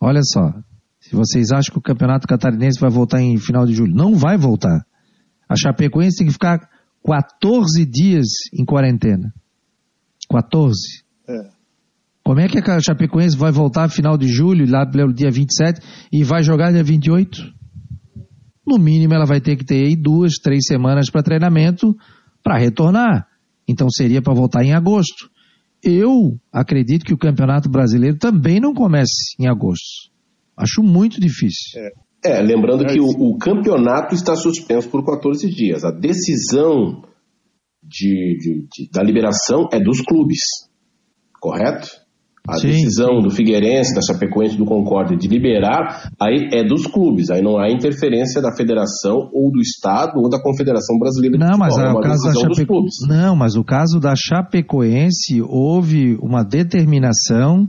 Olha 0.00 0.20
só, 0.22 0.52
se 1.00 1.14
vocês 1.14 1.50
acham 1.50 1.72
que 1.72 1.78
o 1.78 1.82
Campeonato 1.82 2.26
Catarinense 2.26 2.80
vai 2.80 2.90
voltar 2.90 3.20
em 3.20 3.36
final 3.38 3.66
de 3.66 3.74
julho, 3.74 3.94
não 3.94 4.16
vai 4.16 4.36
voltar. 4.36 4.84
A 5.48 5.56
Chapecoense 5.56 6.18
tem 6.18 6.26
que 6.26 6.32
ficar 6.32 6.68
14 7.04 7.84
dias 7.86 8.26
em 8.52 8.64
quarentena. 8.64 9.32
14. 10.30 10.78
É. 11.28 11.50
Como 12.22 12.38
é 12.38 12.48
que 12.48 12.58
a 12.58 12.80
Chapecoense 12.80 13.36
vai 13.36 13.50
voltar 13.50 13.88
final 13.88 14.16
de 14.16 14.28
julho, 14.28 14.70
lá 14.70 14.86
pelo 14.86 15.12
dia 15.12 15.30
27, 15.30 15.80
e 16.12 16.22
vai 16.22 16.42
jogar 16.42 16.70
dia 16.70 16.84
28? 16.84 17.59
No 18.70 18.78
mínimo, 18.78 19.12
ela 19.12 19.26
vai 19.26 19.40
ter 19.40 19.56
que 19.56 19.64
ter 19.64 19.84
aí 19.84 19.96
duas, 19.96 20.34
três 20.34 20.64
semanas 20.64 21.10
para 21.10 21.24
treinamento 21.24 21.92
para 22.40 22.56
retornar. 22.56 23.26
Então 23.66 23.90
seria 23.90 24.22
para 24.22 24.32
voltar 24.32 24.62
em 24.62 24.72
agosto. 24.72 25.28
Eu 25.82 26.38
acredito 26.52 27.04
que 27.04 27.12
o 27.12 27.18
Campeonato 27.18 27.68
Brasileiro 27.68 28.16
também 28.16 28.60
não 28.60 28.72
comece 28.72 29.34
em 29.40 29.48
agosto. 29.48 30.12
Acho 30.56 30.84
muito 30.84 31.20
difícil. 31.20 31.80
É, 32.24 32.38
é 32.38 32.42
lembrando 32.42 32.86
que 32.86 33.00
o, 33.00 33.06
o, 33.06 33.38
campeonato 33.38 34.14
está 34.14 34.36
suspenso 34.36 34.88
por 34.88 35.04
14 35.04 35.50
dias. 35.50 35.84
A 35.84 35.90
decisão 35.90 37.02
de, 37.82 38.38
de, 38.38 38.66
de, 38.70 38.90
da 38.92 39.02
liberação 39.02 39.68
é 39.72 39.80
dos 39.80 40.00
clubes, 40.00 40.38
correto? 41.40 41.88
A 42.48 42.56
sim, 42.56 42.68
decisão 42.68 43.16
sim. 43.16 43.22
do 43.22 43.30
Figueirense, 43.30 43.94
da 43.94 44.00
Chapecoense, 44.00 44.56
do 44.56 44.64
Concórdia 44.64 45.16
de 45.16 45.28
liberar, 45.28 46.10
aí 46.20 46.48
é 46.52 46.64
dos 46.64 46.86
clubes, 46.86 47.30
aí 47.30 47.42
não 47.42 47.58
há 47.58 47.70
interferência 47.70 48.40
da 48.40 48.54
federação 48.56 49.30
ou 49.32 49.52
do 49.52 49.60
estado 49.60 50.18
ou 50.18 50.28
da 50.28 50.40
Confederação 50.42 50.98
Brasileira 50.98 51.36
de 51.36 51.44
não, 51.44 51.58
Futebol, 51.58 51.68
mas 51.68 51.78
é 51.78 51.92
o 51.92 52.00
caso 52.00 52.26
da 52.26 52.40
Chapeco... 52.40 52.84
Não, 53.08 53.36
mas 53.36 53.56
o 53.56 53.64
caso 53.64 54.00
da 54.00 54.14
Chapecoense 54.16 55.42
houve 55.42 56.16
uma 56.22 56.42
determinação 56.42 57.68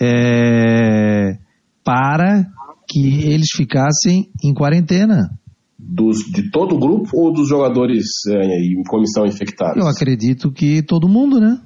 é, 0.00 1.36
para 1.84 2.46
que 2.88 3.24
eles 3.24 3.48
ficassem 3.54 4.30
em 4.42 4.54
quarentena. 4.54 5.30
Dos, 5.78 6.18
de 6.32 6.50
todo 6.50 6.76
o 6.76 6.78
grupo 6.78 7.10
ou 7.14 7.32
dos 7.32 7.48
jogadores 7.48 8.06
é, 8.28 8.58
em 8.58 8.82
comissão 8.88 9.26
infectados? 9.26 9.76
Eu 9.76 9.88
acredito 9.88 10.50
que 10.50 10.82
todo 10.82 11.08
mundo, 11.08 11.38
né? 11.38 11.58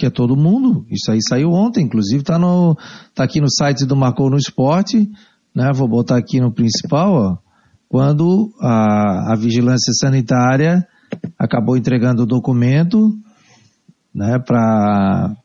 Que 0.00 0.06
é 0.06 0.10
todo 0.10 0.34
mundo. 0.34 0.86
Isso 0.90 1.12
aí 1.12 1.18
saiu 1.28 1.52
ontem, 1.52 1.84
inclusive 1.84 2.22
está 2.22 2.38
tá 3.14 3.22
aqui 3.22 3.38
no 3.38 3.50
site 3.50 3.84
do 3.84 3.94
Marcou 3.94 4.30
no 4.30 4.38
Esporte, 4.38 5.06
né? 5.54 5.70
Vou 5.74 5.86
botar 5.86 6.16
aqui 6.16 6.40
no 6.40 6.50
principal, 6.50 7.12
ó, 7.12 7.36
quando 7.86 8.50
a, 8.62 9.34
a 9.34 9.36
vigilância 9.36 9.92
sanitária 9.92 10.86
acabou 11.38 11.76
entregando 11.76 12.22
o 12.22 12.26
documento, 12.26 13.14
né, 14.14 14.38
para 14.38 15.36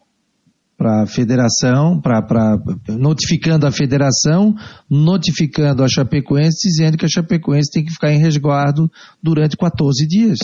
para 0.78 1.04
a 1.04 1.08
federação, 1.08 2.02
para 2.02 2.58
notificando 2.90 3.66
a 3.66 3.72
federação, 3.72 4.54
notificando 4.90 5.82
a 5.84 5.88
Chapecoense, 5.88 6.68
dizendo 6.68 6.98
que 6.98 7.06
a 7.06 7.10
Chapecoense 7.10 7.72
tem 7.72 7.86
que 7.86 7.94
ficar 7.94 8.12
em 8.12 8.20
resguardo 8.20 8.92
durante 9.24 9.56
14 9.56 10.06
dias. 10.06 10.38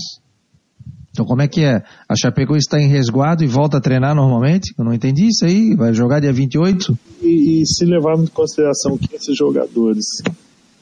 Então 1.12 1.26
como 1.26 1.42
é 1.42 1.48
que 1.48 1.64
é? 1.64 1.84
A 2.08 2.16
Chapecoense 2.16 2.66
está 2.66 2.80
em 2.80 2.88
resguardo 2.88 3.44
e 3.44 3.48
volta 3.48 3.78
a 3.78 3.82
treinar 3.82 4.16
normalmente? 4.16 4.74
Eu 4.78 4.86
não 4.86 4.94
entendi 4.94 5.28
isso 5.28 5.46
aí. 5.46 5.76
Vai 5.76 5.94
jogar 5.94 6.22
dia 6.22 6.32
28? 6.32 6.98
E, 7.22 7.62
e 7.62 7.68
se 7.68 7.86
levarmos 7.86 8.30
em 8.30 8.34
consideração 8.34 8.98
que 8.98 9.16
esses 9.16 9.36
jogadores 9.36 10.06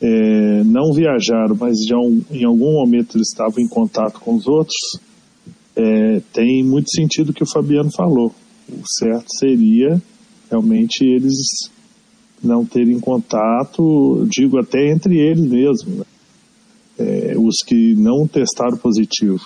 é, 0.02 0.64
não 0.64 0.94
viajaram, 0.94 1.56
mas 1.60 1.78
já 1.88 1.98
um, 1.98 2.22
em 2.32 2.46
algum 2.46 2.74
momento 2.74 3.18
eles 3.18 3.30
estavam 3.30 3.60
em 3.60 3.68
contato 3.68 4.20
com 4.20 4.36
os 4.36 4.48
outros, 4.48 4.78
é, 5.76 6.22
tem 6.32 6.64
muito 6.64 6.92
sentido 6.92 7.30
o 7.30 7.34
que 7.34 7.44
o 7.44 7.52
Fabiano 7.52 7.92
falou. 7.92 8.34
O 8.72 8.84
certo 8.86 9.28
seria 9.40 10.00
realmente 10.50 11.04
eles 11.04 11.70
não 12.44 12.66
terem 12.66 13.00
contato, 13.00 14.26
digo 14.30 14.58
até 14.60 14.92
entre 14.92 15.18
eles 15.18 15.44
mesmos, 15.44 15.98
né? 15.98 16.06
é, 16.98 17.34
os 17.38 17.58
que 17.66 17.96
não 17.96 18.28
testaram 18.28 18.78
positivo. 18.78 19.40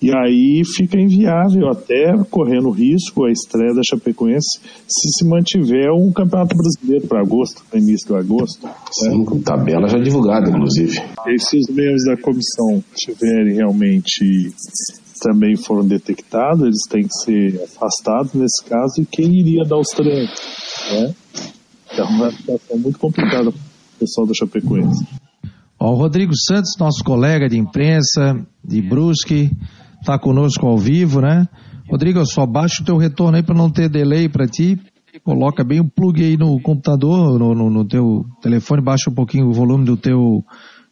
E 0.00 0.14
aí 0.14 0.62
fica 0.76 1.00
inviável, 1.00 1.70
até 1.70 2.12
correndo 2.30 2.70
risco 2.70 3.24
a 3.24 3.30
estreia 3.30 3.72
da 3.74 3.80
Chapecoense, 3.82 4.60
se 4.86 5.08
se 5.18 5.24
mantiver 5.26 5.90
um 5.90 6.12
campeonato 6.12 6.54
brasileiro 6.54 7.06
para 7.06 7.22
agosto, 7.22 7.62
no 7.72 7.78
início 7.78 8.08
de 8.08 8.14
agosto. 8.14 8.68
Sim, 8.92 9.24
com 9.24 9.40
tabela 9.40 9.88
já 9.88 9.98
divulgada, 9.98 10.50
inclusive. 10.50 11.00
E 11.26 11.38
se 11.40 11.58
os 11.58 11.74
membros 11.74 12.04
da 12.04 12.16
comissão 12.18 12.84
tiverem 12.94 13.54
realmente 13.54 14.52
também 15.22 15.56
foram 15.56 15.86
detectados, 15.86 16.62
eles 16.62 16.82
têm 16.90 17.04
que 17.04 17.14
ser 17.14 17.62
afastados 17.64 18.34
nesse 18.34 18.62
caso, 18.64 19.00
e 19.00 19.06
quem 19.06 19.40
iria 19.40 19.64
dar 19.64 19.78
os 19.78 19.88
treinos? 19.88 20.30
Né? 20.92 21.14
É 21.96 22.02
uma 22.02 22.30
situação 22.30 22.78
muito 22.78 22.98
complicada 22.98 23.50
para 23.50 23.58
o 23.58 23.98
pessoal 23.98 24.26
da 24.26 24.34
Chapecoense. 24.34 25.06
Ó, 25.78 25.92
o 25.92 25.96
Rodrigo 25.96 26.32
Santos, 26.36 26.72
nosso 26.78 27.02
colega 27.02 27.48
de 27.48 27.58
imprensa 27.58 28.46
de 28.64 28.82
Brusque, 28.82 29.50
está 30.00 30.18
conosco 30.18 30.66
ao 30.66 30.78
vivo, 30.78 31.20
né? 31.20 31.46
Rodrigo, 31.90 32.24
só 32.24 32.44
baixa 32.46 32.82
o 32.82 32.84
teu 32.84 32.96
retorno 32.96 33.36
aí 33.36 33.42
para 33.42 33.54
não 33.54 33.70
ter 33.70 33.88
delay 33.88 34.28
para 34.28 34.46
ti. 34.46 34.78
Coloca 35.24 35.64
bem 35.64 35.80
o 35.80 35.88
plug 35.88 36.22
aí 36.22 36.36
no 36.36 36.60
computador, 36.60 37.38
no, 37.38 37.54
no, 37.54 37.70
no, 37.70 37.84
teu 37.86 38.24
telefone, 38.42 38.82
baixa 38.82 39.10
um 39.10 39.14
pouquinho 39.14 39.46
o 39.46 39.52
volume 39.52 39.84
do 39.84 39.96
teu 39.96 40.44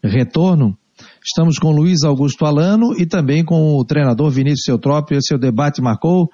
retorno. 0.02 0.76
Estamos 1.22 1.58
com 1.58 1.70
Luiz 1.70 2.04
Augusto 2.04 2.44
Alano 2.44 2.94
e 2.98 3.06
também 3.06 3.44
com 3.44 3.76
o 3.76 3.84
treinador 3.84 4.30
Vinícius 4.30 4.68
Eutrópio. 4.68 5.16
Esse 5.16 5.34
é 5.34 5.36
o 5.36 5.40
debate 5.40 5.82
marcou. 5.82 6.28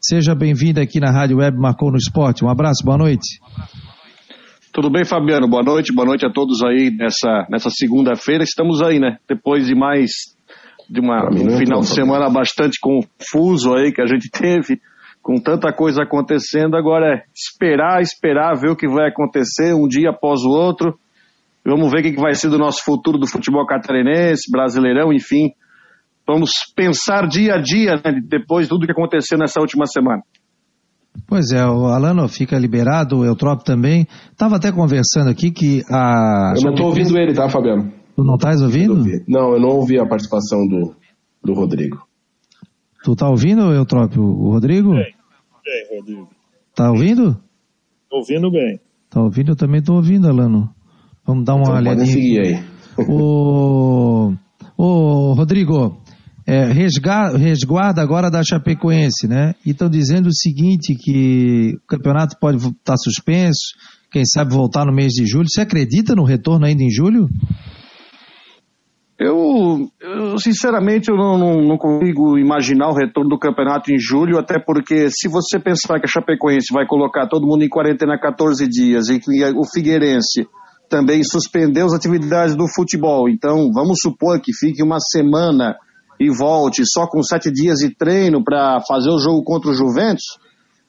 Seja 0.00 0.34
bem-vindo 0.34 0.80
aqui 0.80 1.00
na 1.00 1.10
Rádio 1.10 1.38
Web 1.38 1.58
Marcou 1.58 1.90
no 1.90 1.96
Esporte. 1.96 2.44
Um 2.44 2.48
abraço, 2.48 2.84
boa 2.84 2.98
noite. 2.98 3.38
Tudo 4.72 4.90
bem, 4.90 5.04
Fabiano? 5.04 5.48
Boa 5.48 5.62
noite, 5.62 5.92
boa 5.92 6.06
noite 6.06 6.26
a 6.26 6.30
todos 6.30 6.62
aí 6.62 6.90
nessa, 6.90 7.46
nessa 7.50 7.70
segunda-feira. 7.70 8.44
Estamos 8.44 8.82
aí, 8.82 8.98
né? 8.98 9.16
Depois 9.28 9.66
de 9.66 9.74
mais 9.74 10.35
de 10.88 11.00
uma, 11.00 11.28
um 11.30 11.56
final 11.58 11.80
de 11.80 11.88
semana 11.88 12.30
bastante 12.30 12.78
confuso 12.80 13.74
aí 13.74 13.92
que 13.92 14.00
a 14.00 14.06
gente 14.06 14.28
teve, 14.32 14.80
com 15.22 15.40
tanta 15.40 15.72
coisa 15.72 16.02
acontecendo. 16.02 16.76
Agora 16.76 17.16
é 17.16 17.22
esperar, 17.34 18.00
esperar, 18.00 18.54
ver 18.54 18.70
o 18.70 18.76
que 18.76 18.88
vai 18.88 19.08
acontecer 19.08 19.74
um 19.74 19.88
dia 19.88 20.10
após 20.10 20.42
o 20.42 20.50
outro. 20.50 20.98
Vamos 21.64 21.90
ver 21.90 22.00
o 22.00 22.02
que 22.02 22.20
vai 22.20 22.34
ser 22.34 22.48
do 22.48 22.58
nosso 22.58 22.84
futuro 22.84 23.18
do 23.18 23.26
futebol 23.26 23.66
catarinense, 23.66 24.50
brasileirão, 24.50 25.12
enfim. 25.12 25.50
Vamos 26.26 26.50
pensar 26.74 27.26
dia 27.26 27.54
a 27.54 27.60
dia, 27.60 27.94
né, 27.96 28.20
depois 28.28 28.66
de 28.66 28.70
tudo 28.70 28.86
que 28.86 28.92
aconteceu 28.92 29.36
nessa 29.36 29.60
última 29.60 29.86
semana. 29.86 30.22
Pois 31.26 31.50
é, 31.50 31.64
o 31.64 31.86
Alano 31.86 32.28
fica 32.28 32.58
liberado, 32.58 33.18
o 33.18 33.24
Eutrópio 33.24 33.64
também. 33.64 34.06
Estava 34.30 34.56
até 34.56 34.70
conversando 34.70 35.30
aqui 35.30 35.50
que 35.50 35.82
a. 35.90 36.52
Eu 36.56 36.62
não 36.62 36.72
estou 36.72 36.86
ouvindo 36.86 37.16
ele, 37.18 37.32
tá, 37.32 37.48
Fabiano? 37.48 37.92
Tu 38.16 38.24
não 38.24 38.36
estás 38.36 38.62
ouvindo? 38.62 39.04
Não, 39.28 39.52
eu 39.52 39.60
não 39.60 39.68
ouvi 39.68 39.98
a 39.98 40.06
participação 40.06 40.66
do, 40.66 40.96
do 41.44 41.52
Rodrigo. 41.52 41.98
Tu 43.04 43.14
tá 43.14 43.28
ouvindo, 43.28 43.74
Eutrópio, 43.74 44.22
o 44.22 44.52
Rodrigo? 44.52 44.92
Bem, 44.92 45.14
bem, 45.62 45.98
Rodrigo. 45.98 46.28
Tá 46.74 46.90
ouvindo? 46.90 47.36
Tô 48.08 48.16
ouvindo 48.16 48.50
bem. 48.50 48.80
Tá 49.10 49.20
ouvindo? 49.20 49.52
Eu 49.52 49.56
também 49.56 49.82
tô 49.82 49.94
ouvindo, 49.96 50.28
Alano. 50.28 50.70
Vamos 51.26 51.44
dar 51.44 51.56
uma 51.56 51.64
então, 51.64 51.76
olhadinha. 51.76 52.06
seguir 52.06 52.40
aí. 52.40 52.64
o, 53.06 54.32
o 54.78 55.32
Rodrigo, 55.36 56.00
é, 56.46 56.72
resguarda 56.72 58.00
agora 58.00 58.30
da 58.30 58.42
Chapecoense, 58.42 59.28
né? 59.28 59.54
E 59.64 59.72
estão 59.72 59.90
dizendo 59.90 60.28
o 60.28 60.34
seguinte, 60.34 60.94
que 60.94 61.74
o 61.84 61.86
campeonato 61.86 62.38
pode 62.40 62.56
estar 62.56 62.72
tá 62.82 62.96
suspenso, 62.96 63.74
quem 64.10 64.24
sabe 64.24 64.54
voltar 64.54 64.86
no 64.86 64.92
mês 64.94 65.12
de 65.12 65.26
julho. 65.26 65.48
Você 65.50 65.60
acredita 65.60 66.14
no 66.14 66.24
retorno 66.24 66.64
ainda 66.64 66.82
em 66.82 66.90
julho? 66.90 67.28
Eu, 69.18 69.88
eu, 69.98 70.38
sinceramente, 70.38 71.10
eu 71.10 71.16
não, 71.16 71.38
não, 71.38 71.62
não, 71.62 71.78
consigo 71.78 72.36
imaginar 72.36 72.90
o 72.90 72.94
retorno 72.94 73.30
do 73.30 73.38
campeonato 73.38 73.90
em 73.90 73.98
julho, 73.98 74.38
até 74.38 74.58
porque 74.58 75.08
se 75.10 75.26
você 75.26 75.58
pensar 75.58 75.98
que 75.98 76.04
a 76.04 76.08
Chapecoense 76.08 76.70
vai 76.70 76.86
colocar 76.86 77.26
todo 77.26 77.46
mundo 77.46 77.64
em 77.64 77.68
quarentena 77.68 78.18
14 78.20 78.68
dias 78.68 79.08
e 79.08 79.18
que 79.18 79.30
o 79.56 79.64
Figueirense 79.64 80.46
também 80.90 81.22
suspendeu 81.24 81.86
as 81.86 81.94
atividades 81.94 82.54
do 82.54 82.66
futebol, 82.68 83.26
então 83.26 83.70
vamos 83.72 84.00
supor 84.02 84.38
que 84.38 84.52
fique 84.52 84.82
uma 84.82 85.00
semana 85.00 85.74
e 86.20 86.30
volte 86.30 86.82
só 86.84 87.06
com 87.06 87.22
sete 87.22 87.50
dias 87.50 87.78
de 87.78 87.94
treino 87.94 88.44
para 88.44 88.80
fazer 88.86 89.10
o 89.10 89.18
jogo 89.18 89.42
contra 89.42 89.70
o 89.70 89.74
Juventus, 89.74 90.24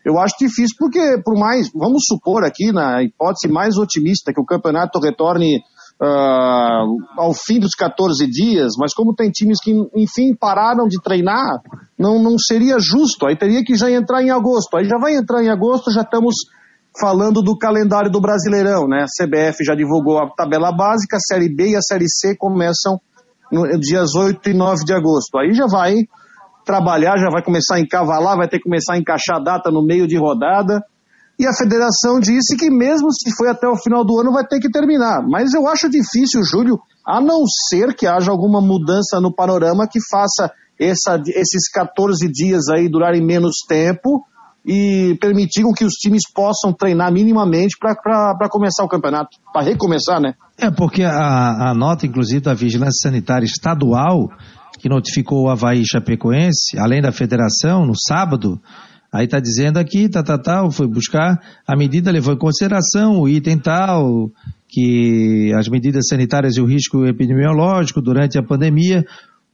eu 0.05 0.17
acho 0.19 0.35
difícil, 0.39 0.75
porque 0.77 1.21
por 1.23 1.37
mais, 1.37 1.69
vamos 1.73 2.03
supor 2.07 2.45
aqui, 2.45 2.71
na 2.71 3.03
hipótese 3.03 3.51
mais 3.51 3.77
otimista, 3.77 4.33
que 4.33 4.39
o 4.39 4.45
campeonato 4.45 4.99
retorne 4.99 5.61
uh, 6.01 6.97
ao 7.17 7.33
fim 7.33 7.59
dos 7.59 7.73
14 7.75 8.27
dias, 8.27 8.73
mas 8.77 8.93
como 8.93 9.15
tem 9.15 9.29
times 9.29 9.59
que, 9.61 9.71
enfim, 9.95 10.35
pararam 10.35 10.87
de 10.87 11.01
treinar, 11.01 11.61
não, 11.97 12.21
não 12.21 12.37
seria 12.37 12.77
justo. 12.79 13.25
Aí 13.25 13.35
teria 13.35 13.63
que 13.63 13.75
já 13.75 13.89
entrar 13.89 14.21
em 14.21 14.29
agosto. 14.29 14.77
Aí 14.77 14.85
já 14.85 14.97
vai 14.97 15.15
entrar 15.15 15.43
em 15.43 15.49
agosto, 15.49 15.91
já 15.91 16.01
estamos 16.01 16.35
falando 16.99 17.41
do 17.41 17.57
calendário 17.57 18.11
do 18.11 18.21
Brasileirão, 18.21 18.87
né? 18.87 19.03
A 19.03 19.23
CBF 19.23 19.63
já 19.63 19.75
divulgou 19.75 20.19
a 20.19 20.29
tabela 20.29 20.71
básica, 20.71 21.17
a 21.17 21.19
Série 21.19 21.53
B 21.53 21.71
e 21.71 21.75
a 21.75 21.81
Série 21.81 22.09
C 22.09 22.35
começam 22.35 22.99
no, 23.51 23.79
dias 23.79 24.15
8 24.15 24.49
e 24.49 24.53
9 24.53 24.83
de 24.83 24.93
agosto. 24.93 25.37
Aí 25.37 25.53
já 25.53 25.67
vai 25.67 25.95
trabalhar, 26.65 27.17
já 27.17 27.29
vai 27.29 27.43
começar 27.43 27.75
a 27.75 27.79
encavalar, 27.79 28.35
vai 28.35 28.47
ter 28.47 28.57
que 28.57 28.63
começar 28.63 28.93
a 28.93 28.97
encaixar 28.97 29.37
a 29.37 29.43
data 29.43 29.71
no 29.71 29.85
meio 29.85 30.07
de 30.07 30.17
rodada. 30.17 30.83
E 31.39 31.45
a 31.45 31.53
federação 31.53 32.19
disse 32.19 32.57
que 32.57 32.69
mesmo 32.69 33.11
se 33.11 33.35
foi 33.37 33.49
até 33.49 33.67
o 33.67 33.77
final 33.77 34.03
do 34.03 34.19
ano 34.19 34.31
vai 34.31 34.45
ter 34.45 34.59
que 34.59 34.71
terminar. 34.71 35.21
Mas 35.21 35.53
eu 35.53 35.67
acho 35.67 35.87
difícil, 35.87 36.41
Júlio, 36.43 36.79
a 37.05 37.21
não 37.21 37.43
ser 37.69 37.95
que 37.95 38.07
haja 38.07 38.31
alguma 38.31 38.59
mudança 38.59 39.21
no 39.21 39.31
panorama 39.31 39.87
que 39.87 39.99
faça 40.09 40.51
essa, 40.79 41.21
esses 41.27 41.69
14 41.71 42.27
dias 42.31 42.69
aí 42.69 42.89
durarem 42.89 43.23
menos 43.23 43.57
tempo 43.67 44.25
e 44.65 45.15
permitiram 45.21 45.71
que 45.71 45.85
os 45.85 45.93
times 45.93 46.23
possam 46.33 46.73
treinar 46.73 47.11
minimamente 47.11 47.77
para 47.79 48.49
começar 48.49 48.83
o 48.83 48.89
campeonato, 48.89 49.37
para 49.53 49.61
recomeçar, 49.61 50.19
né? 50.19 50.33
É, 50.57 50.69
porque 50.69 51.03
a, 51.03 51.69
a 51.69 51.73
nota, 51.73 52.05
inclusive, 52.05 52.41
da 52.41 52.53
Vigilância 52.53 53.09
Sanitária 53.09 53.45
Estadual, 53.45 54.27
que 54.77 54.89
notificou 54.89 55.45
o 55.45 55.49
Havaí 55.49 55.83
Chapecoense, 55.85 56.77
além 56.77 57.01
da 57.01 57.11
federação, 57.11 57.85
no 57.85 57.93
sábado, 57.95 58.59
aí 59.17 59.25
está 59.25 59.39
dizendo 59.39 59.77
aqui, 59.77 60.07
tá, 60.07 60.21
tá, 60.21 60.37
tal, 60.37 60.71
foi 60.71 60.87
buscar, 60.87 61.41
a 61.65 61.75
medida 61.75 62.11
levou 62.11 62.33
em 62.33 62.37
consideração 62.37 63.19
o 63.19 63.27
item 63.27 63.57
tal, 63.57 64.31
que 64.67 65.51
as 65.57 65.67
medidas 65.67 66.07
sanitárias 66.07 66.57
e 66.57 66.61
o 66.61 66.65
risco 66.65 67.05
epidemiológico 67.05 68.01
durante 68.01 68.37
a 68.37 68.43
pandemia 68.43 69.05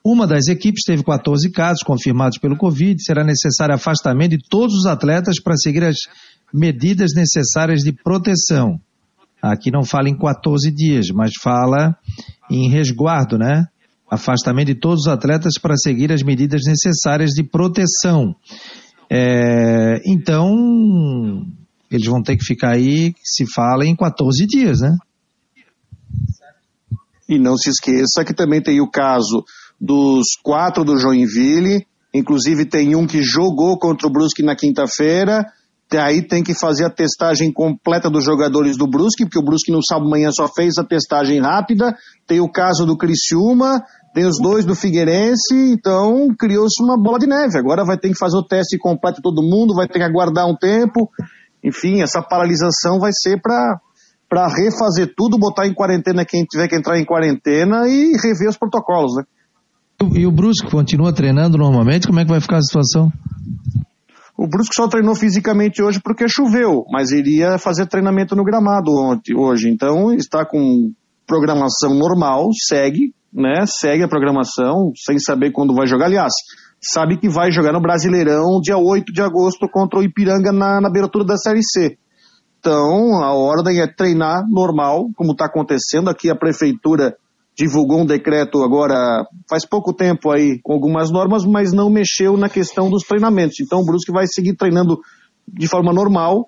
uma 0.03 0.27
das 0.27 0.49
equipes 0.49 0.83
teve 0.85 1.01
14 1.01 1.49
casos 1.49 1.81
confirmados 1.81 2.37
pelo 2.37 2.57
Covid. 2.57 3.01
Será 3.01 3.23
necessário 3.23 3.73
afastamento 3.73 4.31
de 4.31 4.49
todos 4.49 4.75
os 4.75 4.85
atletas 4.85 5.39
para 5.41 5.55
seguir 5.55 5.83
as 5.83 5.95
medidas 6.53 7.11
necessárias 7.15 7.81
de 7.81 7.93
proteção. 7.93 8.79
Aqui 9.41 9.71
não 9.71 9.83
fala 9.83 10.09
em 10.09 10.17
14 10.17 10.69
dias, 10.71 11.07
mas 11.09 11.31
fala 11.41 11.95
em 12.51 12.69
resguardo, 12.69 13.37
né? 13.37 13.65
Afastamento 14.11 14.67
de 14.67 14.75
todos 14.75 15.05
os 15.05 15.07
atletas 15.07 15.53
para 15.59 15.77
seguir 15.77 16.11
as 16.11 16.21
medidas 16.21 16.61
necessárias 16.67 17.31
de 17.31 17.43
proteção. 17.43 18.35
É, 19.15 20.01
então, 20.07 21.45
eles 21.91 22.07
vão 22.07 22.23
ter 22.23 22.35
que 22.35 22.43
ficar 22.43 22.71
aí, 22.71 23.13
se 23.23 23.45
fala, 23.45 23.85
em 23.85 23.95
14 23.95 24.47
dias, 24.47 24.79
né? 24.79 24.97
E 27.29 27.37
não 27.37 27.55
se 27.55 27.69
esqueça 27.69 28.25
que 28.25 28.33
também 28.33 28.59
tem 28.59 28.81
o 28.81 28.89
caso 28.89 29.45
dos 29.79 30.25
quatro 30.41 30.83
do 30.83 30.97
Joinville, 30.97 31.85
inclusive 32.11 32.65
tem 32.65 32.95
um 32.95 33.05
que 33.05 33.21
jogou 33.21 33.77
contra 33.77 34.07
o 34.07 34.11
Brusque 34.11 34.41
na 34.41 34.55
quinta-feira, 34.55 35.45
aí 35.97 36.21
tem 36.21 36.43
que 36.43 36.53
fazer 36.53 36.85
a 36.85 36.89
testagem 36.89 37.51
completa 37.51 38.09
dos 38.09 38.23
jogadores 38.23 38.77
do 38.77 38.87
Brusque, 38.87 39.25
porque 39.25 39.39
o 39.39 39.43
Brusque 39.43 39.71
no 39.71 39.83
sábado 39.83 40.09
manhã 40.09 40.31
só 40.31 40.47
fez 40.47 40.77
a 40.77 40.83
testagem 40.83 41.41
rápida, 41.41 41.95
tem 42.27 42.39
o 42.39 42.51
caso 42.51 42.85
do 42.85 42.97
Criciúma, 42.97 43.83
tem 44.13 44.25
os 44.25 44.37
dois 44.39 44.65
do 44.65 44.75
Figueirense, 44.75 45.53
então 45.53 46.27
criou-se 46.37 46.83
uma 46.83 46.97
bola 46.97 47.19
de 47.19 47.27
neve, 47.27 47.57
agora 47.57 47.83
vai 47.83 47.97
ter 47.97 48.09
que 48.09 48.17
fazer 48.17 48.37
o 48.37 48.45
teste 48.45 48.77
completo 48.77 49.21
todo 49.21 49.41
mundo, 49.41 49.73
vai 49.73 49.87
ter 49.87 49.99
que 49.99 50.05
aguardar 50.05 50.47
um 50.47 50.55
tempo, 50.55 51.09
enfim, 51.63 52.01
essa 52.01 52.21
paralisação 52.21 52.99
vai 52.99 53.11
ser 53.13 53.41
para 53.41 53.79
para 54.29 54.47
refazer 54.47 55.13
tudo, 55.15 55.37
botar 55.37 55.67
em 55.67 55.73
quarentena 55.75 56.25
quem 56.25 56.43
tiver 56.43 56.67
que 56.67 56.75
entrar 56.75 56.97
em 56.97 57.05
quarentena 57.05 57.87
e 57.87 58.13
rever 58.13 58.49
os 58.49 58.57
protocolos, 58.57 59.13
né? 59.15 59.23
E 60.11 60.25
o 60.25 60.31
Brusque 60.31 60.71
continua 60.71 61.13
treinando 61.13 61.55
normalmente? 61.55 62.07
Como 62.07 62.19
é 62.19 62.23
que 62.23 62.31
vai 62.31 62.41
ficar 62.41 62.57
a 62.57 62.61
situação? 62.61 63.11
O 64.37 64.47
Brusque 64.47 64.75
só 64.75 64.87
treinou 64.87 65.15
fisicamente 65.15 65.81
hoje 65.81 65.99
porque 66.03 66.27
choveu, 66.27 66.85
mas 66.91 67.11
iria 67.11 67.57
fazer 67.59 67.85
treinamento 67.85 68.35
no 68.35 68.43
gramado 68.43 68.91
ontem, 68.91 69.35
hoje. 69.35 69.69
Então 69.69 70.11
está 70.11 70.43
com 70.45 70.91
programação 71.27 71.93
normal, 71.93 72.49
segue, 72.67 73.13
né? 73.31 73.65
Segue 73.67 74.03
a 74.03 74.07
programação, 74.07 74.91
sem 74.95 75.19
saber 75.19 75.51
quando 75.51 75.75
vai 75.75 75.85
jogar. 75.85 76.05
Aliás, 76.05 76.33
sabe 76.81 77.17
que 77.17 77.29
vai 77.29 77.51
jogar 77.51 77.71
no 77.73 77.81
Brasileirão 77.81 78.59
dia 78.61 78.77
8 78.77 79.13
de 79.13 79.21
agosto 79.21 79.67
contra 79.71 79.99
o 79.99 80.03
Ipiranga 80.03 80.51
na, 80.51 80.81
na 80.81 80.87
abertura 80.87 81.23
da 81.23 81.37
Série 81.37 81.63
C. 81.63 81.97
Então, 82.59 83.21
a 83.21 83.33
ordem 83.33 83.81
é 83.81 83.87
treinar 83.87 84.43
normal, 84.49 85.09
como 85.15 85.33
está 85.33 85.45
acontecendo 85.45 86.09
aqui. 86.09 86.29
A 86.29 86.35
prefeitura 86.35 87.15
divulgou 87.55 88.01
um 88.01 88.05
decreto 88.05 88.63
agora 88.63 89.25
faz 89.49 89.65
pouco 89.65 89.93
tempo 89.93 90.31
aí 90.31 90.59
com 90.63 90.73
algumas 90.73 91.11
normas, 91.11 91.45
mas 91.45 91.71
não 91.71 91.89
mexeu 91.89 92.35
na 92.35 92.49
questão 92.49 92.89
dos 92.89 93.03
treinamentos. 93.03 93.59
Então 93.59 93.79
o 93.79 93.85
Brusque 93.85 94.11
vai 94.11 94.25
seguir 94.27 94.55
treinando 94.55 94.99
de 95.47 95.67
forma 95.67 95.93
normal. 95.93 96.47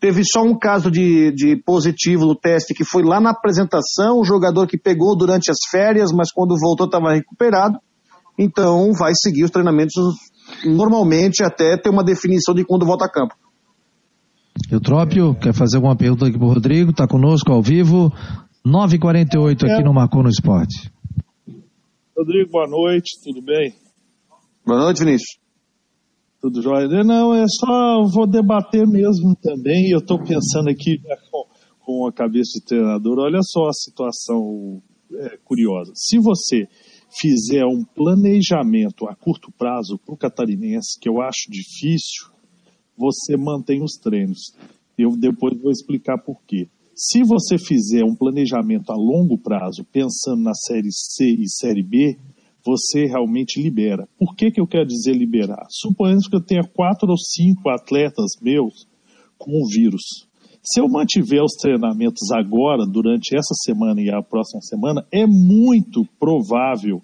Teve 0.00 0.22
só 0.24 0.42
um 0.42 0.58
caso 0.58 0.90
de, 0.90 1.32
de 1.32 1.56
positivo 1.56 2.26
no 2.26 2.34
teste 2.34 2.74
que 2.74 2.84
foi 2.84 3.02
lá 3.02 3.20
na 3.20 3.30
apresentação, 3.30 4.18
o 4.18 4.24
jogador 4.24 4.66
que 4.66 4.78
pegou 4.78 5.16
durante 5.16 5.50
as 5.50 5.58
férias, 5.70 6.10
mas 6.12 6.30
quando 6.32 6.58
voltou 6.58 6.86
estava 6.86 7.14
recuperado. 7.14 7.78
Então 8.38 8.92
vai 8.92 9.12
seguir 9.14 9.44
os 9.44 9.50
treinamentos 9.50 9.94
normalmente 10.64 11.42
até 11.42 11.76
ter 11.76 11.90
uma 11.90 12.04
definição 12.04 12.54
de 12.54 12.64
quando 12.64 12.86
volta 12.86 13.06
a 13.06 13.10
campo. 13.10 13.34
Eutrópio, 14.70 15.34
quer 15.34 15.52
fazer 15.52 15.76
alguma 15.76 15.96
pergunta 15.96 16.26
aqui 16.26 16.38
para 16.38 16.46
o 16.46 16.52
Rodrigo? 16.52 16.90
Está 16.90 17.06
conosco 17.06 17.52
ao 17.52 17.62
vivo. 17.62 18.12
9h48 18.66 19.62
aqui 19.62 19.84
no 19.84 19.94
Marcou 19.94 20.24
no 20.24 20.28
Esporte. 20.28 20.90
Rodrigo, 22.18 22.50
boa 22.50 22.66
noite, 22.66 23.12
tudo 23.22 23.40
bem? 23.40 23.72
Boa 24.66 24.80
noite, 24.80 25.04
Vinícius. 25.04 25.38
Tudo 26.40 26.60
jóia? 26.60 26.88
Não, 27.04 27.32
é 27.32 27.44
só, 27.46 28.02
vou 28.12 28.26
debater 28.26 28.84
mesmo 28.84 29.36
também. 29.40 29.90
Eu 29.90 29.98
estou 29.98 30.18
pensando 30.18 30.68
aqui 30.68 30.98
com, 31.30 31.44
com 31.78 32.06
a 32.08 32.12
cabeça 32.12 32.58
de 32.58 32.64
treinador, 32.64 33.20
olha 33.20 33.38
só 33.40 33.68
a 33.68 33.72
situação 33.72 34.82
é, 35.12 35.36
curiosa. 35.44 35.92
Se 35.94 36.18
você 36.18 36.66
fizer 37.20 37.64
um 37.64 37.84
planejamento 37.84 39.08
a 39.08 39.14
curto 39.14 39.52
prazo 39.56 39.96
para 40.04 40.12
o 40.12 40.18
catarinense, 40.18 40.98
que 41.00 41.08
eu 41.08 41.22
acho 41.22 41.48
difícil, 41.48 42.32
você 42.98 43.36
mantém 43.36 43.80
os 43.80 43.92
treinos. 43.92 44.56
Eu 44.98 45.16
depois 45.16 45.56
vou 45.62 45.70
explicar 45.70 46.18
por 46.18 46.42
quê. 46.44 46.68
Se 46.98 47.22
você 47.22 47.58
fizer 47.58 48.02
um 48.04 48.16
planejamento 48.16 48.90
a 48.90 48.96
longo 48.96 49.36
prazo, 49.36 49.84
pensando 49.92 50.42
na 50.42 50.54
série 50.54 50.90
C 50.90 51.26
e 51.26 51.46
série 51.46 51.82
B, 51.82 52.16
você 52.64 53.04
realmente 53.04 53.60
libera. 53.60 54.08
Por 54.18 54.34
que, 54.34 54.50
que 54.50 54.58
eu 54.58 54.66
quero 54.66 54.86
dizer 54.86 55.12
liberar? 55.12 55.66
Suponhamos 55.68 56.26
que 56.26 56.34
eu 56.34 56.42
tenha 56.42 56.64
quatro 56.64 57.10
ou 57.10 57.18
cinco 57.18 57.68
atletas 57.68 58.30
meus 58.40 58.88
com 59.36 59.50
o 59.50 59.68
vírus. 59.68 60.26
Se 60.64 60.80
eu 60.80 60.88
mantiver 60.88 61.44
os 61.44 61.52
treinamentos 61.60 62.32
agora, 62.32 62.86
durante 62.86 63.36
essa 63.36 63.52
semana 63.62 64.00
e 64.00 64.08
a 64.08 64.22
próxima 64.22 64.62
semana, 64.62 65.06
é 65.12 65.26
muito 65.26 66.02
provável 66.18 67.02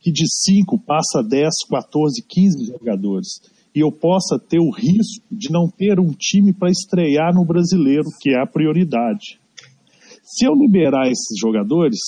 que 0.00 0.10
de 0.10 0.24
5 0.26 0.80
passa 0.80 1.20
a 1.20 1.22
10, 1.22 1.48
14, 1.70 2.24
15 2.28 2.66
jogadores 2.66 3.40
e 3.74 3.80
eu 3.80 3.92
possa 3.92 4.38
ter 4.38 4.58
o 4.58 4.70
risco 4.70 5.24
de 5.30 5.50
não 5.50 5.68
ter 5.68 6.00
um 6.00 6.12
time 6.16 6.52
para 6.52 6.70
estrear 6.70 7.34
no 7.34 7.44
brasileiro, 7.44 8.04
que 8.20 8.30
é 8.30 8.40
a 8.40 8.46
prioridade. 8.46 9.38
Se 10.22 10.46
eu 10.46 10.54
liberar 10.54 11.06
esses 11.06 11.38
jogadores, 11.38 11.98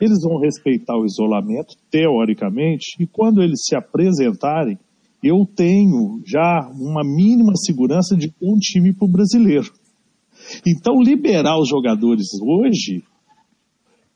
eles 0.00 0.18
vão 0.22 0.40
respeitar 0.40 0.96
o 0.96 1.04
isolamento, 1.04 1.74
teoricamente, 1.90 2.96
e 3.00 3.06
quando 3.06 3.42
eles 3.42 3.60
se 3.64 3.76
apresentarem, 3.76 4.78
eu 5.22 5.44
tenho 5.44 6.22
já 6.24 6.70
uma 6.72 7.02
mínima 7.02 7.52
segurança 7.56 8.16
de 8.16 8.32
um 8.40 8.56
time 8.58 8.92
para 8.92 9.06
o 9.06 9.10
brasileiro. 9.10 9.72
Então, 10.66 11.00
liberar 11.02 11.58
os 11.60 11.68
jogadores 11.68 12.26
hoje, 12.40 13.02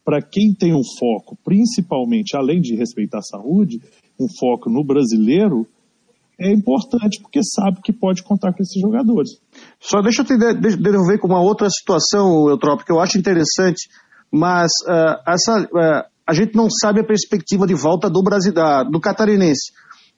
para 0.05 0.23
quem 0.23 0.55
tem 0.55 0.73
um 0.75 0.83
foco, 0.99 1.37
principalmente, 1.45 2.37
além 2.37 2.61
de 2.61 2.77
respeitar 2.77 3.19
a 3.19 3.23
saúde, 3.23 3.81
um 4.19 4.27
foco 4.39 4.71
no 4.71 4.85
brasileiro, 4.85 5.67
é 6.43 6.53
importante 6.53 7.21
porque 7.21 7.41
sabe 7.43 7.81
que 7.83 7.93
pode 7.93 8.23
contar 8.23 8.53
com 8.53 8.63
esses 8.63 8.81
jogadores. 8.81 9.31
Só 9.81 10.01
deixa 10.03 10.23
eu 10.23 10.27
te 10.27 10.37
devolver 10.37 11.19
com 11.19 11.29
uma 11.29 11.41
outra 11.41 11.69
situação, 11.71 12.49
Eutrópio, 12.49 12.85
que 12.85 12.93
eu 12.93 13.01
acho 13.01 13.19
interessante, 13.19 13.89
mas 14.31 14.73
uh, 14.87 15.31
essa, 15.31 15.61
uh, 15.61 16.05
a 16.27 16.33
gente 16.33 16.55
não 16.55 16.69
sabe 16.71 17.01
a 17.01 17.05
perspectiva 17.05 17.67
de 17.67 17.75
volta 17.75 18.09
do, 18.09 18.23
Brasil, 18.23 18.53
da, 18.53 18.83
do 18.83 19.01
catarinense. 19.01 19.73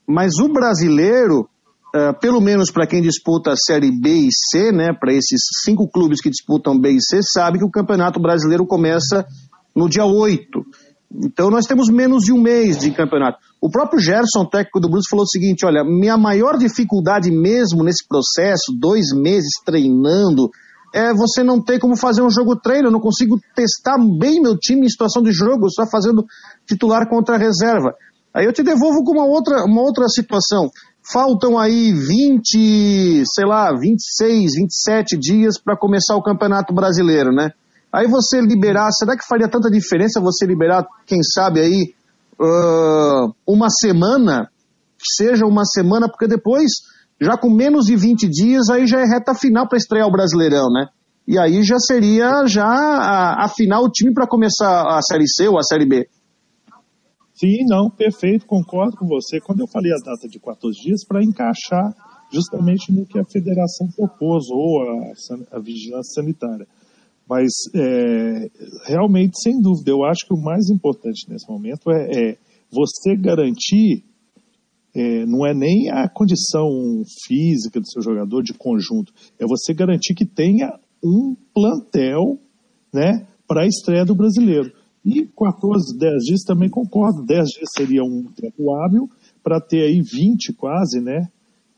Mas 0.07 0.39
o 0.39 0.49
brasileiro, 0.49 1.49
uh, 1.95 2.19
pelo 2.21 2.41
menos 2.41 2.71
para 2.71 2.87
quem 2.87 3.03
disputa 3.03 3.53
a 3.53 3.57
Série 3.57 3.91
B 3.91 4.11
e 4.11 4.29
C, 4.31 4.73
né, 4.73 4.93
para 4.93 5.13
esses 5.13 5.41
cinco 5.65 5.89
clubes 5.89 6.21
que 6.21 6.31
disputam 6.31 6.79
B 6.79 6.91
e 6.93 7.01
C, 7.01 7.21
sabe 7.23 7.59
que 7.59 7.65
o 7.65 7.71
Campeonato 7.71 8.21
Brasileiro 8.21 8.67
começa 8.67 9.27
no 9.75 9.89
dia 9.89 10.05
8. 10.05 10.65
Então 11.23 11.49
nós 11.49 11.67
temos 11.67 11.89
menos 11.89 12.25
de 12.25 12.33
um 12.33 12.41
mês 12.41 12.79
de 12.79 12.91
campeonato. 12.91 13.39
O 13.61 13.71
próprio 13.71 14.01
Gerson, 14.01 14.45
técnico 14.45 14.81
do 14.81 14.89
Blues, 14.89 15.07
falou 15.09 15.25
o 15.25 15.29
seguinte: 15.29 15.65
olha, 15.65 15.85
minha 15.85 16.17
maior 16.17 16.59
dificuldade 16.59 17.31
mesmo 17.31 17.85
nesse 17.85 18.07
processo, 18.07 18.73
dois 18.77 19.13
meses 19.15 19.53
treinando, 19.65 20.51
é 20.93 21.13
você 21.15 21.43
não 21.43 21.63
ter 21.63 21.79
como 21.79 21.97
fazer 21.97 22.23
um 22.23 22.31
jogo 22.31 22.57
treino. 22.57 22.89
Eu 22.89 22.93
não 22.93 23.01
consigo 23.01 23.39
testar 23.55 23.97
bem 24.19 24.41
meu 24.41 24.59
time 24.59 24.87
em 24.87 24.89
situação 24.89 25.23
de 25.23 25.33
jogo, 25.33 25.71
só 25.71 25.87
fazendo 25.87 26.25
titular 26.67 27.09
contra 27.09 27.37
reserva. 27.37 27.95
Aí 28.35 28.45
eu 28.45 28.53
te 28.53 28.65
devolvo 28.65 29.05
com 29.05 29.13
uma 29.13 29.25
outra, 29.25 29.65
uma 29.65 29.83
outra 29.83 30.09
situação. 30.09 30.69
Faltam 31.13 31.59
aí 31.59 31.93
20, 31.93 33.23
sei 33.27 33.47
lá, 33.47 33.71
26, 33.73 34.55
27 34.57 35.17
dias 35.19 35.61
para 35.61 35.77
começar 35.77 36.17
o 36.17 36.23
Campeonato 36.23 36.75
Brasileiro, 36.75 37.31
né? 37.31 37.53
Aí 37.95 38.09
você 38.09 38.41
liberar, 38.41 38.91
será 38.91 39.17
que 39.17 39.25
faria 39.25 39.49
tanta 39.49 39.71
diferença 39.71 40.21
você 40.21 40.45
liberar, 40.45 40.85
quem 41.07 41.23
sabe 41.23 41.61
aí, 41.61 41.95
uh, 42.41 43.33
uma 43.47 43.71
semana, 43.71 44.51
que 44.99 45.23
seja 45.23 45.47
uma 45.47 45.65
semana, 45.65 46.09
porque 46.09 46.27
depois, 46.27 46.73
já 47.21 47.39
com 47.39 47.49
menos 47.49 47.85
de 47.85 47.95
20 47.95 48.29
dias, 48.29 48.69
aí 48.69 48.85
já 48.85 48.99
é 48.99 49.05
reta 49.05 49.33
final 49.33 49.69
para 49.69 49.79
estrear 49.79 50.09
o 50.09 50.11
Brasileirão, 50.11 50.73
né? 50.73 50.89
E 51.27 51.39
aí 51.39 51.63
já 51.63 51.79
seria 51.79 52.45
já 52.47 52.67
a, 52.67 53.45
a 53.45 53.49
final 53.49 53.85
o 53.85 53.91
time 53.91 54.13
para 54.13 54.27
começar 54.27 54.83
a 54.89 55.01
Série 55.01 55.29
C 55.29 55.47
ou 55.47 55.57
a 55.57 55.63
Série 55.63 55.87
B. 55.87 56.09
Sim, 57.33 57.65
não, 57.69 57.89
perfeito, 57.89 58.45
concordo 58.45 58.97
com 58.97 59.07
você. 59.07 59.41
Quando 59.41 59.61
eu 59.61 59.69
falei 59.69 59.93
a 59.93 60.05
data 60.05 60.29
de 60.29 60.41
14 60.41 60.81
dias, 60.81 61.05
para 61.07 61.23
encaixar 61.23 61.95
justamente 62.33 62.93
no 62.93 63.07
que 63.07 63.21
a 63.21 63.25
federação 63.25 63.87
propôs, 63.95 64.45
ou 64.51 64.83
a, 64.83 65.57
a 65.57 65.61
vigilância 65.61 66.21
sanitária. 66.23 66.67
Mas, 67.29 67.53
é, 67.75 68.51
realmente, 68.87 69.41
sem 69.43 69.61
dúvida, 69.61 69.91
eu 69.91 70.05
acho 70.05 70.27
que 70.27 70.35
o 70.35 70.43
mais 70.43 70.69
importante 70.69 71.29
nesse 71.29 71.49
momento 71.49 71.91
é, 71.91 72.31
é 72.31 72.39
você 72.71 73.17
garantir, 73.17 74.05
é, 74.95 75.25
não 75.27 75.47
é 75.47 75.55
nem 75.55 75.91
a 75.91 76.09
condição 76.09 76.69
física 77.27 77.81
do 77.81 77.89
seu 77.89 78.03
jogador 78.03 78.43
de 78.43 78.53
conjunto, 78.53 79.13
é 79.39 79.47
você 79.47 79.73
garantir 79.73 80.15
que 80.15 80.27
tenha 80.27 80.79
um 81.03 81.35
plantel 81.55 82.39
né, 82.93 83.27
para 83.47 83.63
a 83.63 83.67
estreia 83.67 84.05
do 84.05 84.15
brasileiro. 84.15 84.73
E 85.05 85.27
14, 85.27 85.99
10 85.99 86.23
dias 86.25 86.43
também 86.45 86.71
concordo, 86.71 87.25
10 87.27 87.49
dias 87.49 87.69
seria 87.77 88.03
um 88.03 88.25
tempo 88.35 88.75
hábil 88.75 89.11
para 89.43 89.61
ter 89.61 89.83
aí 89.83 90.01
20 90.01 90.55
quase, 90.55 91.01
né? 91.01 91.29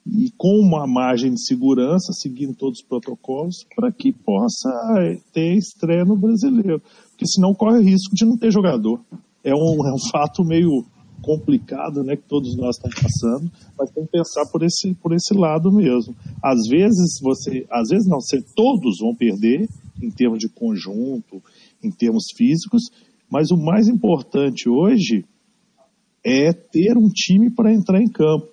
E 0.06 0.30
com 0.36 0.60
uma 0.60 0.86
margem 0.86 1.32
de 1.32 1.44
segurança, 1.44 2.12
seguindo 2.12 2.54
todos 2.54 2.80
os 2.80 2.86
protocolos, 2.86 3.66
para 3.74 3.90
que 3.90 4.12
possa 4.12 4.70
eh, 5.00 5.18
ter 5.32 5.56
estreia 5.56 6.04
no 6.04 6.16
brasileiro. 6.16 6.80
Porque 7.10 7.26
senão 7.26 7.52
corre 7.52 7.78
o 7.78 7.82
risco 7.82 8.14
de 8.14 8.24
não 8.24 8.36
ter 8.36 8.52
jogador. 8.52 9.00
É 9.42 9.52
um, 9.52 9.82
é 9.86 9.92
um 9.92 10.10
fato 10.10 10.44
meio 10.44 10.84
complicado, 11.22 12.04
né, 12.04 12.14
que 12.14 12.28
todos 12.28 12.56
nós 12.56 12.76
estamos 12.76 13.00
passando, 13.00 13.50
mas 13.76 13.90
tem 13.90 14.04
que 14.04 14.12
pensar 14.12 14.44
por 14.52 14.62
esse, 14.62 14.94
por 14.94 15.12
esse 15.12 15.34
lado 15.34 15.72
mesmo. 15.72 16.14
Às 16.42 16.68
vezes 16.68 17.18
você, 17.20 17.66
às 17.70 17.88
vezes 17.88 18.06
não, 18.06 18.20
você, 18.20 18.40
todos 18.54 18.98
vão 19.00 19.14
perder 19.14 19.66
em 20.00 20.10
termos 20.10 20.38
de 20.38 20.48
conjunto, 20.48 21.42
em 21.82 21.90
termos 21.90 22.26
físicos, 22.36 22.82
mas 23.28 23.50
o 23.50 23.56
mais 23.56 23.88
importante 23.88 24.68
hoje 24.68 25.24
é 26.24 26.52
ter 26.52 26.96
um 26.96 27.08
time 27.08 27.50
para 27.50 27.72
entrar 27.72 28.00
em 28.00 28.08
campo 28.08 28.46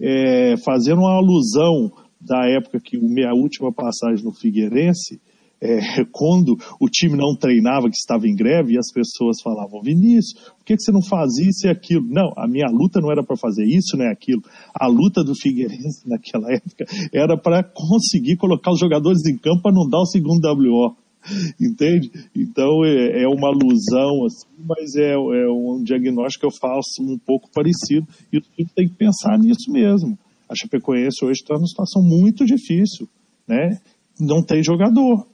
é, 0.00 0.56
fazendo 0.64 1.00
uma 1.00 1.16
alusão 1.16 1.90
da 2.20 2.46
época 2.46 2.80
que 2.80 2.98
minha 2.98 3.32
última 3.32 3.72
passagem 3.72 4.24
no 4.24 4.32
Figueirense, 4.32 5.20
é, 5.60 6.04
quando 6.12 6.56
o 6.80 6.88
time 6.88 7.16
não 7.16 7.36
treinava, 7.36 7.88
que 7.88 7.96
estava 7.96 8.26
em 8.26 8.34
greve, 8.34 8.74
e 8.74 8.78
as 8.78 8.92
pessoas 8.92 9.40
falavam, 9.42 9.82
Vinícius, 9.82 10.34
por 10.56 10.64
que, 10.64 10.78
você 10.78 10.92
não 10.92 11.02
faz 11.02 11.36
isso 11.38 11.66
e 11.66 11.70
aquilo? 11.70 12.06
Não, 12.08 12.32
a 12.36 12.46
minha 12.46 12.68
luta 12.70 13.00
não 13.00 13.10
era 13.10 13.24
para 13.24 13.36
fazer 13.36 13.64
isso 13.64 13.96
nem 13.96 14.08
aquilo. 14.08 14.42
A 14.74 14.86
luta 14.86 15.22
do 15.24 15.34
Figueirense 15.34 16.06
naquela 16.08 16.52
época 16.52 16.84
era 17.12 17.36
para 17.36 17.62
conseguir 17.62 18.36
colocar 18.36 18.72
os 18.72 18.80
jogadores 18.80 19.24
em 19.26 19.36
campo 19.36 19.62
para 19.62 19.74
não 19.74 19.88
dar 19.88 20.00
o 20.00 20.06
segundo 20.06 20.46
WO. 20.46 20.96
Entende? 21.60 22.10
Então 22.34 22.84
é, 22.84 23.22
é, 23.22 23.28
uma 23.28 23.48
alusão, 23.48 24.24
assim, 24.26 24.46
mas 24.66 24.94
é, 24.96 25.12
é, 25.12 25.50
um 25.50 25.82
diagnóstico 25.82 26.40
que 26.40 26.46
eu 26.46 26.58
faço 26.60 27.02
um 27.02 27.18
pouco 27.18 27.50
parecido. 27.52 28.06
E 28.32 28.38
o 28.38 28.40
time 28.40 28.68
tem 28.74 28.88
que 28.88 28.94
pensar 28.94 29.38
nisso 29.38 29.70
mesmo. 29.70 30.18
A 30.48 30.54
Chapecoense 30.54 31.24
hoje 31.24 31.40
está 31.40 31.54
numa 31.54 31.66
situação 31.66 32.02
muito 32.02 32.44
difícil, 32.44 33.08
né? 33.46 33.78
Não 34.18 34.42
tem 34.42 34.62
jogador. 34.62 35.26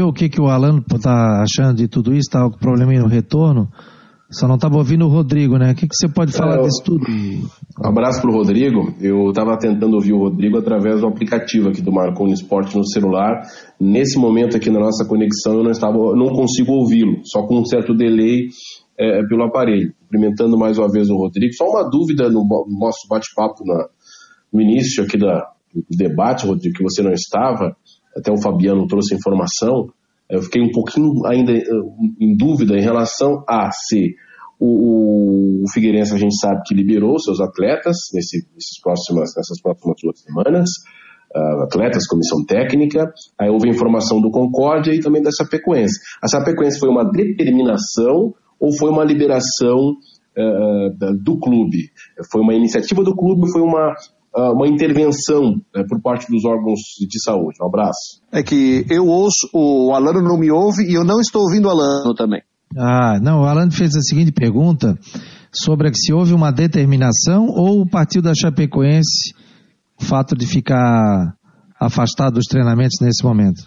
O 0.00 0.12
que, 0.12 0.28
que 0.28 0.40
o 0.40 0.46
Alan 0.46 0.82
está 0.94 1.42
achando 1.42 1.76
de 1.76 1.88
tudo 1.88 2.12
isso? 2.12 2.28
Está 2.28 2.48
com 2.48 2.58
problema 2.58 2.92
no 2.94 3.06
retorno? 3.06 3.68
Só 4.30 4.46
não 4.46 4.54
estava 4.54 4.76
ouvindo 4.76 5.04
o 5.06 5.08
Rodrigo, 5.08 5.58
né? 5.58 5.72
O 5.72 5.74
que, 5.74 5.88
que 5.88 5.94
você 5.94 6.08
pode 6.08 6.32
falar 6.32 6.60
é, 6.60 6.62
disso 6.62 6.82
tudo? 6.84 7.04
Um 7.08 7.86
abraço 7.86 8.20
para 8.20 8.30
o 8.30 8.32
Rodrigo. 8.32 8.94
Eu 9.00 9.30
estava 9.30 9.58
tentando 9.58 9.94
ouvir 9.94 10.12
o 10.12 10.18
Rodrigo 10.18 10.56
através 10.56 11.00
do 11.00 11.08
aplicativo 11.08 11.68
aqui 11.68 11.82
do 11.82 11.90
Marconi 11.90 12.32
Esporte 12.32 12.76
no 12.78 12.86
celular. 12.86 13.42
Nesse 13.80 14.16
momento 14.18 14.56
aqui 14.56 14.70
na 14.70 14.78
nossa 14.78 15.04
conexão 15.04 15.54
eu 15.54 15.64
não 15.64 15.72
estava, 15.72 15.96
não 16.14 16.28
consigo 16.28 16.72
ouvi-lo, 16.72 17.20
só 17.24 17.42
com 17.42 17.58
um 17.58 17.64
certo 17.64 17.92
delay 17.92 18.48
é, 18.96 19.20
pelo 19.26 19.42
aparelho. 19.42 19.92
Cumprimentando 20.02 20.56
mais 20.56 20.78
uma 20.78 20.88
vez 20.88 21.10
o 21.10 21.16
Rodrigo. 21.16 21.52
Só 21.54 21.64
uma 21.64 21.90
dúvida 21.90 22.30
no 22.30 22.46
nosso 22.78 23.08
bate-papo 23.08 23.64
no 24.52 24.60
início 24.60 25.02
aqui 25.02 25.18
da, 25.18 25.44
do 25.74 25.96
debate, 25.96 26.46
Rodrigo, 26.46 26.76
que 26.76 26.84
você 26.84 27.02
não 27.02 27.12
estava. 27.12 27.76
Até 28.16 28.30
o 28.30 28.40
Fabiano 28.40 28.86
trouxe 28.86 29.16
informação. 29.16 29.88
Eu 30.30 30.42
fiquei 30.42 30.62
um 30.62 30.70
pouquinho 30.70 31.26
ainda 31.26 31.52
eh, 31.52 31.64
em 32.20 32.36
dúvida 32.36 32.76
em 32.76 32.82
relação 32.82 33.44
a 33.48 33.70
se 33.72 34.14
o, 34.60 35.64
o 35.64 35.70
Figueirense 35.72 36.14
a 36.14 36.18
gente 36.18 36.38
sabe 36.38 36.60
que 36.66 36.74
liberou 36.74 37.18
seus 37.18 37.40
atletas 37.40 37.96
nesse, 38.14 38.46
nesses 38.54 38.80
próximas, 38.82 39.30
nessas 39.34 39.60
próximas 39.60 39.96
duas 40.02 40.20
semanas, 40.20 40.68
uh, 41.34 41.62
atletas, 41.62 42.06
comissão 42.06 42.44
técnica, 42.44 43.10
aí 43.38 43.48
houve 43.48 43.70
informação 43.70 44.20
do 44.20 44.30
Concórdia 44.30 44.92
e 44.92 45.00
também 45.00 45.22
da 45.22 45.30
Chapecoense. 45.30 45.98
A 46.22 46.28
Chapecoense 46.28 46.78
foi 46.78 46.90
uma 46.90 47.10
determinação 47.10 48.34
ou 48.60 48.76
foi 48.78 48.90
uma 48.90 49.02
liberação 49.02 49.94
uh, 50.36 51.14
do 51.22 51.38
clube? 51.38 51.90
Foi 52.30 52.42
uma 52.42 52.54
iniciativa 52.54 53.02
do 53.02 53.16
clube, 53.16 53.50
foi 53.50 53.62
uma 53.62 53.94
uma 54.34 54.68
intervenção 54.68 55.54
né, 55.74 55.84
por 55.88 56.00
parte 56.00 56.30
dos 56.30 56.44
órgãos 56.44 56.80
de 57.00 57.22
saúde. 57.22 57.58
Um 57.60 57.66
abraço. 57.66 58.20
É 58.32 58.42
que 58.42 58.86
eu 58.88 59.06
ouço, 59.06 59.48
o 59.52 59.92
Alano 59.94 60.22
não 60.22 60.38
me 60.38 60.50
ouve 60.50 60.84
e 60.84 60.94
eu 60.94 61.04
não 61.04 61.20
estou 61.20 61.42
ouvindo 61.42 61.66
o 61.66 61.70
Alano 61.70 62.14
também. 62.14 62.42
Ah, 62.76 63.18
não, 63.20 63.40
o 63.40 63.44
Alano 63.44 63.72
fez 63.72 63.96
a 63.96 64.00
seguinte 64.00 64.30
pergunta 64.30 64.96
sobre 65.52 65.90
se 65.94 66.12
houve 66.12 66.32
uma 66.32 66.52
determinação 66.52 67.46
ou 67.48 67.80
o 67.80 67.88
partido 67.88 68.24
da 68.24 68.34
Chapecoense, 68.34 69.34
o 70.00 70.04
fato 70.04 70.36
de 70.36 70.46
ficar 70.46 71.34
afastado 71.80 72.34
dos 72.34 72.46
treinamentos 72.46 72.98
nesse 73.00 73.24
momento. 73.24 73.62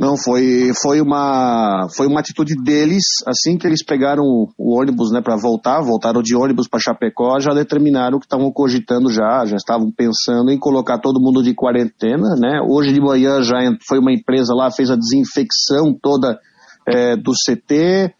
Não, 0.00 0.16
foi, 0.16 0.70
foi, 0.80 0.98
uma, 1.02 1.86
foi 1.94 2.06
uma 2.06 2.20
atitude 2.20 2.54
deles, 2.64 3.04
assim 3.26 3.58
que 3.58 3.66
eles 3.66 3.84
pegaram 3.84 4.22
o, 4.24 4.80
ônibus 4.80 5.12
né, 5.12 5.20
para 5.20 5.36
voltar, 5.36 5.82
voltaram 5.82 6.22
de 6.22 6.34
ônibus 6.34 6.66
para 6.66 6.80
Chapecó, 6.80 7.38
já 7.38 7.52
determinaram 7.52 8.18
que 8.18 8.24
estavam 8.24 8.50
cogitando 8.50 9.12
já, 9.12 9.44
já 9.44 9.56
estavam 9.56 9.92
pensando 9.94 10.50
em 10.50 10.58
colocar 10.58 10.98
todo 11.00 11.20
mundo 11.20 11.42
de 11.42 11.54
quarentena. 11.54 12.34
Né? 12.40 12.62
Hoje 12.66 12.94
de 12.94 13.00
manhã 13.00 13.42
já 13.42 13.56
foi 13.86 13.98
uma 13.98 14.10
empresa 14.10 14.54
lá, 14.54 14.70
fez 14.70 14.90
a 14.90 14.96
desinfecção 14.96 15.94
toda 16.00 16.40
é, 16.88 17.14
do 17.14 17.32
CT, 17.32 18.14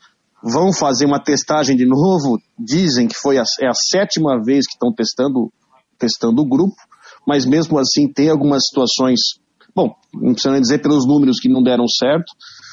vão 0.45 0.75
fazer 0.75 1.07
uma 1.07 1.19
testagem 1.19 1.79
de 1.79 1.87
novo, 1.87 2.39
dizem 2.59 3.09
que 3.09 3.17
foi 3.17 3.39
a, 3.39 3.43
é 3.59 3.69
a 3.69 3.75
sétima 3.75 4.39
vez 4.45 4.67
que 4.67 4.75
estão 4.75 4.93
testando, 4.93 5.51
testando 5.99 6.43
o 6.43 6.47
grupo, 6.47 6.77
mas 7.27 7.47
mesmo 7.47 7.79
assim 7.79 8.07
tem 8.07 8.29
algumas 8.29 8.65
situações 8.67 9.40
Bom, 9.75 9.95
não 10.15 10.33
precisa 10.33 10.53
nem 10.53 10.61
dizer 10.61 10.79
pelos 10.79 11.07
números 11.07 11.39
que 11.41 11.49
não 11.49 11.63
deram 11.63 11.87
certo. 11.87 12.33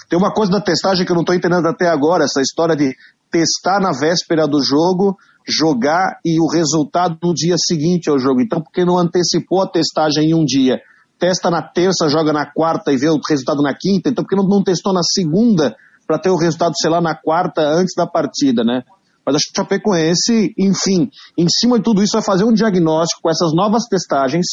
Tem 0.09 0.17
uma 0.17 0.33
coisa 0.33 0.51
da 0.51 0.61
testagem 0.61 1.05
que 1.05 1.11
eu 1.11 1.15
não 1.15 1.21
estou 1.21 1.35
entendendo 1.35 1.65
até 1.67 1.87
agora, 1.87 2.23
essa 2.23 2.41
história 2.41 2.75
de 2.75 2.95
testar 3.29 3.79
na 3.79 3.91
véspera 3.91 4.47
do 4.47 4.63
jogo, 4.63 5.17
jogar 5.47 6.19
e 6.25 6.39
o 6.39 6.47
resultado 6.47 7.17
no 7.21 7.33
dia 7.33 7.55
seguinte 7.57 8.09
ao 8.09 8.17
jogo. 8.17 8.41
Então, 8.41 8.61
por 8.61 8.71
que 8.71 8.85
não 8.85 8.97
antecipou 8.97 9.61
a 9.61 9.67
testagem 9.67 10.29
em 10.29 10.33
um 10.33 10.45
dia? 10.45 10.79
Testa 11.19 11.49
na 11.49 11.61
terça, 11.61 12.09
joga 12.09 12.31
na 12.31 12.45
quarta 12.45 12.91
e 12.91 12.97
vê 12.97 13.09
o 13.09 13.19
resultado 13.27 13.61
na 13.61 13.73
quinta. 13.73 14.09
Então, 14.09 14.23
por 14.23 14.29
que 14.29 14.35
não, 14.35 14.47
não 14.47 14.63
testou 14.63 14.93
na 14.93 15.03
segunda 15.03 15.75
para 16.05 16.19
ter 16.19 16.29
o 16.29 16.37
resultado, 16.37 16.73
sei 16.79 16.89
lá, 16.89 17.01
na 17.01 17.15
quarta 17.15 17.61
antes 17.61 17.93
da 17.95 18.07
partida, 18.07 18.63
né? 18.63 18.83
Mas 19.25 19.35
a 19.35 19.39
Chapecoense, 19.39 20.53
enfim, 20.57 21.09
em 21.37 21.47
cima 21.49 21.77
de 21.77 21.83
tudo 21.83 22.01
isso, 22.01 22.13
vai 22.13 22.21
fazer 22.21 22.45
um 22.45 22.53
diagnóstico 22.53 23.23
com 23.23 23.29
essas 23.29 23.53
novas 23.53 23.83
testagens 23.89 24.45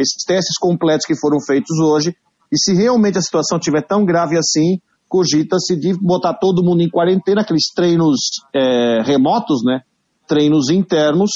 esses 0.00 0.24
testes 0.26 0.56
completos 0.58 1.06
que 1.06 1.18
foram 1.18 1.38
feitos 1.40 1.78
hoje, 1.78 2.14
e 2.52 2.58
se 2.58 2.74
realmente 2.74 3.18
a 3.18 3.22
situação 3.22 3.58
estiver 3.58 3.86
tão 3.86 4.04
grave 4.04 4.36
assim, 4.36 4.78
cogita-se 5.08 5.76
de 5.78 5.92
botar 6.00 6.34
todo 6.34 6.64
mundo 6.64 6.82
em 6.82 6.88
quarentena, 6.88 7.42
aqueles 7.42 7.66
treinos 7.74 8.18
é, 8.54 9.02
remotos, 9.02 9.60
né? 9.64 9.80
Treinos 10.26 10.70
internos, 10.70 11.30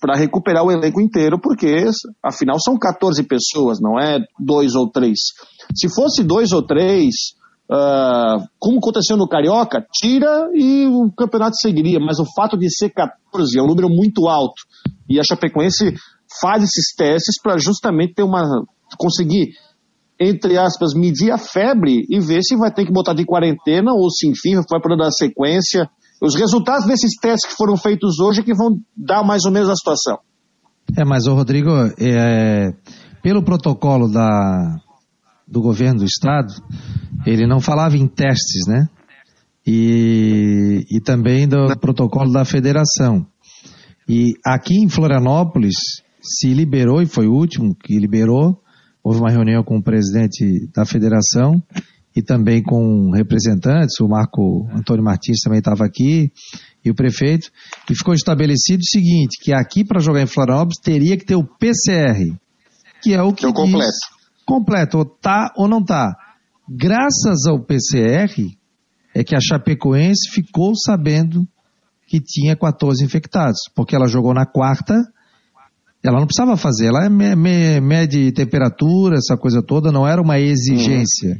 para 0.00 0.16
recuperar 0.16 0.64
o 0.64 0.70
elenco 0.70 1.00
inteiro, 1.00 1.38
porque 1.40 1.86
afinal 2.22 2.58
são 2.60 2.78
14 2.78 3.22
pessoas, 3.24 3.78
não 3.80 3.98
é 3.98 4.18
dois 4.38 4.74
ou 4.74 4.90
três. 4.90 5.18
Se 5.74 5.88
fosse 5.94 6.22
dois 6.22 6.52
ou 6.52 6.62
três, 6.62 7.14
uh, 7.70 8.46
como 8.58 8.78
aconteceu 8.78 9.16
no 9.16 9.28
Carioca, 9.28 9.84
tira 9.92 10.48
e 10.54 10.86
o 10.86 11.10
campeonato 11.16 11.56
seguiria. 11.56 11.98
Mas 11.98 12.18
o 12.18 12.26
fato 12.36 12.56
de 12.56 12.70
ser 12.70 12.90
14 12.90 13.58
é 13.58 13.62
um 13.62 13.66
número 13.66 13.88
muito 13.88 14.28
alto. 14.28 14.62
E 15.08 15.18
a 15.18 15.24
Chapecoense 15.24 15.94
faz 16.40 16.62
esses 16.62 16.94
testes 16.94 17.40
para 17.40 17.58
justamente 17.58 18.14
ter 18.14 18.22
uma. 18.22 18.42
conseguir, 18.98 19.50
entre 20.18 20.58
aspas, 20.58 20.94
medir 20.94 21.30
a 21.30 21.38
febre 21.38 22.04
e 22.08 22.20
ver 22.20 22.42
se 22.42 22.56
vai 22.56 22.72
ter 22.72 22.84
que 22.84 22.92
botar 22.92 23.14
de 23.14 23.24
quarentena 23.24 23.92
ou 23.92 24.10
se, 24.10 24.28
enfim, 24.28 24.54
vai 24.70 24.80
poder 24.80 24.96
dar 24.96 25.10
sequência. 25.10 25.88
Os 26.20 26.34
resultados 26.34 26.86
desses 26.86 27.12
testes 27.20 27.50
que 27.50 27.56
foram 27.56 27.76
feitos 27.76 28.18
hoje 28.18 28.40
é 28.40 28.44
que 28.44 28.54
vão 28.54 28.78
dar 28.96 29.22
mais 29.22 29.44
ou 29.44 29.52
menos 29.52 29.68
a 29.68 29.74
situação. 29.74 30.18
É, 30.96 31.04
mas 31.04 31.26
o 31.26 31.34
Rodrigo, 31.34 31.70
é, 31.98 32.72
pelo 33.22 33.42
protocolo 33.42 34.10
da, 34.10 34.76
do 35.46 35.60
governo 35.60 36.00
do 36.00 36.04
estado, 36.04 36.54
ele 37.26 37.46
não 37.46 37.60
falava 37.60 37.96
em 37.96 38.06
testes, 38.06 38.66
né? 38.66 38.88
E, 39.66 40.86
e 40.90 41.00
também 41.00 41.48
do 41.48 41.76
protocolo 41.78 42.32
da 42.32 42.44
federação. 42.44 43.26
E 44.08 44.34
aqui 44.46 44.76
em 44.76 44.88
Florianópolis 44.88 45.74
se 46.26 46.52
liberou, 46.52 47.00
e 47.00 47.06
foi 47.06 47.26
o 47.26 47.32
último 47.32 47.74
que 47.74 47.98
liberou, 47.98 48.60
houve 49.02 49.20
uma 49.20 49.30
reunião 49.30 49.62
com 49.62 49.78
o 49.78 49.82
presidente 49.82 50.68
da 50.74 50.84
federação 50.84 51.62
e 52.16 52.22
também 52.22 52.62
com 52.62 53.10
representantes, 53.10 54.00
o 54.00 54.08
Marco 54.08 54.66
Antônio 54.72 55.04
Martins 55.04 55.40
também 55.44 55.58
estava 55.58 55.84
aqui, 55.84 56.32
e 56.82 56.90
o 56.90 56.94
prefeito, 56.94 57.50
e 57.90 57.94
ficou 57.94 58.14
estabelecido 58.14 58.80
o 58.80 58.86
seguinte, 58.86 59.38
que 59.38 59.52
aqui 59.52 59.84
para 59.84 60.00
jogar 60.00 60.22
em 60.22 60.26
Florianópolis 60.26 60.78
teria 60.82 61.16
que 61.16 61.26
ter 61.26 61.34
o 61.34 61.44
PCR, 61.44 62.34
que 63.02 63.12
é 63.12 63.22
o 63.22 63.32
que, 63.32 63.40
que 63.40 63.46
é 63.46 63.48
o 63.48 63.52
completo. 63.52 63.92
completo, 64.46 64.98
ou 64.98 65.04
tá 65.04 65.52
ou 65.56 65.68
não 65.68 65.84
tá. 65.84 66.16
Graças 66.66 67.46
ao 67.46 67.62
PCR 67.62 68.32
é 69.14 69.22
que 69.22 69.36
a 69.36 69.40
Chapecoense 69.40 70.30
ficou 70.30 70.74
sabendo 70.74 71.46
que 72.06 72.18
tinha 72.20 72.56
14 72.56 73.04
infectados, 73.04 73.60
porque 73.74 73.94
ela 73.94 74.08
jogou 74.08 74.32
na 74.32 74.46
quarta, 74.46 74.94
ela 76.06 76.20
não 76.20 76.26
precisava 76.26 76.56
fazer, 76.56 76.86
ela 76.86 77.04
é 77.04 77.80
mede 77.80 78.30
temperatura, 78.32 79.16
essa 79.16 79.36
coisa 79.36 79.60
toda, 79.62 79.90
não 79.90 80.06
era 80.06 80.22
uma 80.22 80.38
exigência. 80.38 81.30
Uhum. 81.30 81.36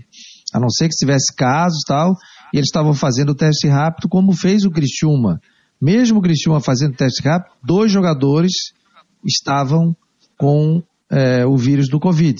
A 0.54 0.60
não 0.60 0.68
ser 0.70 0.88
que 0.88 0.96
tivesse 0.96 1.34
casos 1.36 1.82
tal, 1.86 2.14
e 2.52 2.56
eles 2.56 2.68
estavam 2.68 2.94
fazendo 2.94 3.30
o 3.30 3.34
teste 3.34 3.68
rápido, 3.68 4.08
como 4.08 4.32
fez 4.32 4.64
o 4.64 4.70
Criciúma. 4.70 5.40
Mesmo 5.80 6.18
o 6.18 6.22
Criciúma 6.22 6.60
fazendo 6.60 6.96
teste 6.96 7.22
rápido, 7.22 7.52
dois 7.62 7.92
jogadores 7.92 8.52
estavam 9.24 9.94
com 10.38 10.82
é, 11.10 11.46
o 11.46 11.56
vírus 11.56 11.88
do 11.88 12.00
Covid. 12.00 12.36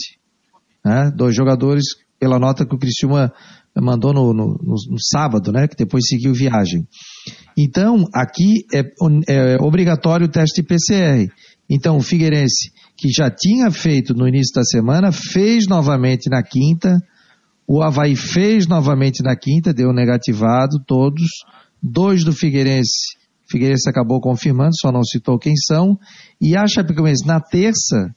Né? 0.85 1.13
Dois 1.15 1.35
jogadores, 1.35 1.85
pela 2.19 2.39
nota 2.39 2.67
que 2.67 2.75
o 2.75 2.79
Criciúma 2.79 3.33
mandou 3.75 4.13
no, 4.13 4.33
no, 4.33 4.47
no, 4.55 4.75
no 4.91 4.99
sábado, 5.01 5.53
né? 5.53 5.69
que 5.69 5.77
depois 5.77 6.05
seguiu 6.09 6.33
viagem. 6.33 6.89
Então, 7.57 8.05
aqui 8.15 8.65
é, 8.73 8.83
é 9.29 9.57
obrigatório 9.61 10.27
o 10.27 10.31
teste 10.31 10.63
PCR. 10.63 11.29
Então, 11.69 11.97
o 11.97 12.03
Figueirense, 12.03 12.71
que 12.97 13.09
já 13.11 13.31
tinha 13.31 13.71
feito 13.71 14.15
no 14.15 14.29
início 14.29 14.55
da 14.55 14.63
semana, 14.63 15.11
fez 15.11 15.67
novamente 15.67 16.31
na 16.31 16.43
quinta, 16.43 17.01
o 17.69 17.83
Havaí 17.83 18.15
fez 18.15 18.67
novamente 18.67 19.23
na 19.23 19.35
quinta, 19.35 19.75
deu 19.75 19.93
negativado 19.93 20.79
todos. 20.87 21.27
Dois 21.83 22.25
do 22.25 22.33
Figueirense. 22.33 23.17
Figueirense 23.49 23.89
acabou 23.89 24.21
confirmando, 24.21 24.71
só 24.81 24.93
não 24.93 25.03
citou 25.03 25.39
quem 25.39 25.55
são. 25.57 25.99
E 26.41 26.57
a 26.57 26.67
Chapecoense 26.67 27.27
na 27.27 27.41
terça, 27.41 28.15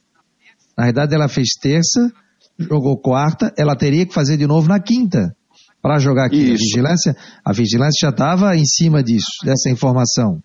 na 0.78 0.84
verdade 0.84 1.14
ela 1.14 1.28
fez 1.28 1.50
terça, 1.60 2.12
jogou 2.58 2.96
quarta, 2.96 3.52
ela 3.56 3.76
teria 3.76 4.06
que 4.06 4.14
fazer 4.14 4.36
de 4.36 4.46
novo 4.46 4.68
na 4.68 4.80
quinta 4.80 5.34
para 5.82 5.98
jogar 5.98 6.26
aqui. 6.26 6.36
Isso. 6.36 6.52
A 6.52 6.56
vigilância, 6.56 7.16
a 7.44 7.52
vigilância 7.52 7.98
já 8.00 8.10
estava 8.10 8.56
em 8.56 8.64
cima 8.64 9.02
disso, 9.02 9.44
dessa 9.44 9.70
informação. 9.70 10.42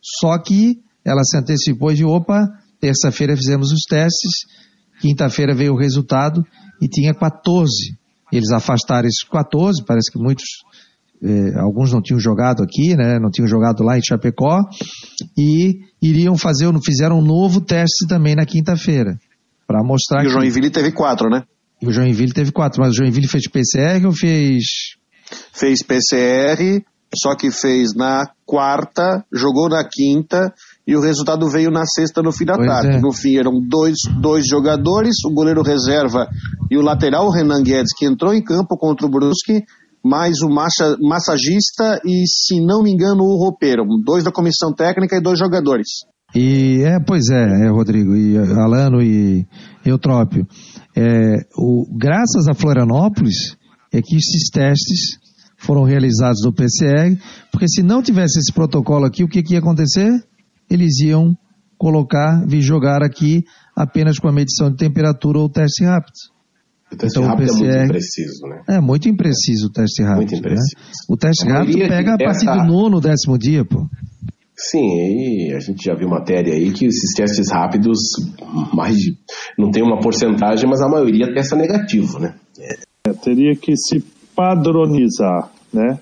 Só 0.00 0.38
que 0.38 0.78
ela 1.04 1.22
se 1.24 1.36
antecipou 1.36 1.90
e 1.90 1.94
disse, 1.94 2.04
opa, 2.04 2.48
terça-feira 2.80 3.36
fizemos 3.36 3.72
os 3.72 3.82
testes, 3.82 4.46
quinta-feira 5.00 5.54
veio 5.54 5.74
o 5.74 5.78
resultado 5.78 6.42
e 6.80 6.88
tinha 6.88 7.14
14 7.14 7.94
eles 8.36 8.50
afastaram 8.50 9.06
esses 9.06 9.22
14, 9.22 9.84
parece 9.86 10.10
que 10.10 10.18
muitos, 10.18 10.44
eh, 11.22 11.58
alguns 11.60 11.92
não 11.92 12.02
tinham 12.02 12.18
jogado 12.18 12.62
aqui, 12.62 12.96
né, 12.96 13.18
não 13.20 13.30
tinham 13.30 13.46
jogado 13.46 13.84
lá 13.84 13.96
em 13.96 14.02
Chapecó, 14.02 14.60
e 15.38 15.80
iriam 16.02 16.36
fazer, 16.36 16.66
fizeram 16.84 17.18
um 17.18 17.24
novo 17.24 17.60
teste 17.60 18.06
também 18.08 18.34
na 18.34 18.44
quinta-feira, 18.44 19.16
para 19.66 19.82
mostrar 19.84 20.24
E 20.24 20.26
o 20.26 20.30
Joinville 20.30 20.70
teve 20.70 20.90
quatro, 20.92 21.30
né? 21.30 21.44
E 21.80 21.86
o 21.86 21.92
Joinville 21.92 22.32
teve 22.32 22.50
quatro, 22.50 22.80
mas 22.80 22.92
o 22.92 22.96
Joinville 22.96 23.28
fez 23.28 23.48
PCR 23.48 24.04
ou 24.06 24.12
fez... 24.12 24.64
Fez 25.52 25.82
PCR, 25.82 26.82
só 27.16 27.36
que 27.36 27.50
fez 27.50 27.94
na 27.94 28.28
quarta, 28.44 29.24
jogou 29.32 29.68
na 29.68 29.84
quinta 29.84 30.52
e 30.86 30.94
o 30.94 31.00
resultado 31.00 31.48
veio 31.48 31.70
na 31.70 31.84
sexta 31.86 32.22
no 32.22 32.30
fim 32.30 32.44
da 32.44 32.56
pois 32.56 32.68
tarde. 32.68 32.96
É. 32.96 33.00
No 33.00 33.12
fim 33.12 33.36
eram 33.36 33.60
dois, 33.60 33.96
dois 34.20 34.46
jogadores, 34.46 35.16
o 35.24 35.32
goleiro 35.32 35.62
reserva 35.62 36.28
e 36.70 36.76
o 36.76 36.82
lateral, 36.82 37.26
o 37.26 37.30
Renan 37.30 37.62
Guedes, 37.62 37.94
que 37.96 38.06
entrou 38.06 38.34
em 38.34 38.42
campo 38.42 38.76
contra 38.76 39.06
o 39.06 39.10
Brusque, 39.10 39.62
mais 40.04 40.42
o 40.42 40.50
massa, 40.50 40.96
massagista 41.00 42.00
e, 42.04 42.24
se 42.28 42.60
não 42.60 42.82
me 42.82 42.92
engano, 42.92 43.22
o 43.22 43.38
roupeiro. 43.38 43.84
Dois 44.04 44.22
da 44.22 44.30
comissão 44.30 44.72
técnica 44.74 45.16
e 45.16 45.22
dois 45.22 45.38
jogadores. 45.38 45.88
E 46.34 46.82
é, 46.82 46.98
pois 47.00 47.30
é, 47.30 47.66
é 47.66 47.70
Rodrigo, 47.70 48.14
e 48.14 48.36
Alano 48.36 49.00
e 49.00 49.46
Eutrópio. 49.86 50.46
É, 50.94 51.46
o, 51.56 51.86
graças 51.96 52.46
a 52.48 52.54
Florianópolis 52.54 53.56
é 53.92 54.02
que 54.02 54.16
esses 54.16 54.50
testes 54.50 55.18
foram 55.56 55.84
realizados 55.84 56.42
do 56.42 56.52
PCR, 56.52 57.16
porque 57.50 57.68
se 57.68 57.82
não 57.82 58.02
tivesse 58.02 58.38
esse 58.38 58.52
protocolo 58.52 59.06
aqui, 59.06 59.24
o 59.24 59.28
que, 59.28 59.42
que 59.42 59.54
ia 59.54 59.60
acontecer? 59.60 60.10
Eles 60.70 61.00
iam 61.00 61.36
colocar, 61.76 62.44
vir 62.46 62.60
jogar 62.60 63.02
aqui 63.02 63.44
apenas 63.76 64.18
com 64.18 64.28
a 64.28 64.32
medição 64.32 64.70
de 64.70 64.76
temperatura 64.76 65.38
ou 65.38 65.48
teste 65.48 65.84
rápido. 65.84 66.14
O 66.92 66.96
teste 66.96 67.18
então, 67.18 67.28
rápido 67.28 67.50
o 67.50 67.58
PCR, 67.58 67.66
é 67.66 67.76
muito 67.76 67.84
impreciso, 67.84 68.46
né? 68.46 68.62
É 68.68 68.80
muito 68.80 69.08
impreciso 69.08 69.66
o 69.66 69.72
teste 69.72 70.02
rápido. 70.02 70.16
Muito 70.18 70.32
né? 70.32 70.38
impreciso. 70.38 70.76
Né? 70.76 71.04
O 71.08 71.16
teste 71.16 71.48
rápido 71.48 71.78
pega 71.88 72.14
a 72.14 72.18
partir 72.18 72.46
do 72.46 72.64
nono, 72.64 73.00
décimo 73.00 73.38
dia, 73.38 73.64
pô. 73.64 73.86
Sim, 74.56 74.86
e 74.86 75.52
a 75.52 75.58
gente 75.58 75.84
já 75.84 75.94
viu 75.94 76.08
matéria 76.08 76.54
aí 76.54 76.70
que 76.70 76.86
esses 76.86 77.12
testes 77.16 77.50
rápidos, 77.50 77.98
mais 78.72 78.96
de, 78.96 79.16
não 79.58 79.70
tem 79.70 79.82
uma 79.82 79.98
porcentagem, 79.98 80.68
mas 80.68 80.80
a 80.80 80.88
maioria 80.88 81.34
testa 81.34 81.56
negativo, 81.56 82.20
né? 82.20 82.36
É, 82.60 83.12
teria 83.14 83.56
que 83.56 83.76
se 83.76 84.00
padronizar, 84.34 85.50
né? 85.72 85.98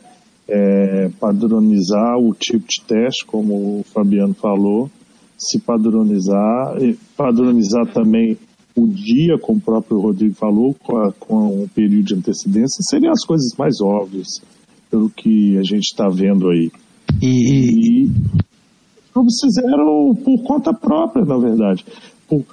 É, 0.52 1.08
padronizar 1.18 2.18
o 2.18 2.34
tipo 2.34 2.66
de 2.68 2.82
teste, 2.86 3.24
como 3.24 3.80
o 3.80 3.84
Fabiano 3.84 4.34
falou, 4.34 4.90
se 5.38 5.58
padronizar, 5.58 6.76
padronizar 7.16 7.90
também 7.92 8.36
o 8.76 8.86
dia, 8.86 9.38
como 9.38 9.58
o 9.58 9.62
próprio 9.62 10.00
Rodrigo 10.00 10.34
falou, 10.34 10.74
com, 10.74 10.96
a, 10.98 11.12
com 11.12 11.62
um 11.62 11.68
período 11.68 12.04
de 12.04 12.14
antecedência, 12.14 12.82
seriam 12.82 13.12
as 13.12 13.24
coisas 13.24 13.54
mais 13.58 13.80
óbvias, 13.80 14.28
pelo 14.90 15.08
que 15.08 15.56
a 15.56 15.62
gente 15.62 15.84
está 15.84 16.08
vendo 16.08 16.48
aí. 16.50 16.70
E, 17.20 18.04
e 18.04 18.10
eles 19.16 19.40
fizeram 19.42 20.14
por 20.14 20.42
conta 20.44 20.72
própria, 20.72 21.24
na 21.24 21.38
verdade. 21.38 21.84
Por, 22.28 22.44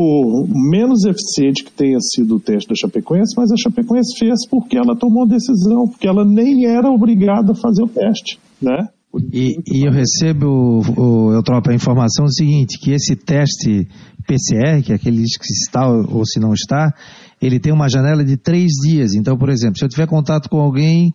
por 0.00 0.48
menos 0.48 1.04
eficiente 1.04 1.62
que 1.62 1.70
tenha 1.70 1.98
sido 2.00 2.36
o 2.36 2.40
teste 2.40 2.70
da 2.70 2.74
Chapecoense, 2.74 3.34
mas 3.36 3.52
a 3.52 3.56
Chapecoense 3.58 4.18
fez 4.18 4.48
porque 4.48 4.78
ela 4.78 4.96
tomou 4.96 5.28
decisão, 5.28 5.86
porque 5.86 6.08
ela 6.08 6.24
nem 6.24 6.64
era 6.64 6.90
obrigada 6.90 7.52
a 7.52 7.54
fazer 7.54 7.82
o 7.82 7.86
teste, 7.86 8.38
né? 8.62 8.88
E, 9.30 9.56
e, 9.66 9.86
eu 9.86 9.92
recebo, 9.92 10.80
o, 10.96 11.34
eu 11.34 11.42
troco 11.42 11.70
a 11.70 11.74
informação 11.74 12.26
seguinte, 12.28 12.78
que 12.80 12.92
esse 12.92 13.14
teste 13.14 13.86
PCR, 14.26 14.82
que 14.82 14.92
é 14.92 14.94
aquele 14.94 15.18
que 15.22 15.46
se 15.46 15.64
está 15.66 15.86
ou 15.86 16.24
se 16.24 16.40
não 16.40 16.54
está, 16.54 16.94
ele 17.42 17.60
tem 17.60 17.70
uma 17.70 17.90
janela 17.90 18.24
de 18.24 18.38
três 18.38 18.70
dias. 18.82 19.12
Então, 19.12 19.36
por 19.36 19.50
exemplo, 19.50 19.76
se 19.76 19.84
eu 19.84 19.88
tiver 19.90 20.06
contato 20.06 20.48
com 20.48 20.60
alguém 20.60 21.12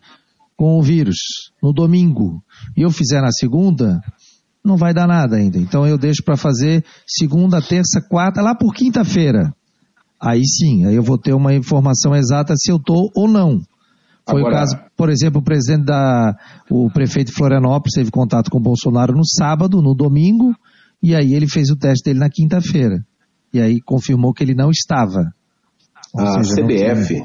com 0.55 0.77
o 0.77 0.83
vírus 0.83 1.17
no 1.59 1.73
domingo 1.73 2.39
e 2.77 2.83
eu 2.83 2.91
fizer 2.91 3.19
na 3.19 3.31
segunda, 3.31 3.99
não 4.65 4.77
vai 4.77 4.93
dar 4.93 5.07
nada 5.07 5.35
ainda. 5.35 5.57
Então 5.57 5.85
eu 5.85 5.97
deixo 5.97 6.23
para 6.23 6.35
fazer 6.35 6.83
segunda, 7.07 7.61
terça, 7.61 8.01
quarta, 8.09 8.41
lá 8.41 8.55
por 8.55 8.73
quinta-feira. 8.73 9.53
Aí 10.19 10.41
sim, 10.45 10.85
aí 10.85 10.95
eu 10.95 11.03
vou 11.03 11.17
ter 11.17 11.33
uma 11.33 11.53
informação 11.53 12.15
exata 12.15 12.55
se 12.55 12.71
eu 12.71 12.79
tô 12.79 13.11
ou 13.15 13.27
não. 13.27 13.61
Foi 14.27 14.39
Agora... 14.39 14.55
o 14.55 14.57
caso, 14.57 14.77
por 14.97 15.09
exemplo, 15.09 15.39
o 15.39 15.43
presidente 15.43 15.85
da, 15.85 16.35
o 16.69 16.89
prefeito 16.89 17.27
de 17.27 17.33
Florianópolis 17.33 17.93
teve 17.93 18.09
contato 18.09 18.49
com 18.49 18.57
o 18.57 18.61
Bolsonaro 18.61 19.13
no 19.13 19.25
sábado, 19.25 19.81
no 19.81 19.93
domingo, 19.93 20.55
e 21.01 21.13
aí 21.13 21.35
ele 21.35 21.47
fez 21.47 21.69
o 21.69 21.75
teste 21.75 22.05
dele 22.05 22.19
na 22.19 22.29
quinta-feira. 22.29 23.05
E 23.53 23.61
aí 23.61 23.79
confirmou 23.79 24.33
que 24.33 24.43
ele 24.43 24.55
não 24.55 24.71
estava. 24.71 25.31
Ou 26.13 26.25
a 26.25 26.43
seja, 26.43 26.63
CBF 26.63 27.23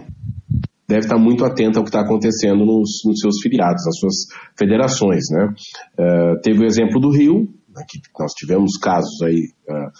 deve 0.90 1.06
estar 1.06 1.18
muito 1.18 1.44
atenta 1.44 1.78
ao 1.78 1.84
que 1.84 1.88
está 1.88 2.00
acontecendo 2.00 2.66
nos, 2.66 3.02
nos, 3.06 3.20
seus 3.20 3.40
filiados, 3.40 3.84
nas 3.86 3.96
suas 3.98 4.14
federações. 4.58 5.22
Né? 5.30 5.54
Uh, 5.98 6.40
teve 6.42 6.64
o 6.64 6.66
exemplo 6.66 7.00
do 7.00 7.10
Rio, 7.10 7.48
né, 7.74 7.84
que 7.88 8.00
nós 8.18 8.32
tivemos 8.32 8.76
casos 8.76 9.22
aí, 9.22 9.50
uh, 9.68 9.90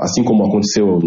assim 0.00 0.22
como 0.22 0.46
aconteceu 0.46 0.98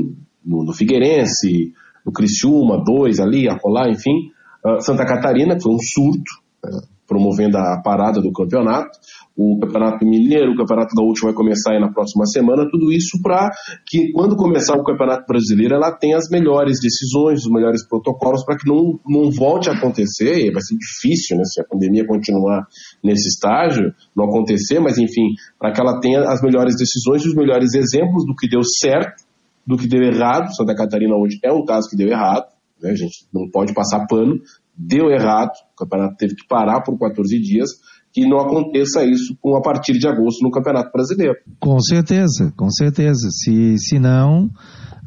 no, 0.44 0.66
no, 0.66 0.74
Figueirense, 0.74 1.74
no 2.04 2.12
Criciúma, 2.12 2.84
dois 2.84 3.20
ali, 3.20 3.48
acolá, 3.48 3.88
enfim. 3.88 4.32
uh, 4.66 4.82
Santa 4.82 5.06
Catarina, 5.06 5.56
que 5.56 5.62
foi 5.62 5.74
um 5.74 5.80
surto, 5.80 6.32
uh, 6.66 6.99
promovendo 7.10 7.57
a 7.57 7.82
parada 7.84 8.22
do 8.22 8.32
campeonato. 8.32 8.91
O 9.36 9.57
Campeonato 9.60 10.05
Mineiro, 10.05 10.51
o 10.51 10.55
Campeonato 10.55 10.93
Gaúcho 10.95 11.26
vai 11.26 11.34
começar 11.34 11.72
aí 11.72 11.80
na 11.80 11.91
próxima 11.91 12.26
semana. 12.26 12.70
Tudo 12.70 12.91
isso 12.91 13.22
para 13.24 13.49
que, 13.88 14.12
quando 14.12 14.36
começar 14.36 14.76
o 14.76 14.84
Campeonato 14.84 15.26
Brasileiro, 15.26 15.76
ela 15.76 15.91
tenha 15.91 16.18
as 16.18 16.30
melhores 16.30 16.78
decisões, 16.82 17.45
os 17.45 17.51
melhores 17.51 17.88
protocolos 17.88 18.43
para 18.45 18.57
que 18.57 18.68
não, 18.68 18.99
não 19.07 19.32
volte 19.32 19.70
a 19.70 19.74
acontecer. 19.74 20.45
E 20.45 20.51
vai 20.51 20.62
ser 20.62 20.76
difícil, 20.76 21.38
né, 21.38 21.43
se 21.45 21.62
a 21.62 21.64
pandemia 21.64 22.05
continuar 22.05 22.68
nesse 23.03 23.30
estágio, 23.30 23.93
não 24.16 24.26
acontecer, 24.26 24.80
mas 24.80 24.97
enfim, 24.97 25.34
para 25.57 25.72
que 25.72 25.82
ela 25.82 25.99
tenha 25.99 26.22
as 26.30 26.41
melhores 26.41 26.76
decisões 26.78 27.24
e 27.24 27.30
os 27.30 27.36
melhores 27.36 27.74
exemplos 27.74 28.26
do 28.26 28.36
que 28.36 28.47
deu 28.47 28.62
certo, 28.64 29.24
do 29.66 29.78
que 29.78 29.88
deu 29.88 30.03
errado. 30.03 30.53
Santa 30.53 30.76
Catarina 30.76 31.16
hoje 31.16 31.39
é 31.43 31.51
um 31.51 31.64
caso 31.64 31.89
que 31.89 31.95
deu 31.95 32.10
errado. 32.10 32.45
Né, 32.82 32.91
a 32.91 32.95
gente 32.95 33.26
não 33.34 33.49
pode 33.49 33.74
passar 33.74 34.05
pano, 34.05 34.36
deu 34.80 35.10
errado, 35.10 35.52
o 35.74 35.84
campeonato 35.84 36.16
teve 36.18 36.36
que 36.36 36.48
parar 36.48 36.82
por 36.82 36.98
14 36.98 37.38
dias, 37.40 37.70
que 38.14 38.26
não 38.26 38.40
aconteça 38.40 39.04
isso 39.04 39.36
com 39.42 39.56
a 39.56 39.62
partir 39.62 39.94
de 39.94 40.08
agosto 40.08 40.42
no 40.42 40.50
Campeonato 40.50 40.90
Brasileiro. 40.92 41.36
Com 41.60 41.80
certeza, 41.80 42.52
com 42.58 42.70
certeza. 42.72 43.30
Se, 43.30 43.78
se 43.78 44.00
não, 44.00 44.50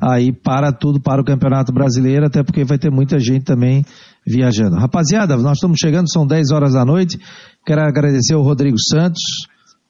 aí 0.00 0.32
para 0.32 0.72
tudo 0.72 1.00
para 1.00 1.20
o 1.20 1.24
Campeonato 1.24 1.72
Brasileiro, 1.72 2.26
até 2.26 2.44
porque 2.44 2.64
vai 2.64 2.78
ter 2.78 2.90
muita 2.90 3.18
gente 3.18 3.44
também 3.44 3.84
viajando. 4.26 4.76
Rapaziada, 4.76 5.36
nós 5.36 5.56
estamos 5.56 5.78
chegando, 5.80 6.12
são 6.12 6.26
10 6.26 6.52
horas 6.52 6.74
da 6.74 6.84
noite. 6.84 7.18
Quero 7.66 7.80
agradecer 7.80 8.34
ao 8.34 8.42
Rodrigo 8.42 8.76
Santos. 8.78 9.22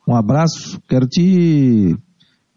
Um 0.08 0.14
abraço. 0.14 0.80
Quero 0.88 1.06
te 1.06 1.94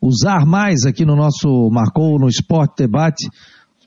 usar 0.02 0.46
mais 0.46 0.86
aqui 0.86 1.04
no 1.04 1.16
nosso 1.16 1.70
Marcou 1.70 2.18
no 2.20 2.30
Esporte 2.30 2.76
Debate, 2.78 3.28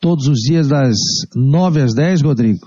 todos 0.01 0.27
os 0.27 0.39
dias 0.41 0.69
das 0.69 0.97
9 1.35 1.81
às 1.81 1.95
10, 1.95 2.23
Rodrigo. 2.23 2.67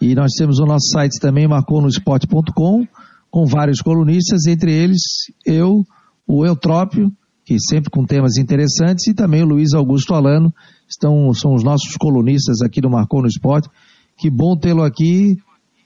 E 0.00 0.14
nós 0.14 0.32
temos 0.36 0.58
o 0.58 0.64
nosso 0.64 0.88
site 0.92 1.20
também, 1.20 1.46
marconosport.com, 1.46 2.86
com 3.30 3.46
vários 3.46 3.80
colunistas, 3.82 4.46
entre 4.46 4.72
eles 4.72 5.02
eu, 5.44 5.84
o 6.26 6.46
Eutrópio, 6.46 7.12
que 7.44 7.58
sempre 7.60 7.90
com 7.90 8.04
temas 8.04 8.36
interessantes, 8.38 9.06
e 9.08 9.14
também 9.14 9.42
o 9.42 9.46
Luiz 9.46 9.74
Augusto 9.74 10.14
Alano, 10.14 10.52
estão, 10.88 11.32
são 11.34 11.54
os 11.54 11.62
nossos 11.62 11.96
colunistas 11.96 12.62
aqui 12.62 12.80
do 12.80 12.88
Marcou 12.88 13.20
no 13.20 13.28
Esporte. 13.28 13.68
Que 14.16 14.30
bom 14.30 14.56
tê-lo 14.56 14.82
aqui 14.82 15.36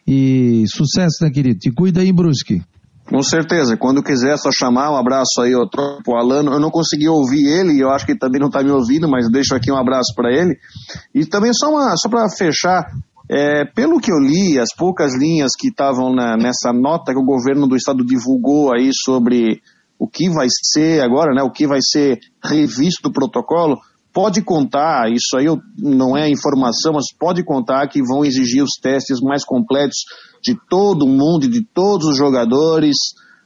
e 0.07 0.65
sucesso, 0.69 1.23
né, 1.23 1.31
querido? 1.31 1.59
Te 1.59 1.73
cuida 1.73 2.01
aí, 2.01 2.13
Brusque. 2.13 2.63
Com 3.07 3.23
certeza, 3.23 3.77
quando 3.77 4.03
quiser 4.03 4.33
é 4.33 4.37
só 4.37 4.51
chamar, 4.51 4.91
um 4.91 4.97
abraço 4.97 5.41
aí 5.41 5.53
ao 5.53 5.69
Tropo 5.69 6.17
Alano. 6.17 6.53
Eu 6.53 6.61
não 6.61 6.71
consegui 6.71 7.07
ouvir 7.07 7.47
ele, 7.47 7.79
eu 7.79 7.91
acho 7.91 8.07
que 8.07 8.13
ele 8.13 8.19
também 8.19 8.41
não 8.41 8.49
está 8.49 8.63
me 8.63 8.71
ouvindo, 8.71 9.09
mas 9.09 9.31
deixo 9.31 9.55
aqui 9.55 9.71
um 9.71 9.77
abraço 9.77 10.15
para 10.17 10.33
ele. 10.33 10.57
E 11.15 11.27
também 11.27 11.53
só, 11.53 11.71
uma, 11.71 11.95
só 11.97 12.09
para 12.09 12.27
fechar, 12.31 12.87
é, 13.29 13.65
pelo 13.65 14.01
que 14.01 14.13
eu 14.13 14.19
li, 14.19 14.59
as 14.59 14.75
poucas 14.77 15.17
linhas 15.17 15.53
que 15.59 15.69
estavam 15.69 16.15
nessa 16.15 16.73
nota 16.73 17.13
que 17.13 17.19
o 17.19 17.25
governo 17.25 17.67
do 17.67 17.77
estado 17.77 18.05
divulgou 18.05 18.75
aí 18.75 18.91
sobre 18.93 19.63
o 19.99 20.07
que 20.07 20.29
vai 20.29 20.47
ser 20.51 21.03
agora, 21.03 21.35
né, 21.35 21.43
o 21.43 21.51
que 21.51 21.67
vai 21.67 21.79
ser 21.81 22.19
revisto 22.43 23.03
do 23.03 23.13
protocolo, 23.13 23.79
pode 24.13 24.43
contar, 24.43 25.11
isso 25.11 25.37
aí 25.37 25.47
não 25.79 26.17
é 26.17 26.29
informação, 26.29 26.93
mas 26.95 27.07
pode 27.19 27.43
contar 27.43 27.89
que 27.89 28.03
vão 28.03 28.25
exigir 28.25 28.63
os 28.63 28.73
testes 28.81 29.21
mais 29.21 29.45
completos 29.45 30.05
de 30.43 30.55
todo 30.69 31.07
mundo, 31.07 31.49
de 31.49 31.65
todos 31.65 32.07
os 32.07 32.17
jogadores, 32.17 32.97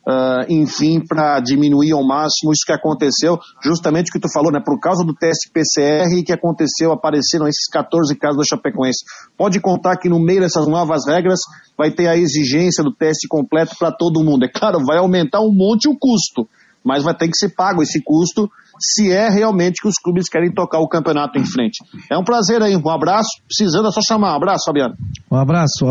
uh, 0.09 0.45
enfim, 0.49 1.01
para 1.07 1.39
diminuir 1.41 1.93
ao 1.93 2.07
máximo 2.07 2.53
isso 2.53 2.65
que 2.67 2.73
aconteceu, 2.73 3.39
justamente 3.63 4.09
o 4.09 4.13
que 4.13 4.19
tu 4.19 4.33
falou, 4.33 4.51
né, 4.51 4.61
por 4.65 4.81
causa 4.81 5.05
do 5.05 5.15
teste 5.15 5.51
PCR 5.53 6.09
que 6.25 6.33
aconteceu, 6.33 6.91
apareceram 6.91 7.47
esses 7.47 7.69
14 7.71 8.17
casos 8.17 8.39
da 8.39 8.45
Chapecoense. 8.45 9.05
Pode 9.37 9.61
contar 9.61 9.99
que 9.99 10.09
no 10.09 10.19
meio 10.19 10.41
dessas 10.41 10.67
novas 10.67 11.07
regras 11.07 11.41
vai 11.77 11.91
ter 11.91 12.09
a 12.09 12.17
exigência 12.17 12.83
do 12.83 12.93
teste 12.93 13.29
completo 13.29 13.77
para 13.79 13.93
todo 13.93 14.25
mundo. 14.25 14.45
É 14.45 14.49
claro, 14.49 14.85
vai 14.85 14.99
aumentar 14.99 15.41
um 15.41 15.53
monte 15.53 15.89
o 15.89 15.99
custo, 15.99 16.49
mas 16.83 17.05
vai 17.05 17.15
ter 17.15 17.29
que 17.29 17.37
ser 17.37 17.51
pago 17.51 17.83
esse 17.83 18.03
custo 18.03 18.51
se 18.81 19.11
é 19.11 19.29
realmente 19.29 19.81
que 19.83 19.89
os 19.89 19.97
clubes 19.97 20.29
querem 20.29 20.53
tocar 20.53 20.81
o 20.81 20.89
campeonato 20.89 21.39
em 21.39 21.45
frente. 21.45 21.79
É 22.11 22.17
um 22.17 22.25
prazer 22.25 22.63
aí, 22.63 22.77
um 22.77 22.91
abraço. 22.91 23.29
Precisando 23.47 23.89
é 23.89 23.91
só 23.91 24.01
chamar. 24.01 24.33
Um 24.33 24.37
abraço, 24.37 24.65
Fabiano. 24.67 24.95
Um 25.31 25.37
abraço. 25.37 25.87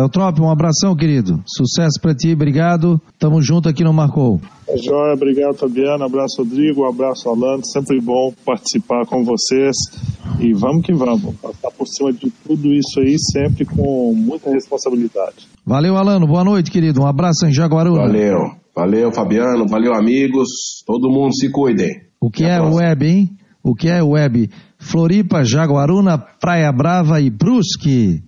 Eutrópio, 0.00 0.44
um 0.44 0.50
abração, 0.50 0.94
querido. 0.96 1.42
Sucesso 1.46 2.00
para 2.00 2.14
ti, 2.14 2.32
obrigado. 2.32 3.00
Tamo 3.18 3.42
junto 3.42 3.68
aqui 3.68 3.84
no 3.84 3.92
Marcou. 3.92 4.40
É 4.68 4.76
joia, 4.76 5.14
obrigado, 5.14 5.54
Fabiano. 5.54 6.04
Abraço, 6.04 6.42
Rodrigo. 6.42 6.82
Um 6.82 6.88
abraço, 6.88 7.28
Alano. 7.28 7.64
Sempre 7.64 8.00
bom 8.00 8.32
participar 8.44 9.06
com 9.06 9.24
vocês. 9.24 9.74
E 10.38 10.52
vamos 10.52 10.84
que 10.84 10.92
vamos. 10.92 11.34
Passar 11.36 11.70
por 11.70 11.86
cima 11.86 12.12
de 12.12 12.30
tudo 12.46 12.68
isso 12.72 13.00
aí, 13.00 13.16
sempre 13.18 13.64
com 13.64 14.14
muita 14.14 14.50
responsabilidade. 14.50 15.48
Valeu, 15.64 15.96
Alano. 15.96 16.26
Boa 16.26 16.44
noite, 16.44 16.70
querido. 16.70 17.00
Um 17.00 17.06
abraço 17.06 17.46
em 17.46 17.52
Jaguaruna. 17.52 18.02
Valeu. 18.02 18.67
Valeu, 18.78 19.10
Fabiano. 19.10 19.66
Valeu, 19.66 19.92
amigos. 19.92 20.84
Todo 20.86 21.10
mundo 21.10 21.34
se 21.34 21.50
cuidem. 21.50 22.00
O 22.20 22.30
que 22.30 22.44
é 22.44 22.60
web, 22.60 23.04
hein? 23.04 23.36
O 23.60 23.74
que 23.74 23.88
é 23.88 24.00
web? 24.00 24.48
Floripa, 24.78 25.42
Jaguaruna, 25.42 26.16
Praia 26.16 26.70
Brava 26.70 27.20
e 27.20 27.28
Brusque. 27.28 28.22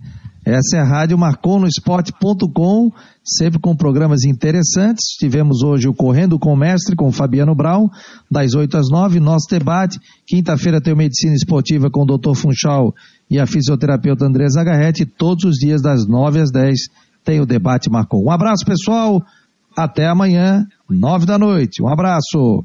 Essa 0.45 0.75
é 0.75 0.79
a 0.81 0.83
rádio 0.83 1.17
marconosport.com, 1.17 2.91
sempre 3.23 3.61
com 3.61 3.73
programas 3.73 4.25
interessantes. 4.25 5.15
Tivemos 5.17 5.63
hoje 5.63 5.87
o 5.87 5.93
Correndo 5.93 6.37
com 6.37 6.51
o 6.51 6.57
Mestre, 6.57 6.97
com 6.97 7.07
o 7.07 7.13
Fabiano 7.13 7.55
Brown, 7.55 7.87
das 8.29 8.53
8 8.53 8.75
às 8.75 8.89
9, 8.89 9.21
nosso 9.21 9.47
debate. 9.49 9.97
Quinta-feira 10.27 10.81
tem 10.81 10.93
o 10.93 10.97
Medicina 10.97 11.33
Esportiva 11.33 11.89
com 11.89 12.01
o 12.01 12.17
Dr. 12.17 12.35
Funchal 12.35 12.93
e 13.29 13.39
a 13.39 13.47
fisioterapeuta 13.47 14.25
Andresa 14.25 14.65
Garretti. 14.65 15.05
Todos 15.05 15.45
os 15.45 15.55
dias 15.55 15.81
das 15.81 16.05
9 16.05 16.41
às 16.41 16.51
10 16.51 16.77
tem 17.23 17.39
o 17.39 17.45
debate 17.45 17.89
Marcou. 17.89 18.25
Um 18.25 18.31
abraço, 18.31 18.65
pessoal. 18.65 19.23
Até 19.75 20.07
amanhã, 20.07 20.65
9 20.89 21.25
da 21.25 21.37
noite. 21.37 21.81
Um 21.81 21.87
abraço. 21.87 22.63